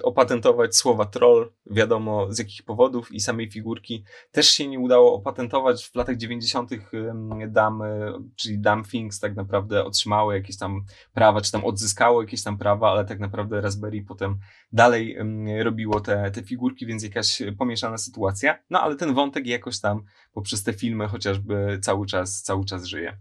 [0.04, 5.86] opatentować słowa troll, wiadomo z jakich powodów i samej figurki też się nie udało opatentować.
[5.86, 6.72] W latach 90.
[6.72, 12.44] ym, damy, czyli Dam Things tak naprawdę otrzymały jakieś tam prawa, czy tam odzyskało jakieś
[12.44, 14.38] tam prawa, ale tak naprawdę Raspberry potem
[14.72, 15.18] dalej
[15.64, 18.60] robiło te, te figurki, więc jakaś pomieszana sytuacja.
[18.70, 23.18] No ale ten wątek jakoś tam poprzez te filmy chociażby cały czas, cały czas żyje.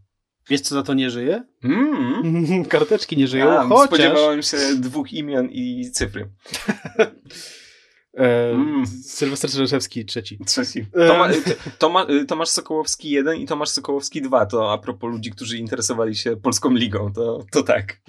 [0.48, 1.42] Wiesz, co za to nie żyje?
[1.64, 2.64] Mm.
[2.68, 3.86] Karteczki nie żyją, A, chociaż...
[3.86, 6.28] Spodziewałem się dwóch imion i cyfry.
[8.16, 8.86] E, Mm.
[8.86, 10.38] Sylwester Czereszewski trzeci.
[10.46, 10.86] Trzeci.
[10.94, 11.08] E.
[11.08, 11.28] Toma,
[11.78, 14.46] Toma, Tomasz Sokołowski 1 i Tomasz Sokołowski 2.
[14.46, 18.00] To a propos ludzi, którzy interesowali się Polską Ligą, to, to tak.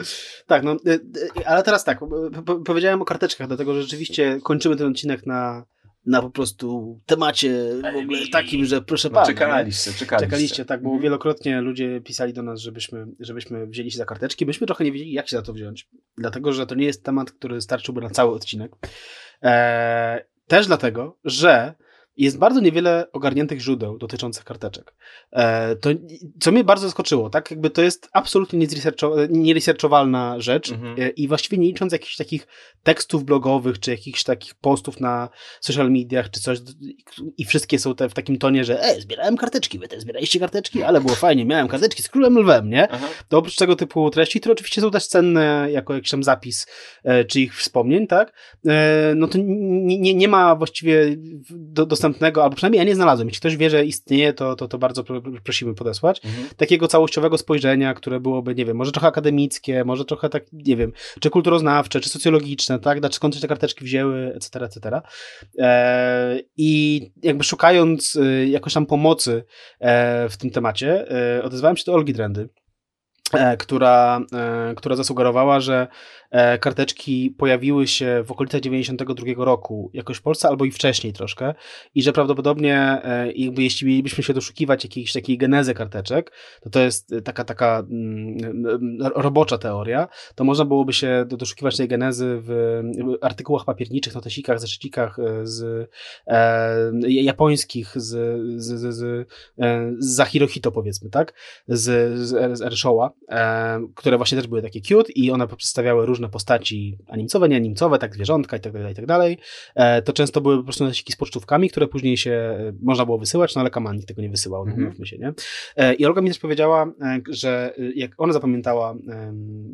[0.48, 0.94] Tak, no, e,
[1.42, 5.26] e, ale teraz tak, po- po- powiedziałem o karteczkach, dlatego że rzeczywiście kończymy ten odcinek
[5.26, 5.66] na,
[6.06, 9.26] na po prostu temacie w ogóle takim, że proszę No, pana.
[9.28, 10.26] czekaliście, czekaliście.
[10.28, 11.03] Czekaliście, tak, bo Mhm.
[11.03, 14.45] wielokrotnie ludzie pisali do nas, żebyśmy, żebyśmy wzięli się za karteczki.
[14.45, 17.32] Myśmy trochę nie wiedzieli, jak się za to wziąć, dlatego że to nie jest temat,
[17.32, 18.72] który starczyłby na cały odcinek.
[19.41, 21.74] Eee, też dlatego, że
[22.18, 24.93] jest bardzo niewiele ogarniętych źródeł dotyczących karteczek.
[25.32, 25.89] E, to,
[26.39, 27.51] co mnie bardzo zaskoczyło, tak?
[27.51, 28.68] Jakby to jest absolutnie
[29.30, 30.95] nieresearchowalna rzecz Mhm.
[31.01, 32.47] e, i właściwie nie licząc jakichś takich
[32.84, 35.30] tekstów blogowych, czy jakichś takich postów na
[35.61, 36.59] social mediach, czy coś
[37.38, 40.84] i wszystkie są te w takim tonie, że e, zbierałem karteczki, wy też zbieraliście karteczki,
[40.84, 42.91] ale było fajnie, miałem karteczki z królem lwem, nie?
[42.91, 43.07] Aha.
[43.30, 46.68] To oprócz tego typu treści, które oczywiście są też cenne jako jakiś tam zapis
[47.03, 48.34] e, czy ich wspomnień, tak?
[49.16, 51.16] No to nie, nie, nie ma właściwie
[51.49, 53.28] do, dostępnego, albo przynajmniej ja nie znalazłem.
[53.28, 56.22] Jeśli ktoś wie, że istnieje, to, to, to bardzo pro, prosimy podesłać.
[56.26, 56.47] Mhm.
[56.58, 60.91] Takiego całościowego spojrzenia, które byłoby, nie wiem, może trochę akademickie, może trochę tak, nie wiem,
[61.20, 62.99] czy kulturoznawcze, czy socjologiczne, tak?
[62.99, 65.01] Znaczy, skąd się te karteczki wzięły, etc., etc.
[65.60, 69.43] E, I jakby szukając e, jakoś tam pomocy
[69.80, 72.49] e, w tym temacie, e, odezwałem się do Olgi Drendy,
[73.34, 75.88] e, która, e, która zasugerowała, że
[76.59, 81.53] karteczki pojawiły się w okolicach 92 roku, jakoś w Polsce, albo i wcześniej troszkę,
[81.95, 86.80] i że prawdopodobnie e, jakby jeśli mielibyśmy się doszukiwać jakiejś takiej genezy karteczek, to to
[86.80, 92.82] jest taka, taka mm, robocza teoria, to można byłoby się do- doszukiwać tej genezy w
[93.21, 95.89] artykułach papierniczych, notesikach, zeszycikach e, z
[96.28, 98.07] e, japońskich, z,
[98.61, 101.34] z, z, z, e, z Zahirohito powiedzmy, tak?
[101.67, 102.86] Z, z, z
[103.30, 108.15] e, które właśnie też były takie cute i one przedstawiały różne postaci animcowe, nieanimcowe, tak
[108.15, 109.38] zwierzątka i tak dalej, i tak dalej.
[109.76, 113.17] E, to często były po prostu notesiki z pocztówkami, które później się e, można było
[113.17, 114.89] wysyłać, no ale Kaman nikt tego nie wysyłał, no Mhm.
[114.89, 115.34] mówmy się, nie?
[115.76, 116.91] E, I Olga mi też powiedziała,
[117.30, 118.95] że jak ona zapamiętała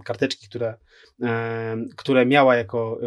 [0.03, 0.75] karteczki, które,
[1.95, 2.99] które miała jako,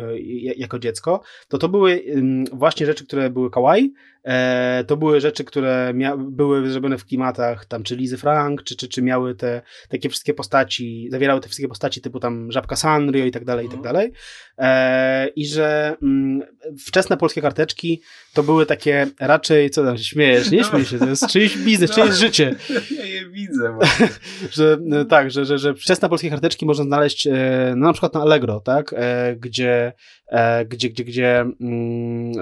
[0.57, 2.05] jako dziecko, to to były
[2.53, 3.93] właśnie rzeczy, które były kawaii,
[4.25, 8.89] e, to były rzeczy, które były zrobione w klimatach tam, czy Lizy Frank, czy, czy,
[8.89, 13.31] czy miały te takie wszystkie postaci, zawierały te wszystkie postaci typu tam Żabka Sanrio i
[13.31, 13.95] tak dalej, i tak Mhm.
[13.95, 14.13] dalej.
[14.59, 16.43] E, I że mm,
[16.87, 18.03] wczesne polskie karteczki
[18.35, 21.91] to były takie raczej, co tam się śmiejesz, nie śmiej się, to jest czyjś biznes,
[21.91, 21.97] No.
[21.97, 22.55] czyjeś życie
[22.99, 23.79] Ja je widzę
[24.53, 27.33] że e, tak, że, że, że wczesne polskie karteczki można znaleźć e,
[27.77, 29.93] no, na przykład na Allegro, tak, e, gdzie,
[30.29, 32.33] e, gdzie, gdzie, gdzie mm,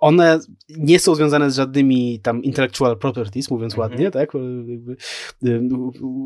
[0.00, 0.38] one
[0.86, 3.90] nie są związane z żadnymi tam intellectual properties, mówiąc Mhm.
[3.90, 4.96] ładnie, tak, e, jakby,
[5.44, 5.60] e,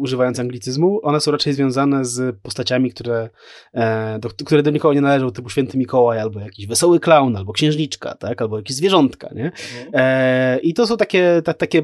[0.01, 3.31] używając anglicyzmu, one są raczej związane z postaciami, które,
[3.75, 7.53] e, do, które do nikogo nie należą, typu Święty Mikołaj, albo jakiś wesoły klaun, albo
[7.53, 9.53] księżniczka, tak, albo jakieś zwierzątka, nie,
[9.85, 10.61] Mhm.
[10.63, 11.83] I to są takie, ta, takie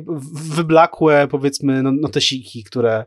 [0.54, 3.04] wyblakłe, powiedzmy, no, notesiki, które,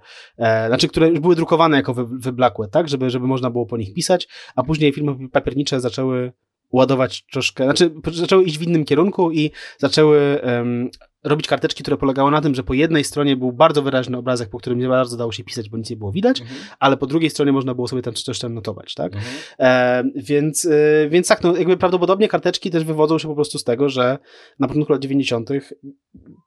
[0.67, 3.93] znaczy, które już były drukowane jako wy, wyblakłe, tak, żeby, żeby można było po nich
[3.93, 6.31] pisać, a później firmy papiernicze zaczęły
[6.71, 10.89] ładować troszkę, znaczy zaczęły iść w innym kierunku i zaczęły em,
[11.23, 14.57] robić karteczki, które polegały na tym, że po jednej stronie był bardzo wyraźny obrazek, po
[14.57, 16.59] którym nie bardzo dało się pisać, bo nic nie było widać, Mhm.
[16.79, 19.13] ale po drugiej stronie można było sobie tam coś tam notować, tak?
[19.15, 19.33] Mhm.
[19.59, 23.63] E, więc, e, więc tak, no jakby prawdopodobnie karteczki też wywodzą się po prostu z
[23.63, 24.17] tego, że
[24.59, 25.49] na początku lat 90.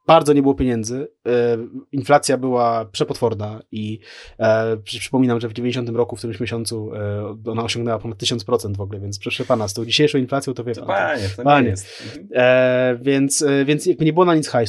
[0.07, 1.57] bardzo nie było pieniędzy, e,
[1.91, 3.99] inflacja była przepotworna i
[4.39, 8.77] e, przy, przypominam, że w 90 roku, w którymś miesiącu e, ona osiągnęła ponad 1000%
[8.77, 10.81] w ogóle, więc proszę pana, z tą dzisiejszą inflacją to wie pan.
[10.83, 11.63] to- panie, to Panie.
[11.63, 11.87] nie jest.
[12.05, 12.27] Mhm.
[12.33, 14.62] E, więc, więc jakby nie było na nic hajsu.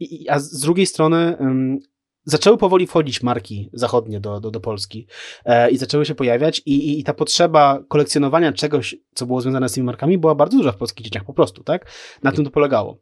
[0.00, 1.36] I- A z drugiej strony
[2.24, 5.06] zaczęły powoli wchodzić marki zachodnie do, do, do Polski
[5.44, 9.68] e, i zaczęły się pojawiać i, i, i ta potrzeba kolekcjonowania czegoś, co było związane
[9.68, 11.86] z tymi markami była bardzo duża w polskich dzieciach po prostu, tak?
[12.22, 12.98] Na tym to polegało.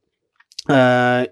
[0.71, 1.27] E,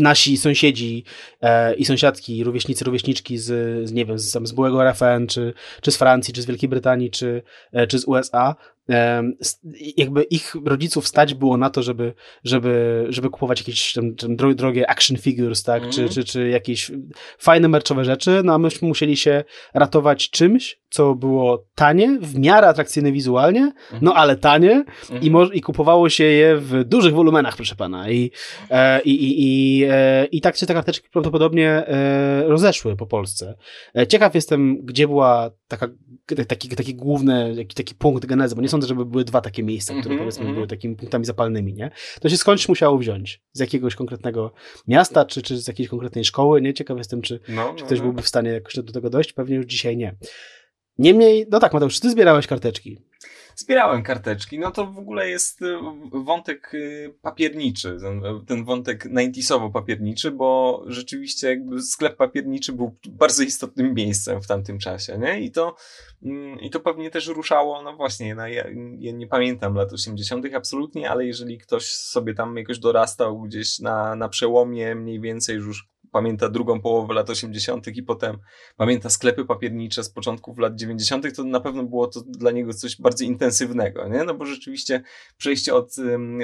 [0.00, 1.04] nasi sąsiedzi
[1.40, 3.44] e, i sąsiadki, rówieśnicy, rówieśniczki z,
[3.88, 5.52] z nie wiem, z, z byłego RFN, czy,
[5.82, 7.42] czy z Francji, czy z Wielkiej Brytanii, czy,
[7.72, 8.56] e, czy z USA,
[9.96, 12.14] jakby ich rodziców stać było na to, żeby,
[12.44, 15.92] żeby, żeby kupować jakieś tam, tam dro- drogie action figures, tak, Mhm.
[15.92, 16.90] czy, czy, czy jakieś
[17.38, 22.68] fajne merczowe rzeczy, no a myśmy musieli się ratować czymś, co było tanie, w miarę
[22.68, 23.72] atrakcyjne wizualnie,
[24.02, 25.22] no ale tanie Mhm.
[25.22, 28.10] i, mo- i kupowało się je w dużych wolumenach, proszę pana.
[28.10, 28.30] I,
[28.70, 33.54] e, i, i, i, e, i tak się te karteczki prawdopodobnie e, rozeszły po Polsce.
[33.96, 35.88] E, ciekaw jestem, gdzie była taka,
[36.48, 39.62] taki, taki główny, taki, taki punkt genezy, bo nie sądzę, sądzę, żeby były dwa takie
[39.62, 40.54] miejsca, które Mhm, powiedzmy mhm.
[40.54, 41.90] były takimi punktami zapalnymi, nie?
[42.20, 43.42] To się skądś musiało wziąć.
[43.52, 44.52] Z jakiegoś konkretnego
[44.88, 46.74] miasta, czy, czy z jakiejś konkretnej szkoły, nie?
[46.74, 48.04] Ciekaw jestem, czy, No, czy no, ktoś no.
[48.04, 49.32] byłby w stanie jakoś do tego dojść.
[49.32, 50.16] Pewnie już dzisiaj nie.
[50.98, 52.98] Niemniej, no tak, Mateusz, ty zbierałeś karteczki?
[53.60, 55.78] Zbierałem karteczki, no to w ogóle jest y,
[56.12, 57.98] wątek y, papierniczy,
[58.46, 64.78] ten, wątek 90sowo papierniczy, bo rzeczywiście jakby sklep papierniczy był bardzo istotnym miejscem w tamtym
[64.78, 65.40] czasie, nie?
[65.40, 65.76] I to,
[66.22, 68.64] mm, i to pewnie też ruszało, no właśnie, no ja,
[68.98, 70.54] ja nie pamiętam lat 80.
[70.54, 75.88] absolutnie, ale jeżeli ktoś sobie tam jakoś dorastał gdzieś na, na przełomie mniej więcej już
[76.12, 77.86] pamięta drugą połowę lat 80.
[77.96, 78.38] i potem
[78.76, 83.00] pamięta sklepy papiernicze z początków lat 90., to na pewno było to dla niego coś
[83.00, 84.24] bardzo intensywnego, nie?
[84.24, 85.02] No bo rzeczywiście
[85.36, 85.94] przejście od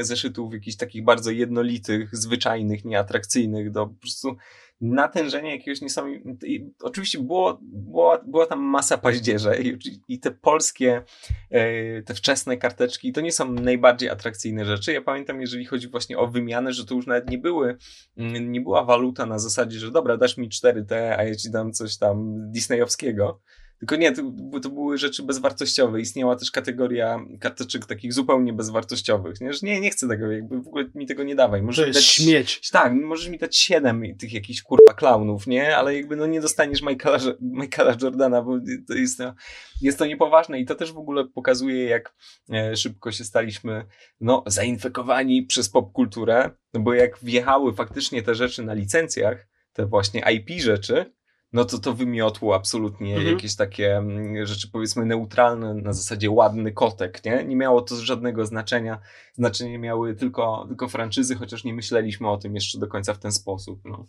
[0.00, 4.36] zeszytów jakichś takich bardzo jednolitych, zwyczajnych, nieatrakcyjnych do po prostu
[4.80, 6.34] natężenia jakiegoś niesamowitego.
[6.82, 11.02] Oczywiście było, była, była tam masa paździerze i, i te polskie,
[11.50, 14.92] e, te wczesne karteczki to nie są najbardziej atrakcyjne rzeczy.
[14.92, 17.76] Ja pamiętam, jeżeli chodzi właśnie o wymianę, że to już nawet nie były,
[18.16, 21.72] mm, nie była waluta na zasadzie, że dobra, dasz mi 4T, a ja ci dam
[21.72, 23.40] coś tam disneyowskiego.
[23.78, 24.22] Tylko nie, to,
[24.62, 26.00] to były rzeczy bezwartościowe.
[26.00, 29.40] Istniała też kategoria karteczek takich zupełnie bezwartościowych.
[29.40, 31.60] Nie, że nie, nie chcę tego, jakby w ogóle mi tego nie dawaj.
[31.60, 32.70] To Możesz mi jest dać śmieć.
[32.70, 35.76] tak, możesz mi dać siedem tych jakichś kurwa klaunów, nie?
[35.76, 38.58] Ale jakby no nie dostaniesz Michaela, Michaela Jordana, bo
[38.88, 39.34] to jest to,
[39.82, 42.14] jest to niepoważne i to też w ogóle pokazuje, jak
[42.52, 43.86] e, szybko się staliśmy
[44.20, 50.22] no, zainfekowani przez popkulturę, no bo jak wjechały faktycznie te rzeczy na licencjach, te właśnie
[50.34, 51.15] IP rzeczy,
[51.56, 53.34] no to to wymiotło absolutnie Mhm.
[53.34, 57.44] jakieś takie mm, rzeczy powiedzmy neutralne, na zasadzie ładny kotek, nie?
[57.44, 58.98] Nie miało to żadnego znaczenia.
[59.36, 63.32] Znaczenie miały tylko, tylko franczyzy, chociaż nie myśleliśmy o tym jeszcze do końca w ten
[63.32, 63.80] sposób.
[63.84, 64.06] No.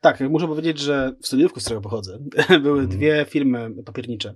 [0.00, 2.18] Tak, muszę powiedzieć, że w studiówku, z którego pochodzę,
[2.62, 2.88] były Mhm.
[2.88, 4.34] dwie firmy papiernicze.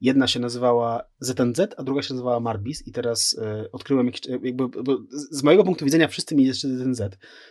[0.00, 4.38] Jedna się nazywała ZNZ, a druga się nazywała Marbis i teraz e, odkryłem jakiś, e,
[4.42, 4.64] jakby,
[5.30, 7.02] z mojego punktu widzenia wszyscy mieli jeszcze ZNZ,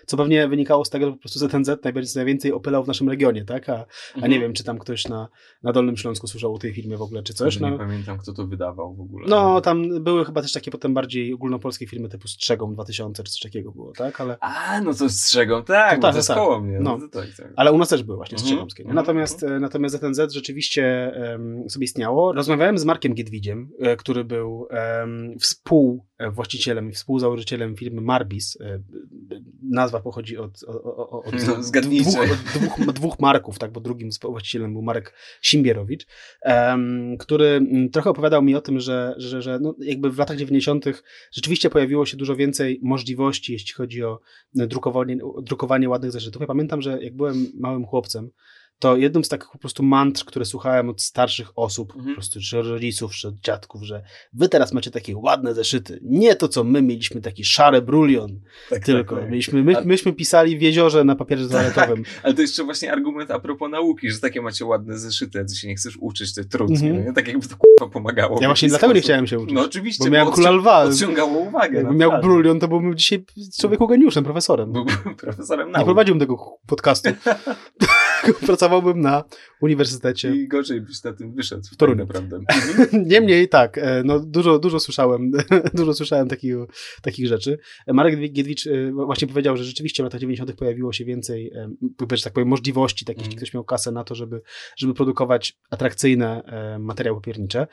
[0.05, 3.45] co pewnie wynikało z tego, że po prostu ZNZ najbardziej, najwięcej opylał w naszym regionie,
[3.45, 3.69] tak?
[3.69, 3.85] A,
[4.21, 5.27] a nie wiem, czy tam ktoś na,
[5.63, 7.59] na Dolnym Śląsku słyszał o tej firmie w ogóle, czy coś.
[7.59, 9.25] Nie No, pamiętam, kto to wydawał w ogóle.
[9.29, 13.41] no tam były chyba też takie potem bardziej ogólnopolskie firmy typu Strzegom 2000 czy coś
[13.41, 14.21] takiego było, tak?
[14.21, 16.37] Ale, A, no to strzegą, tak, No tak, to jest tak.
[16.37, 16.79] koło mnie.
[16.79, 16.97] No.
[16.97, 17.07] No.
[17.07, 17.53] tak, tak.
[17.55, 18.83] Ale u nas też były właśnie Mhm, strzegomskie.
[18.83, 18.89] nie?
[18.89, 22.33] mhm, Natomiast, e, natomiast ZNZ rzeczywiście em, sobie istniało.
[22.33, 25.35] Rozmawiałem z Markiem Giedwidziem, e, który był em,
[26.19, 28.57] współwłaścicielem i współzałożycielem firmy Marbis.
[28.61, 28.79] E,
[29.63, 32.11] nazwa pochodzi od, od, od, od No, zgadnijcie.
[32.11, 36.07] dwóch, od dwóch, dwóch Marków, tak, bo drugim współwłaścicielem był Marek Simbierowicz,
[36.41, 37.61] em, który
[37.91, 40.85] trochę opowiadał mi o tym, że, że, że no, jakby w latach 90.
[41.31, 44.19] rzeczywiście pojawiło się dużo więcej możliwości, jeśli chodzi o
[44.53, 46.41] drukowanie, drukowanie ładnych zeszytów.
[46.41, 48.29] Ja pamiętam, że jak byłem małym chłopcem,
[48.79, 52.15] to jedną z takich po prostu mantr, które słuchałem od starszych osób, po Mhm.
[52.15, 54.03] prostu czy od rodziców, czy od dziadków, że
[54.33, 55.99] wy teraz macie takie ładne zeszyty.
[56.03, 59.15] Nie to, co my mieliśmy, taki szary brulion, tak, tylko.
[59.15, 59.31] tak, tak.
[59.31, 62.03] Mieliśmy, my, myśmy pisali w jeziorze na papierze toaletowym.
[62.23, 65.55] Ale to jeszcze właśnie argument a propos nauki, że takie macie ładne zeszyty, a ty
[65.55, 67.05] się nie chcesz uczyć, to trud, Mhm.
[67.05, 67.13] nie?
[67.13, 68.37] Tak jakby to k***a pomagało.
[68.41, 69.55] Ja właśnie dlatego nie chciałem się uczyć.
[69.55, 70.83] No oczywiście, bo miałem kula lwa.
[70.83, 71.77] Odciągało uwagę.
[71.77, 73.25] Jakbym miał brulion, to byłbym dzisiaj
[73.59, 74.71] człowieku geniuszem, profesorem.
[74.71, 75.85] Byłbym profesorem Nie nauk.
[75.85, 77.09] prowadziłbym tego podcastu.
[78.45, 79.23] Pracowałbym na
[79.61, 80.35] uniwersytecie.
[80.35, 81.63] I gorzej byś na tym wyszedł.
[81.71, 81.99] W Toruniu.
[81.99, 82.39] Naprawdę.
[83.13, 85.31] Niemniej tak, e, no dużo, dużo słyszałem,
[85.73, 86.55] dużo słyszałem takich,
[87.01, 87.57] takich rzeczy.
[87.87, 90.53] Marek Giedwicz e, właśnie powiedział, że rzeczywiście w latach 90.
[90.53, 91.51] pojawiło się więcej,
[92.11, 94.41] e, że tak powiem, możliwości takich, jeśli ktoś miał kasę na to, żeby,
[94.77, 96.43] żeby produkować atrakcyjne
[96.79, 97.67] materiały papiernicze.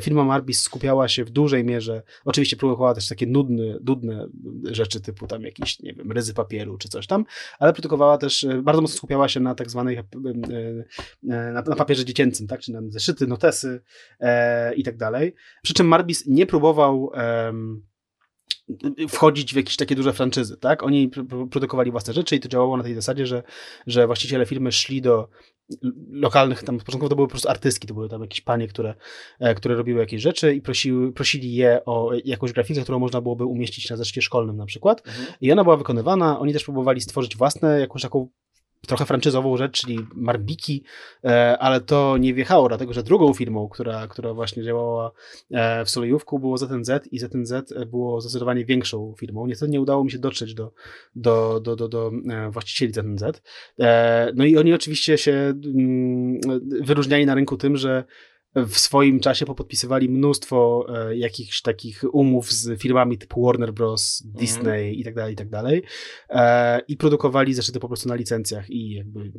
[0.00, 4.28] Firma Marbis skupiała się w dużej mierze, oczywiście próbowała też takie nudne, nudne
[4.64, 7.24] rzeczy typu tam jakieś, nie wiem, ryzy papieru czy coś tam,
[7.58, 10.04] ale produkowała też, bardzo mocno skupiała się na tak zwanej, e,
[11.30, 13.80] e, na, na papierze dziecięcym, tak, czy na zeszyty, notesy
[14.20, 15.34] e, i tak dalej.
[15.62, 17.12] Przy czym Marbis nie próbował
[19.08, 20.82] wchodzić w jakieś takie duże franczyzy, tak?
[20.82, 23.42] Oni pr- pr- produkowali własne rzeczy i to działało na tej zasadzie, że,
[23.86, 25.28] że właściciele firmy szli do
[26.10, 28.94] lokalnych, tam początkowo to były po prostu artystki, to były tam jakieś panie, które,
[29.40, 33.44] e, które robiły jakieś rzeczy i prosiły, prosili je o jakąś grafikę, którą można byłoby
[33.44, 35.02] umieścić na zeszycie szkolnym na przykład.
[35.06, 35.26] Mhm.
[35.40, 36.38] I ona była wykonywana.
[36.38, 38.28] Oni też próbowali stworzyć własne, jakąś taką
[38.86, 40.82] trochę franczyzową rzecz, czyli Marbiki,
[41.24, 45.12] e, ale to nie wjechało, dlatego że drugą firmą, która, która właśnie działała
[45.50, 47.52] e, w Solejówku było ZNZ i ZNZ
[47.86, 49.46] było zdecydowanie większą firmą.
[49.46, 50.72] Niestety nie udało mi się dotrzeć do,
[51.14, 53.42] do, do, do, do e, właścicieli ZNZ.
[54.34, 56.40] No i oni oczywiście się mm,
[56.80, 58.04] wyróżniali na rynku tym, że
[58.56, 65.00] w swoim czasie popodpisywali mnóstwo e, jakichś takich umów z firmami typu Warner Bros., Disney
[65.00, 65.82] i tak dalej, i tak dalej.
[66.30, 69.32] E, I produkowali zeszyty po prostu na licencjach i jakby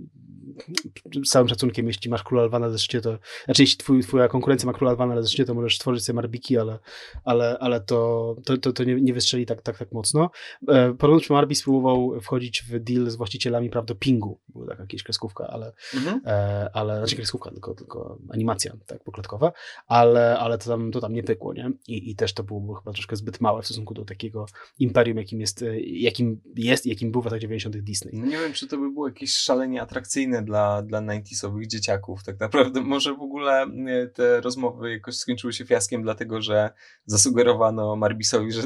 [1.26, 4.66] z całym szacunkiem, jeśli masz króla lwa na zeszycie, to znaczy jeśli twój, twoja konkurencja
[4.68, 6.80] ma króla lwa na zeszycie, to możesz stworzyć sobie marbiki, ale,
[7.24, 10.30] ale, ale to, to, to, to nie, nie wystrzeli tak, tak, tak mocno.
[10.68, 15.03] E, Podobno Marbi spróbował wchodzić w deal z właścicielami praw do Pingu, była taka jakaś
[15.03, 16.22] kreskówka, ale Mhm.
[16.26, 19.51] e, ale znaczy kreskówka, tylko, tylko animacja tak poklatkowa,
[19.88, 21.72] ale, ale to, tam, to tam nie pykło, nie?
[21.88, 24.45] I, I też to było chyba troszkę zbyt małe w stosunku do takiego
[24.80, 27.78] imperium, jakim jest, e, jakim jest i jakim był w latach 90.
[27.82, 28.12] Disney.
[28.14, 32.24] No nie wiem, czy to by było jakieś szalenie atrakcyjne dla, dla 90sowych dzieciaków.
[32.24, 36.69] Tak naprawdę może w ogóle e, te rozmowy jakoś skończyły się fiaskiem, dlatego że
[37.06, 38.64] zasugerowano Marbisowi, że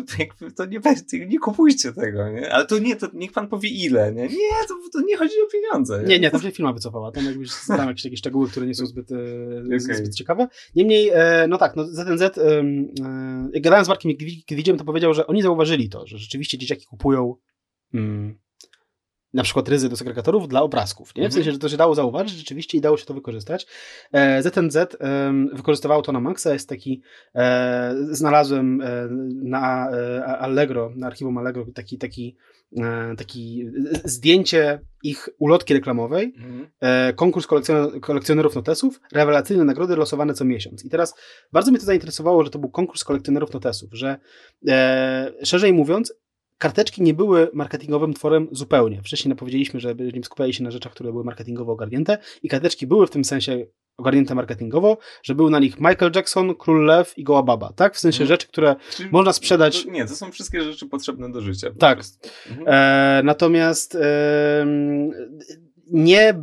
[0.56, 0.80] to, nie,
[1.28, 2.54] nie kupujcie tego, nie?
[2.54, 4.24] Ale to nie, to niech pan powie ile, nie?
[4.24, 6.04] Nie, to, to nie chodzi o pieniądze.
[6.08, 7.12] Nie, nie, tam się firma wycofała.
[7.12, 9.16] Tam jakby tam jakieś takie szczegóły, które nie są zbyt, e,
[9.66, 9.80] Okej.
[9.80, 10.48] zbyt ciekawe.
[10.76, 12.22] Niemniej, e, no tak, no ZNZ,
[13.54, 14.12] jak gadałem z Markiem
[14.46, 17.36] Kiewidziem, to powiedział, że oni zauważyli to, że rzeczywiście dzieciaki kupują
[17.94, 18.38] mm,
[19.34, 21.22] na przykład ryzy do segregatorów dla obrazków, nie?
[21.22, 21.32] W Mhm.
[21.32, 23.68] sensie, że to się dało zauważyć rzeczywiście i dało się to wykorzystać.
[24.14, 24.88] E, ZNZ e,
[25.54, 27.02] wykorzystywało to na maksa, jest taki,
[27.36, 29.08] e, znalazłem e,
[29.44, 29.90] na
[30.40, 32.36] Allegro, na archiwum Allegro taki, taki,
[33.18, 33.66] taki
[34.06, 36.68] zdjęcie ich ulotki reklamowej, Mhm.
[37.16, 40.86] konkurs kolekcjoner- kolekcjonerów notesów, rewelacyjne nagrody losowane co miesiąc.
[40.86, 41.16] I teraz
[41.52, 44.20] bardzo mnie to zainteresowało, że to był konkurs kolekcjonerów notesów, że
[45.44, 46.14] szerzej mówiąc,
[46.62, 49.02] karteczki nie były marketingowym tworem zupełnie.
[49.02, 53.08] Wcześniej powiedzieliśmy, że będziemy skupiali się na rzeczach, które były marketingowo ogarnięte i karteczki były
[53.08, 53.66] w tym sensie
[53.98, 57.96] ogarnięte marketingowo, że był na nich Michael Jackson, Król Lew i Goła Baba, tak?
[57.96, 58.28] W sensie Mhm.
[58.28, 59.84] rzeczy, które Czyli można sprzedać...
[59.84, 61.68] To, nie, to są wszystkie rzeczy potrzebne do życia.
[61.80, 62.04] Tak.
[62.50, 62.68] Mhm.
[62.68, 65.12] E, natomiast em,
[65.88, 66.34] nie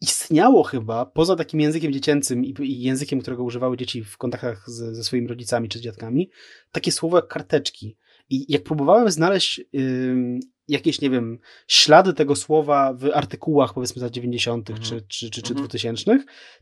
[0.00, 4.96] istniało chyba, poza takim językiem dziecięcym i, i językiem, którego używały dzieci w kontaktach z,
[4.96, 6.30] ze swoimi rodzicami czy z dziadkami,
[6.72, 7.96] takie słowo jak karteczki.
[8.30, 9.60] I jak próbowałem znaleźć
[10.68, 11.38] jakieś, nie wiem,
[11.68, 14.70] ślady tego słowa w artykułach, powiedzmy, z lat 90.
[14.70, 14.86] Mhm.
[14.88, 15.58] czy, czy, czy, czy Mhm.
[15.68, 16.18] 2000,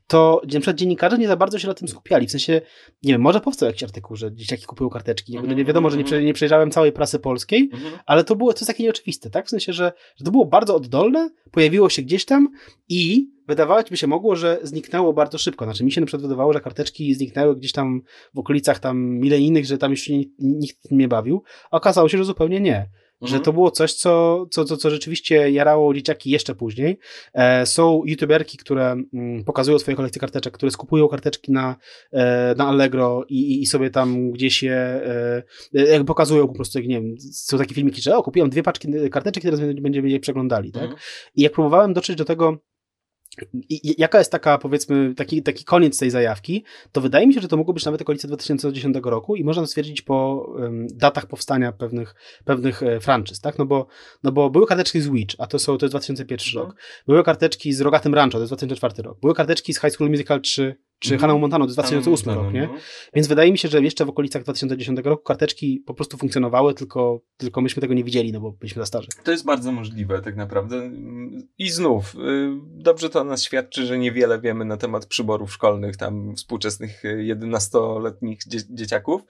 [0.07, 2.27] to na przykład dziennikarze nie za bardzo się na tym skupiali.
[2.27, 2.61] W sensie,
[3.03, 5.33] nie wiem, może powstał jakiś artykuł, że dzieciaki kupują karteczki.
[5.33, 6.25] Jakby, no nie Mhm, wiadomo, że nie, mhm.
[6.25, 7.71] nie przejrzałem całej prasy polskiej,
[8.07, 9.47] ale to było jest takie nieoczywiste, tak?
[9.47, 12.49] W sensie, że, że to było bardzo oddolne, pojawiło się gdzieś tam
[12.89, 15.65] i wydawać by się mogło, że zniknęło bardzo szybko.
[15.65, 18.01] Znaczy mi się na przykład wydawało, że karteczki zniknęły gdzieś tam
[18.35, 22.19] w okolicach tam milenijnych, że tam już się nie- nikt nie bawił, a okazało się,
[22.19, 22.89] że zupełnie nie.
[23.25, 23.43] Że Mhm.
[23.43, 26.99] to było coś, co, co, co, co rzeczywiście jarało dzieciaki jeszcze później.
[27.35, 31.77] E, są youtuberki, które mm, pokazują swoje kolekcje karteczek, które skupują karteczki na,
[32.13, 35.43] e, na Allegro i, i- i sobie tam gdzieś je e,
[35.75, 38.63] e, jak pokazują po prostu, jak nie wiem, są takie filmiki, że o, kupiłem dwie
[38.63, 40.83] paczki karteczek, teraz będziemy je przeglądali, tak?
[40.83, 41.01] Mhm.
[41.37, 42.59] I jak próbowałem dotrzeć do tego,
[43.69, 47.49] i- jaka jest taka, powiedzmy, taki, taki koniec tej zajawki, to wydaje mi się, że
[47.49, 51.73] to mogło być nawet okolice 2010 roku i można to stwierdzić po em, datach powstania
[51.73, 53.59] pewnych, pewnych e, franczyz, tak?
[53.59, 53.87] No bo,
[54.23, 56.67] no bo były karteczki z Witch, a to, są, to jest 2001 Mhm.
[56.67, 56.77] rok.
[57.07, 59.21] Były karteczki z Rogatym Rancho, to jest 2004 rok.
[59.21, 61.21] Były karteczki z High School Musical 3, czy Mhm.
[61.21, 62.67] Hannah Montana, to jest 2008 Tam, rok, nie?
[62.67, 62.75] no.
[63.15, 67.21] Więc wydaje mi się, że jeszcze w okolicach 2010 roku karteczki po prostu funkcjonowały, tylko,
[67.37, 69.09] tylko myśmy tego nie widzieli, no bo byliśmy za starzy.
[69.25, 70.91] To jest bardzo możliwe, tak naprawdę.
[71.59, 72.19] I znów, y,
[72.65, 78.39] dobrze to nas świadczy, że niewiele wiemy na temat przyborów szkolnych, tam współczesnych y, 11-letnich
[78.47, 79.23] dzie dzieciaków.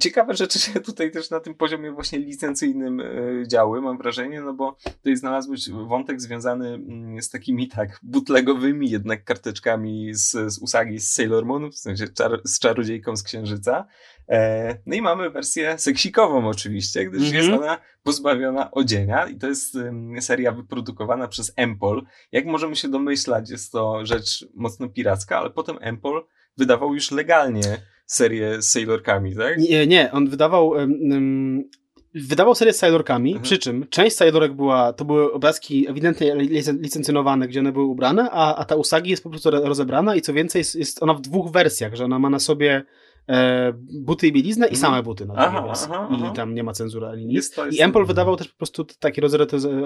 [0.00, 4.54] Ciekawe rzeczy się tutaj też na tym poziomie właśnie licencyjnym y, działy, mam wrażenie, no
[4.54, 10.98] bo tutaj znalazłeś wątek związany mm, z takimi tak bootlegowymi jednak karteczkami z, z Usagi
[11.00, 13.86] z Sailor Moon, w sensie czar z czarodziejką z Księżyca.
[14.28, 17.44] E, no i mamy wersję seksikową oczywiście, gdyż Mhm.
[17.44, 22.02] jest ona pozbawiona odzienia i to jest ym, seria wyprodukowana przez Empol.
[22.32, 26.26] Jak możemy się domyślać, jest to rzecz mocno piracka, ale potem Empol
[26.56, 27.62] wydawał już legalnie
[28.06, 29.58] serię z Sailorkami, tak?
[29.58, 30.78] Nie, nie on wydawał.
[30.78, 31.70] em,
[32.14, 33.42] Wydawał serię z Sailorkami, Mhm.
[33.42, 38.30] przy czym część Sailorek była, to były obrazki ewidentnie lic- licencjonowane, gdzie one były ubrane,
[38.30, 41.14] a, a ta Usagi jest po prostu ro- rozebrana i co więcej jest, jest ona
[41.14, 42.82] w dwóch wersjach, że ona ma na sobie
[43.28, 44.80] e, buty i bieliznę i Mhm.
[44.90, 45.88] same buty na Aha, wersji.
[45.90, 46.30] aha, aha.
[46.32, 47.34] I tam nie ma cenzury ani nic.
[47.36, 49.22] Jest to- jest I Empol wydawał też po prostu takie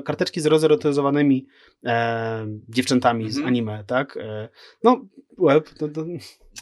[0.04, 1.46] karteczki z rozerotyzowanymi
[1.86, 3.46] e, dziewczętami z Mhm.
[3.48, 4.16] anime, tak?
[4.16, 4.48] E,
[4.84, 5.00] no,
[5.38, 6.04] web, to, to,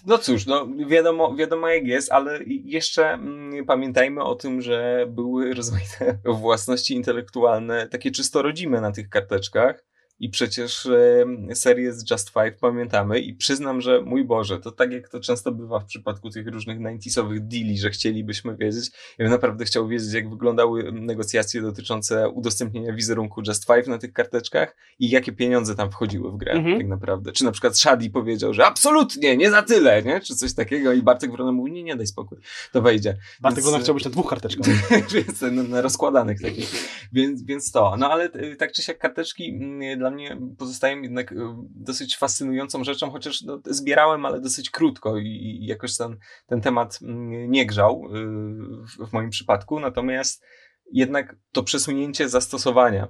[0.07, 5.55] No cóż, no wiadomo, wiadomo jak jest, ale jeszcze mm, pamiętajmy o tym, że były
[5.55, 9.85] rozmaite własności intelektualne, takie czysto rodzime na tych karteczkach.
[10.19, 14.93] I przecież e, serię z Just Five pamiętamy i przyznam, że mój Boże, to tak
[14.93, 18.91] jak to często bywa w przypadku tych różnych 90sowych deali, że chcielibyśmy wiedzieć.
[19.19, 24.13] Ja bym naprawdę chciał wiedzieć, jak wyglądały negocjacje dotyczące udostępnienia wizerunku Just Five na tych
[24.13, 26.79] karteczkach i jakie pieniądze tam wchodziły w grę Mhm.
[26.79, 27.33] tak naprawdę.
[27.33, 30.21] Czy na przykład Shadi powiedział, że absolutnie, nie za tyle, nie?
[30.21, 32.39] Czy coś takiego i Bartek Wrona mówi, nie, nie, daj spokój,
[32.73, 33.17] to wejdzie.
[33.41, 34.67] Bartek Więc, Wona e, chciał być na dwóch karteczkach.
[35.15, 36.71] więc na, na rozkładanych takich.
[37.13, 37.97] Więc, więc to.
[37.99, 41.37] No ale y, tak czy siak karteczki mm, dla mnie pozostają jednak y,
[41.71, 46.17] dosyć fascynującą rzeczą, chociaż no, zbierałem, ale dosyć krótko i, jakoś ten,
[46.47, 49.81] ten temat mm, nie grzał y, w moim przypadku.
[49.81, 50.45] Natomiast
[50.93, 53.09] jednak to przesunięcie zastosowania.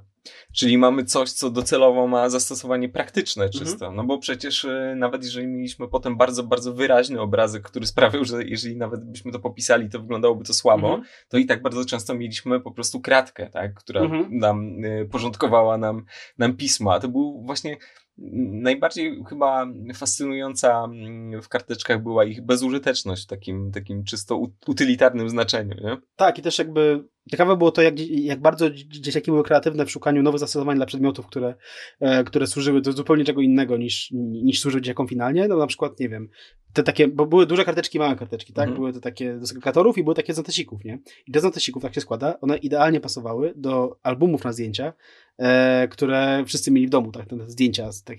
[0.52, 3.92] Czyli mamy coś, co docelowo ma zastosowanie praktyczne czysto.
[3.92, 8.44] No bo przecież y, nawet jeżeli mieliśmy potem bardzo, bardzo wyraźny obrazek, który sprawiał, że
[8.44, 11.05] jeżeli nawet byśmy to popisali, to wyglądałoby to słabo, Mhm.
[11.28, 14.38] to i tak bardzo często mieliśmy po prostu kratkę, tak, która Mhm.
[14.38, 16.05] nam y, porządkowała nam,
[16.38, 16.94] nam pismo.
[16.94, 17.76] A to był właśnie
[18.19, 25.74] najbardziej chyba fascynująca mm, w karteczkach była ich bezużyteczność w takim, takim czysto utylitarnym znaczeniu,
[25.74, 25.97] nie?
[26.16, 29.91] Tak, i też jakby ciekawe było to, jak, jak bardzo dzie- dzieciaki były kreatywne w
[29.91, 31.55] szukaniu nowych zastosowań dla przedmiotów, które,
[32.01, 35.49] e, które służyły do zupełnie czego innego niż, niż służyły dzieciakom finalnie.
[35.49, 36.28] No na przykład, nie wiem,
[36.73, 38.62] te takie, bo były duże karteczki, małe karteczki, tak?
[38.62, 38.77] Mhm.
[38.77, 40.99] Były to takie do segregatorów i były takie z notesików, nie?
[41.27, 44.93] I te z notesików, tak się składa, one idealnie pasowały do albumów na zdjęcia,
[45.39, 47.28] e, które wszyscy mieli w domu, tak?
[47.28, 48.19] Te zdjęcia, z, tak,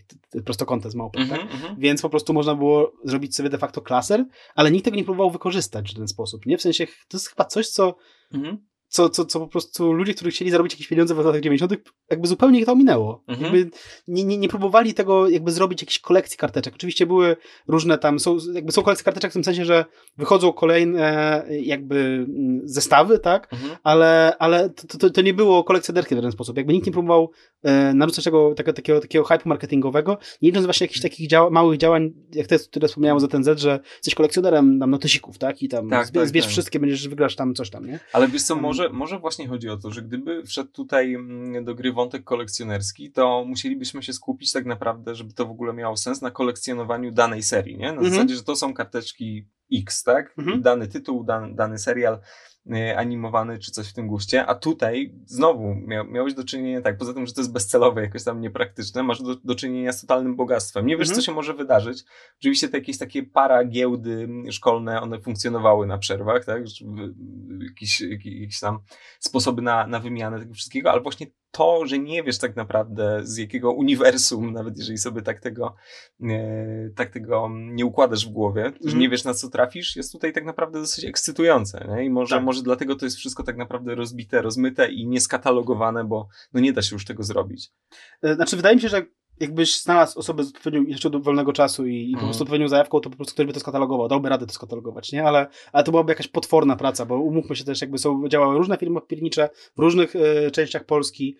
[0.82, 1.42] te z małpą, tak?
[1.42, 1.76] Mhm, mhm.
[1.80, 4.26] Więc po prostu można było zrobić sobie de facto klaser,
[4.56, 6.58] ale nikt tego nie próbował wykorzystać w ten sposób, nie?
[6.58, 7.96] W sensie, to jest chyba coś, co
[8.34, 8.66] Mhm.
[8.96, 11.74] Co, co, co po prostu ludzie, którzy chcieli zarobić jakieś pieniądze w latach 90.,
[12.10, 13.24] jakby zupełnie ich to ominęło.
[13.28, 13.56] Mhm.
[13.56, 13.72] Jakby
[14.08, 16.74] nie, nie, nie próbowali tego, jakby zrobić jakiejś kolekcji karteczek.
[16.76, 17.36] Oczywiście były
[17.68, 19.86] różne tam, są, jakby są kolekcje karteczek w tym sensie, że
[20.18, 23.54] wychodzą kolejne jakby mm, zestawy, tak?
[23.54, 23.76] Mhm.
[23.84, 26.58] Ale, ale to, to, to nie było kolekcjonerki w żaden sposób.
[26.58, 27.32] Jakby nikt nie próbował
[27.64, 32.12] e, narzucać tego, takiego, takiego, takiego hype marketingowego, nie licząc właśnie jakichś takich małych działań,
[32.34, 35.64] jak te, które wspomniałem o ZNZ, że jesteś kolekcjonerem tam notesików, tak?
[35.64, 36.52] I tam Tak, zbie, tak, zbierz tak.
[36.52, 38.00] wszystkie, będziesz wygrasz tam coś tam, nie?
[38.14, 38.85] Ale wiesz co, Mm.
[38.94, 43.12] Może, może właśnie chodzi o to, że gdyby wszedł tutaj mm, do gry wątek kolekcjonerski,
[43.12, 47.44] to musielibyśmy się skupić tak naprawdę, żeby to w ogóle miało sens na kolekcjonowaniu danej
[47.44, 47.86] serii, nie?
[47.88, 48.10] Na Mhm.
[48.10, 50.34] zasadzie, że to są karteczki X, tak?
[50.38, 50.62] Mhm.
[50.62, 52.20] Dany tytuł, dan, dany serial
[52.66, 56.98] y, animowany, czy coś w tym guście, a tutaj znowu mia, miałeś do czynienia, tak,
[56.98, 60.36] poza tym, że to jest bezcelowe, jakoś tam niepraktyczne, masz do, do czynienia z totalnym
[60.36, 60.86] bogactwem.
[60.86, 61.16] Nie wiesz, Mhm.
[61.16, 62.04] co się może wydarzyć.
[62.40, 66.64] Oczywiście te jakieś takie para giełdy szkolne, one funkcjonowały na przerwach, tak?
[67.70, 68.80] Jakieś, jakieś tam
[69.20, 73.38] sposoby na, na wymianę tego wszystkiego, ale właśnie to, że nie wiesz tak naprawdę z
[73.38, 75.76] jakiego uniwersum, nawet jeżeli sobie tak tego,
[76.24, 79.00] e, tak tego nie układasz w głowie, że Mhm.
[79.00, 81.88] nie wiesz na co trafisz, jest tutaj tak naprawdę dosyć ekscytujące.
[81.96, 82.06] Nie?
[82.06, 82.44] I może, Tak.
[82.46, 86.82] może dlatego to jest wszystko tak naprawdę rozbite, rozmyte i nieskatalogowane, bo no nie da
[86.82, 87.72] się już tego zrobić.
[88.22, 89.06] E, Znaczy, wydaje mi się, że
[89.40, 92.28] jakbyś znalazł osobę z odpowiednią jeszcze do wolnego czasu i, i po Mhm.
[92.28, 95.24] prostu odpowiednią zajawką, to po prostu ktoś by to skatalogował, dałby radę to skatalogować, nie?
[95.24, 98.78] Ale, ale to byłaby jakaś potworna praca, bo umówmy się też, jakby są, działały różne
[98.78, 101.38] firmy papiernicze w różnych e, częściach Polski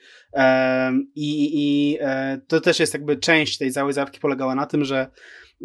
[1.16, 5.08] i, i e, to też jest jakby część tej całej zajawki polegała na tym, że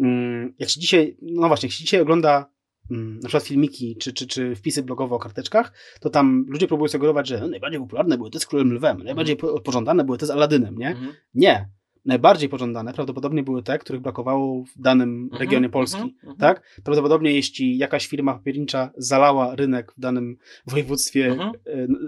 [0.01, 2.49] mm, jak się dzisiaj, no właśnie, jak się dzisiaj ogląda
[2.91, 6.87] mm, na przykład filmiki czy, czy, czy wpisy blogowe o karteczkach, to tam ludzie próbują
[6.87, 10.29] sugerować, że najbardziej popularne były te z Królem Lwem, najbardziej po- pożądane były te z
[10.29, 10.87] Aladynem, nie?
[10.89, 11.13] Mhm.
[11.33, 11.69] Nie.
[12.05, 16.01] Najbardziej pożądane prawdopodobnie były te, których brakowało w danym Mhm, regionie Polski.
[16.01, 16.37] mhm, mhm.
[16.37, 16.81] Tak?
[16.83, 20.37] Prawdopodobnie jeśli jakaś firma papiernicza zalała rynek w danym
[20.67, 21.51] województwie Mhm.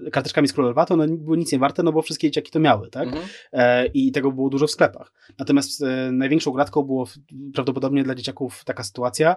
[0.06, 2.60] e, karteczkami z Królowa, to one były nic nie warte, no bo wszystkie dzieciaki to
[2.60, 3.08] miały, tak?
[3.08, 3.24] Mhm.
[3.54, 5.14] E, I tego było dużo w sklepach.
[5.40, 7.08] Natomiast e, największą gratką było
[7.54, 9.36] prawdopodobnie dla dzieciaków taka sytuacja,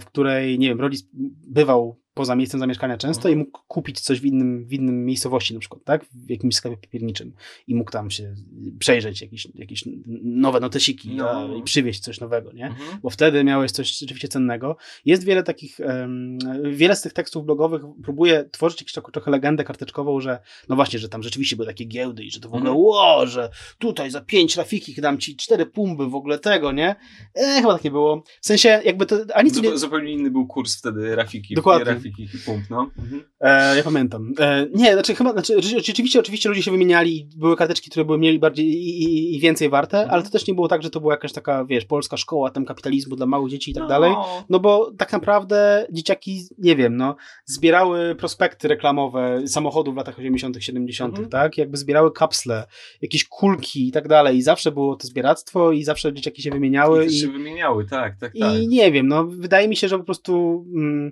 [0.00, 1.06] w której, nie wiem, rodzic
[1.48, 3.34] bywał poza miejscem zamieszkania często Mhm.
[3.34, 6.04] i mógł kupić coś w innym, w innym miejscowości na przykład, tak?
[6.04, 7.32] W jakimś sklepie papierniczym
[7.66, 8.34] i mógł tam się
[8.78, 9.84] przejrzeć jakieś, jakieś
[10.22, 11.30] nowe notesiki No.
[11.30, 12.66] a, i przywieźć coś nowego, nie?
[12.66, 12.98] Mhm.
[13.02, 14.76] bo wtedy miałeś coś rzeczywiście cennego.
[15.04, 16.38] Jest wiele takich, em,
[16.72, 20.38] wiele z tych tekstów blogowych próbuje tworzyć jakąś taką trochę legendę karteczkową, że
[20.68, 23.28] no właśnie, że tam rzeczywiście były takie giełdy i że to w ogóle, Mhm.
[23.28, 26.96] że tutaj za pięć rafiki dam ci cztery pumby w ogóle tego, nie?
[27.34, 28.22] E, chyba tak nie było.
[28.40, 31.54] W sensie jakby to, ani to nie, Zupe- Zupełnie inny był kurs wtedy Rafiki.
[31.54, 31.84] Dokładnie.
[31.84, 32.90] Nie Rafiki i pump, no.
[32.98, 33.22] Mhm.
[33.40, 34.32] E, ja pamiętam.
[34.40, 38.18] E, nie, znaczy chyba, znaczy, rze- rzeczywiście, oczywiście ludzie się wymieniali, były karteczki, które były
[38.18, 40.14] mniej bardziej i, i, i więcej warte, Mhm.
[40.14, 42.64] ale to też nie było tak, że to była jakaś taka, wiesz, polska szkoła tam
[42.64, 43.88] kapitalizmu dla małych dzieci i tak No.
[43.88, 44.12] dalej.
[44.48, 50.56] No bo tak naprawdę dzieciaki, nie wiem, no, zbierały prospekty reklamowe samochodów w latach 80.,
[50.60, 51.28] 70., Mhm.
[51.30, 51.58] tak?
[51.58, 52.66] Jakby zbierały kapsle,
[53.02, 54.36] jakieś kulki i tak dalej.
[54.36, 57.06] I zawsze było to zbieractwo i zawsze dzieciaki się wymieniały.
[57.06, 58.54] I I, się wymieniały, tak, tak, tak.
[58.58, 61.10] i nie wiem, no, wydaje mi się, że po prostu mm,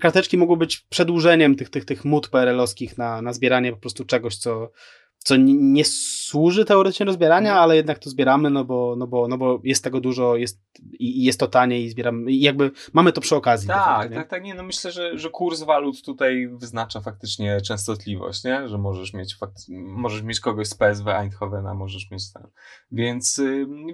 [0.00, 4.36] karteczki mogą być przedłużeniem tych, tych, tych mód PRL-owskich na, na zbieranie po prostu czegoś,
[4.36, 4.70] co,
[5.18, 5.84] co nie
[6.30, 7.62] służy teoretycznie do zbierania, Mhm.
[7.62, 10.60] ale jednak to zbieramy, no bo, no bo, no bo jest tego dużo jest,
[10.98, 13.68] i, i jest to tanie i zbieramy, i jakby mamy to przy okazji.
[13.68, 18.68] Tak, tak, tak, nie, no myślę, że, że kurs walut tutaj wyznacza faktycznie częstotliwość, nie?
[18.68, 19.36] Że możesz mieć
[19.68, 22.46] możesz mieć kogoś z PSW Eindhovena, możesz mieć tam.
[22.92, 23.40] Więc,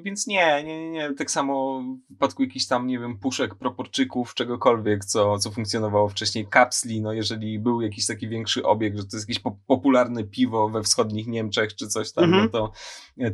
[0.03, 4.35] więc nie, nie, nie, nie, tak samo w wypadku jakichś tam, nie wiem, puszek, proporczyków,
[4.35, 9.17] czegokolwiek, co, co funkcjonowało wcześniej, kapsli, no jeżeli był jakiś taki większy obieg, że to
[9.17, 12.51] jest jakieś po, popularne piwo we wschodnich Niemczech, czy coś tam, no Mhm.
[12.51, 12.73] to,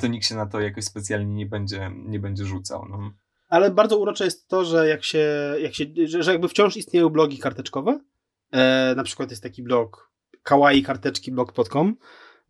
[0.01, 2.87] to nikt się na to jakoś specjalnie nie będzie, nie będzie rzucał.
[2.91, 3.11] No.
[3.49, 5.29] Ale bardzo urocze jest to, że jak się,
[5.61, 8.01] jak się że, jakby wciąż istnieją blogi karteczkowe.
[8.53, 10.11] E, na przykład jest taki blog
[10.43, 11.97] kawaikarteczki.blog.com.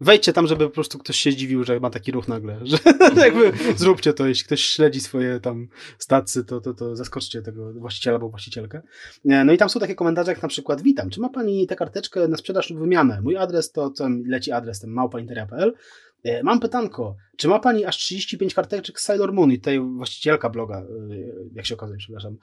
[0.00, 2.60] Wejdźcie tam, żeby po prostu ktoś się zdziwił, że ma taki ruch nagle.
[2.62, 2.78] Że
[3.26, 8.16] jakby zróbcie to, jeśli ktoś śledzi swoje tam stacje, to, to, to zaskoczcie tego właściciela
[8.16, 8.82] albo właścicielkę.
[9.30, 11.76] E, No i tam są takie komentarze jak na przykład witam, czy ma pani tę
[11.76, 13.20] karteczkę na sprzedaż lub wymianę?
[13.22, 15.74] Mój adres to, co leci adres, ten małpainteria.pl.
[16.24, 20.50] E, Mam pytanko, czy ma pani aż 35 karteczek z Sailor Moon i tutaj właścicielka
[20.50, 20.84] bloga, e,
[21.54, 22.36] jak się okazuje, przepraszam,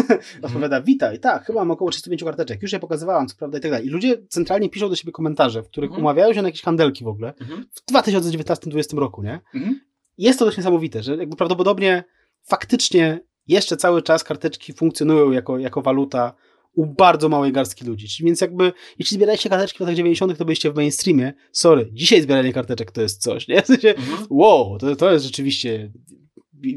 [0.42, 3.70] odpowiada, witaj, tak, chyba mam około 35 karteczek, już je pokazywałam, co prawda i tak
[3.70, 3.86] dalej.
[3.86, 6.04] I ludzie centralnie piszą do siebie komentarze, w których Mhm.
[6.04, 7.64] umawiają się na jakieś handelki w ogóle Mhm.
[7.72, 9.40] w 2019-2020 roku, nie?
[9.54, 9.80] Mhm.
[10.18, 12.04] Jest to dość niesamowite, że jakby prawdopodobnie
[12.42, 16.34] faktycznie jeszcze cały czas karteczki funkcjonują jako, jako waluta
[16.74, 18.24] u bardzo małej garstki ludzi.
[18.24, 21.32] Więc jakby, jeśli zbieraliście karteczki w latach 90., to byliście w mainstreamie.
[21.52, 23.62] Sorry, dzisiaj zbieranie karteczek to jest coś, nie?
[23.62, 24.26] W sensie, Mhm.
[24.30, 25.92] wow, to, to jest rzeczywiście...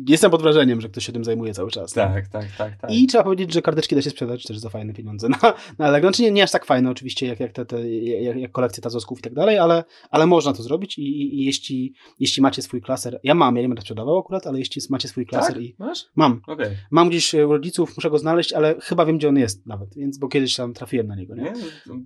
[0.08, 1.94] Jestem pod wrażeniem, że ktoś się tym zajmuje cały czas.
[1.94, 2.92] Tak, tak, tak, tak.
[2.92, 6.10] I trzeba powiedzieć, że karteczki da się sprzedać też za fajne pieniądze na, na Allegro.
[6.10, 9.20] Znaczy nie, nie aż tak fajne oczywiście, jak, jak, te, te, jak, jak kolekcje tazosków
[9.20, 12.82] i tak dalej, ale, ale można to zrobić i, i, i jeśli, jeśli macie swój
[12.82, 15.64] klaser, ja mam, ja nie będę sprzedawał akurat, ale jeśli macie swój klaser tak?
[15.64, 16.06] i Masz?
[16.16, 16.72] mam, Okej.
[16.92, 19.96] mam gdzieś e, u rodziców, muszę go znaleźć, ale chyba wiem, gdzie on jest nawet,
[19.96, 21.44] więc, bo kiedyś tam trafiłem na niego, nie?
[21.44, 21.54] Nie?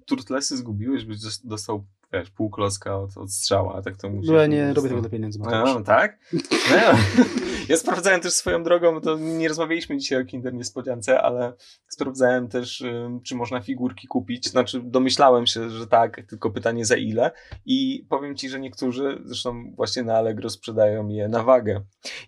[0.06, 4.32] Turtlesy zgubiłeś, byś dos- dostał wiesz, pół klocka od, od strzała, tak to musisz...
[4.32, 5.40] Bo ja nie robię tego dla pieniędzy.
[5.40, 6.20] No, tak?
[6.34, 6.40] No,
[7.70, 11.54] ja, sprawdzałem też swoją drogą, to nie rozmawialiśmy dzisiaj o Kinder Niespodziance, ale
[11.88, 12.84] sprawdzałem też,
[13.24, 14.50] czy można figurki kupić.
[14.50, 17.32] Znaczy, domyślałem się, że tak, tylko pytanie za ile.
[17.66, 21.82] I powiem ci, że niektórzy, zresztą właśnie na Allegro sprzedają je na wagę.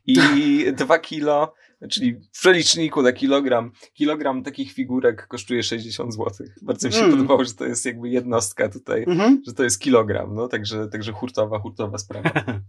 [0.06, 0.18] I
[0.78, 1.54] dwa kilo,
[1.90, 6.48] czyli w przeliczniku na kilogram, kilogram takich figurek kosztuje 60 zł.
[6.62, 7.12] Bardzo mi się Mm.
[7.12, 9.42] podobało, że to jest jakby jednostka tutaj Mhm.
[9.48, 12.32] że to jest kilogram, no także, także hurtowa, hurtowa sprawa.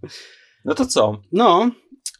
[0.65, 1.23] No to co?
[1.33, 1.71] No,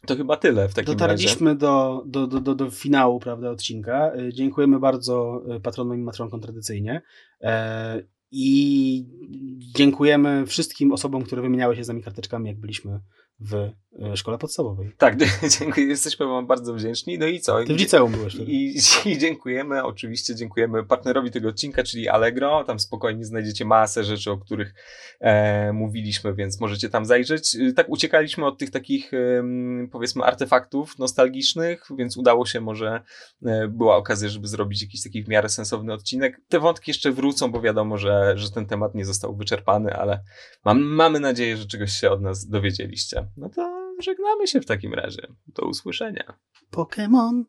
[0.07, 0.99] To chyba tyle w takim razie.
[0.99, 4.11] Dotarliśmy do, do, do, do, do finału prawda, odcinka.
[4.15, 7.01] Y, Dziękujemy bardzo y, patronom i matronkom tradycyjnie.
[7.41, 9.05] E, I
[9.75, 12.99] dziękujemy wszystkim osobom, które wymieniały się z nami karteczkami, jak byliśmy
[13.39, 13.53] w
[14.01, 14.91] e, szkole podstawowej.
[14.97, 15.15] Tak,
[15.59, 17.17] dziękuję, jesteśmy wam bardzo wdzięczni.
[17.19, 17.63] No i co?
[17.63, 18.35] Ty w liceum byłeś.
[18.35, 18.75] I,
[19.11, 22.63] I dziękujemy, oczywiście dziękujemy partnerowi tego odcinka, czyli Allegro.
[22.63, 24.73] Tam spokojnie znajdziecie masę rzeczy, o których
[25.19, 27.55] e, mówiliśmy, więc możecie tam zajrzeć.
[27.55, 33.01] Y, Tak uciekaliśmy od tych takich, em, powiedzmy, artefaktów nostalgicznych, więc udało się, może
[33.45, 36.41] e, była okazja, żeby zrobić jakiś taki w miarę sensowny odcinek.
[36.49, 40.23] Te wątki jeszcze wrócą, bo wiadomo, że, że ten temat nie został wyczerpany, ale
[40.65, 43.27] mam, mamy nadzieję, że czegoś się od nas dowiedzieliście.
[43.37, 45.27] No to żegnamy się w takim razie.
[45.47, 46.39] Do usłyszenia.
[46.71, 47.43] Pokémon.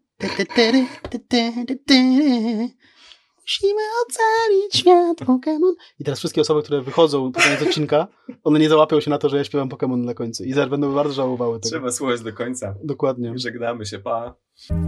[3.43, 5.73] Musimy ocalić świat Pokémon.
[5.99, 8.09] I teraz wszystkie osoby, które wychodzą po koniec odcinka,
[8.45, 10.45] one nie załapią się na to, że ja śpiewam Pokémon na końcu.
[10.45, 11.71] I zaraz będą bardzo żałowały tego.
[11.71, 12.75] Trzeba słuchać do końca.
[12.85, 13.33] Dokładnie.
[13.37, 14.35] Żegnamy się, pa.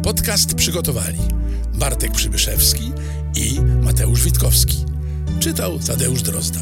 [0.05, 1.19] Podcast przygotowali
[1.79, 2.93] Bartek Przybyszewski
[3.37, 4.85] i Mateusz Witkowski.
[5.41, 6.61] Czytał Tadeusz Drozda.